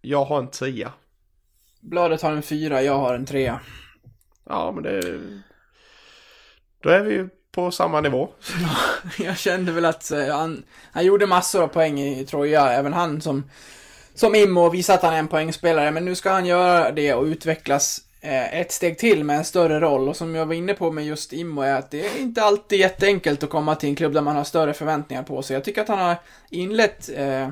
[0.02, 0.94] Jag har en trea.
[1.80, 3.60] Bladet har en fyra, jag har en trea.
[4.50, 5.20] Ja, men det...
[6.84, 8.30] Då är vi ju på samma nivå.
[9.18, 13.22] Jag kände väl att eh, han, han gjorde massor av poäng i, Troja, även han
[13.22, 13.50] som,
[14.14, 17.24] som Immo visade att han är en poängspelare, men nu ska han göra det och
[17.24, 20.10] utvecklas Eh, ett steg till med en större roll.
[20.10, 22.80] Och som jag var inne på med just Immo är att det är inte alltid
[22.80, 25.54] jätteenkelt att komma till en klubb där man har större förväntningar på sig.
[25.54, 26.16] Jag tycker att han har
[26.50, 27.50] inlett eh,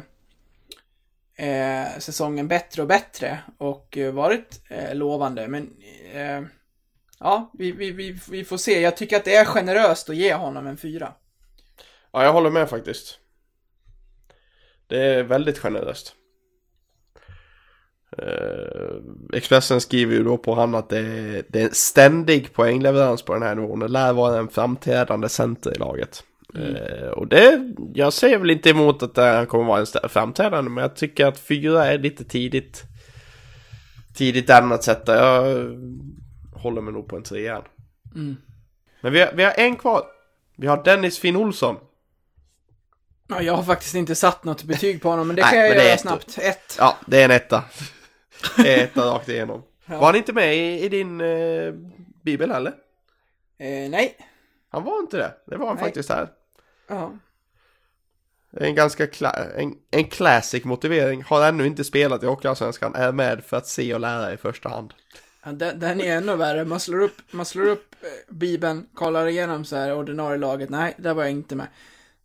[1.36, 5.74] eh, säsongen bättre och bättre och eh, varit eh, lovande, men
[6.14, 6.42] eh,
[7.20, 8.82] ja, vi, vi, vi, vi får se.
[8.82, 11.14] Jag tycker att det är generöst att ge honom en fyra.
[12.12, 13.20] Ja, jag håller med faktiskt.
[14.88, 16.16] Det är väldigt generöst.
[18.18, 23.22] Eh, Expressen skriver ju då på han att det är, det är en ständig poängleverans
[23.22, 23.80] på den här nivån.
[23.80, 26.24] Det lär vara en framträdande center i laget.
[26.56, 30.82] Eh, och det, jag säger väl inte emot att det kommer vara en framträdande, men
[30.82, 32.84] jag tycker att fyra är lite tidigt.
[34.16, 35.16] Tidigt den att sätta.
[35.16, 35.68] Jag
[36.54, 37.62] håller mig nog på en trea.
[39.02, 40.04] Men vi har, vi har en kvar.
[40.58, 41.76] Vi har Dennis Finn Olsson.
[43.28, 45.72] Ja, jag har faktiskt inte satt något betyg på honom, men det Nej, kan jag
[45.72, 46.38] det är göra ett- snabbt.
[46.42, 46.76] Ett.
[46.80, 47.64] Ja, det är en etta.
[48.66, 49.64] Etta rakt igenom.
[49.86, 51.74] Var han inte med i, i din eh,
[52.24, 52.74] bibel heller?
[53.58, 54.18] Eh, nej.
[54.70, 55.34] Han var inte det.
[55.46, 55.86] Det var han Nej.
[55.86, 56.30] faktiskt här.
[56.88, 57.14] Ja.
[58.52, 61.24] En ganska kla- en, en classic motivering.
[61.24, 62.96] Har ännu inte spelat i Hockeyallsvenskan.
[62.96, 64.94] Är med för att se och lära i första hand.
[65.44, 66.66] Ja, den, den är ännu värre.
[66.66, 70.70] Man slår upp, man slår upp eh, Bibeln, kollar igenom så här ordinarie laget.
[70.70, 71.68] Nej, där var jag inte med.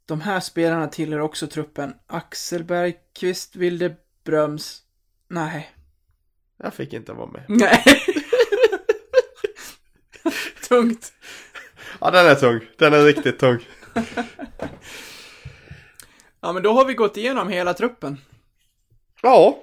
[0.06, 1.94] De här spelarna tillhör också truppen.
[2.06, 4.82] Axel Bergqvist, Vilde Bröms.
[5.28, 5.73] Nej.
[6.62, 7.44] Jag fick inte vara med.
[7.48, 7.84] Nej.
[10.68, 11.12] Tungt.
[12.00, 12.60] Ja, den är tung.
[12.78, 13.58] Den är riktigt tung.
[16.40, 18.20] Ja, men då har vi gått igenom hela truppen.
[19.22, 19.58] Ja.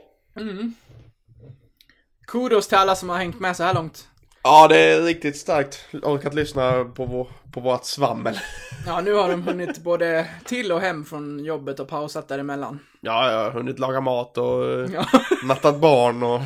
[2.28, 4.08] Kudos till alla som har hängt med så här långt.
[4.44, 5.86] Ja, det är riktigt starkt.
[6.04, 8.40] Orkat lyssna på, vår, på vårt svammel.
[8.86, 12.80] Ja, nu har de hunnit både till och hem från jobbet och pausat däremellan.
[13.02, 15.06] Ja, jag har hunnit laga mat och Ja.
[15.44, 16.42] nattat barn och...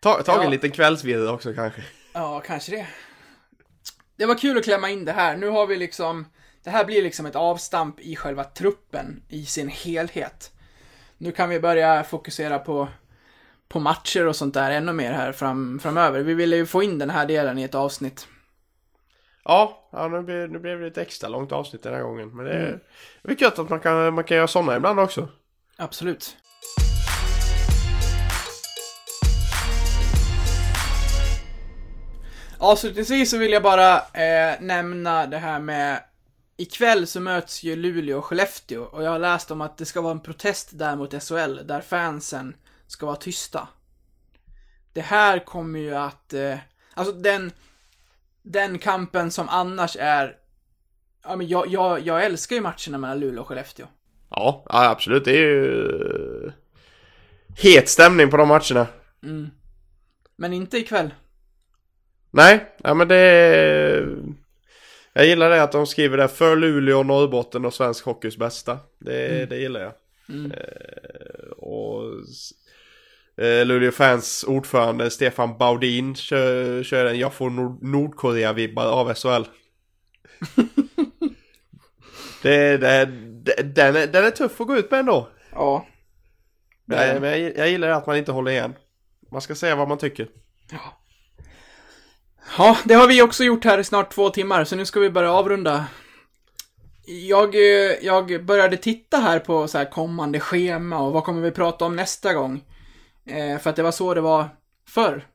[0.00, 0.44] Ta, tagit Ja.
[0.44, 1.84] en liten kvällsvirre också kanske.
[2.12, 2.86] Ja, kanske det.
[4.16, 5.36] Det var kul att klämma in det här.
[5.36, 6.26] Nu har vi liksom,
[6.64, 10.52] det här blir liksom ett avstamp i själva truppen i sin helhet.
[11.18, 12.88] Nu kan vi börja fokusera på,
[13.68, 16.20] på matcher och sånt där ännu mer här fram, framöver.
[16.20, 18.28] Vi ville ju få in den här delen i ett avsnitt.
[19.44, 22.36] Ja, ja nu, blev, nu blev det ett extra långt avsnitt den här gången.
[22.36, 22.80] Men det är,
[23.22, 25.28] det är gött att man kan, man kan göra sådana ibland också.
[25.76, 26.36] Absolut.
[32.60, 36.02] Avslutningsvis så vill jag bara eh, nämna det här med
[36.56, 40.00] Ikväll så möts ju Luleå och Skellefteå och jag har läst om att det ska
[40.00, 42.56] vara en protest där mot SHL där fansen
[42.86, 43.68] ska vara tysta.
[44.92, 46.58] Det här kommer ju att, eh,
[46.94, 47.52] alltså den,
[48.42, 50.36] den kampen som annars är,
[51.24, 53.86] ja men jag, jag, jag älskar ju matcherna mellan Luleå och Skellefteå.
[54.30, 55.24] Ja, absolut.
[55.24, 56.46] Det är ju...
[56.46, 56.52] eh,
[57.62, 58.86] Het stämning på de matcherna.
[60.36, 61.14] Men inte ikväll.
[62.30, 64.16] Nej, ja men det är...
[65.12, 68.78] Jag gillar det att de skriver det för Luleå, Norrbotten och svensk hockeys bästa.
[68.98, 69.92] Det, det gillar jag.
[70.52, 72.02] Eh, och
[73.44, 79.42] eh, Luleå fans ordförande Stefan Baudin kör, kör en jag får Nord- Nordkorea-vibbar av SHL.
[82.42, 83.06] det, det,
[83.44, 85.28] det, den, är, den är tuff att gå ut med ändå.
[85.52, 85.86] Ja.
[86.84, 88.74] Nej, men jag, jag gillar att man inte håller igen.
[89.30, 90.28] Man ska säga vad man tycker.
[90.70, 90.97] Ja,
[92.84, 95.32] det har vi också gjort här i snart två timmar, så nu ska vi börja
[95.32, 95.86] avrunda.
[97.06, 101.50] Jag, eh, jag började titta här på så här kommande schema och vad kommer vi
[101.50, 102.64] prata om nästa gång.
[103.26, 104.48] Eh, för att det var så det var
[104.88, 105.26] förr.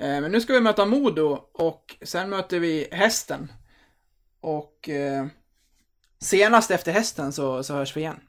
[0.00, 3.52] Eh, men nu ska vi möta Modo och sen möter vi Hästen.
[4.40, 5.26] Och eh,
[6.20, 8.20] senast efter Hästen så, så hörs vi igen.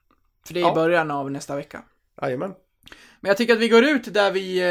[0.47, 0.73] För det är i Ja.
[0.73, 1.83] början av nästa vecka.
[2.21, 2.53] Jajamän.
[3.19, 4.61] Men jag tycker att vi går ut där vi...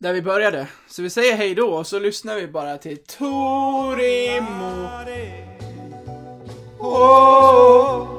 [0.00, 0.66] Där vi började.
[0.88, 3.28] Så vi säger hej då och så lyssnar vi bara till Torimo.
[6.78, 8.14] Oh.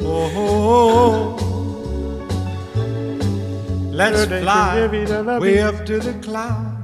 [0.00, 1.36] Oh,
[3.92, 4.86] let's fly
[5.38, 6.81] way up to the clouds,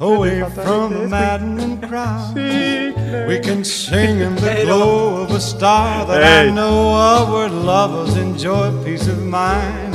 [0.00, 2.34] away from the maddening crowd.
[2.34, 8.16] We can sing in the glow of a star that I know of where lovers
[8.16, 9.94] enjoy peace of mind.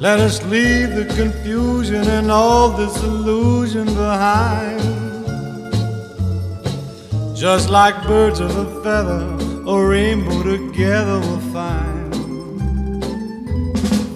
[0.00, 4.80] Let us leave the confusion and all disillusion behind.
[7.36, 9.36] Just like birds of a feather,
[9.66, 12.12] a rainbow together we'll find.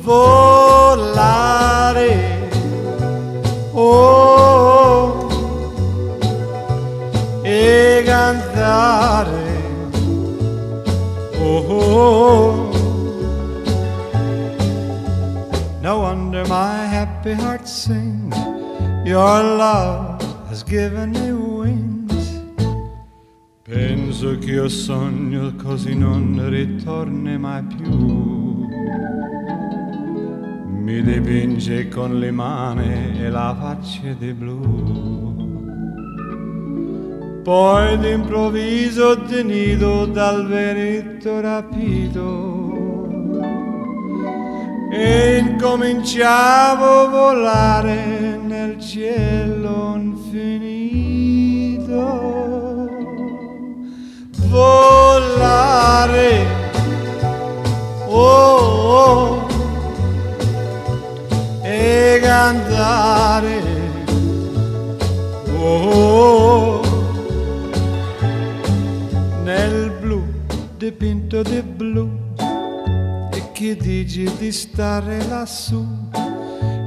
[0.03, 1.43] Volare,
[3.75, 5.29] oh,
[7.43, 9.61] e cantare,
[11.39, 12.71] oh.
[15.81, 18.37] No wonder my happy heart sings.
[19.05, 22.41] Your love has given me wings.
[23.65, 28.42] Penso che io sogno così non ritorni mai più.
[30.83, 35.41] Mi dipinge con le mani e la faccia di blu.
[37.45, 42.63] Poi d'improvviso tenido dal vento rapito
[44.91, 50.81] e incominciavo a volare nel cielo infinito.
[54.49, 56.45] Volare,
[58.09, 59.52] oh, oh,
[61.73, 63.63] e cantare,
[65.57, 66.83] oh,
[69.43, 70.23] nel blu
[70.77, 72.11] dipinto di blu
[73.33, 75.83] e che dici di stare lassù?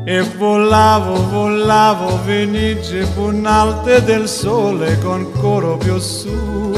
[0.06, 6.74] E volavo, volavo, venice punalte del sole con coro più su.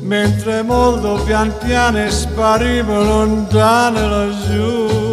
[0.00, 5.11] Mentre molto pian piano sparivo lontano laggiù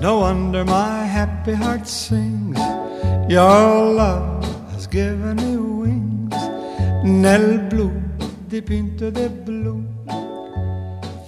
[0.00, 2.58] No wonder my happy heart sings,
[3.28, 5.45] your love has given me.
[7.06, 7.88] Nel blu
[8.48, 9.80] dipinto di blu.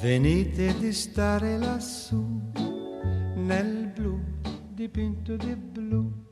[0.00, 2.20] Venite di stare lassù.
[3.36, 4.18] Nel blu
[4.74, 6.27] dipinto di blu.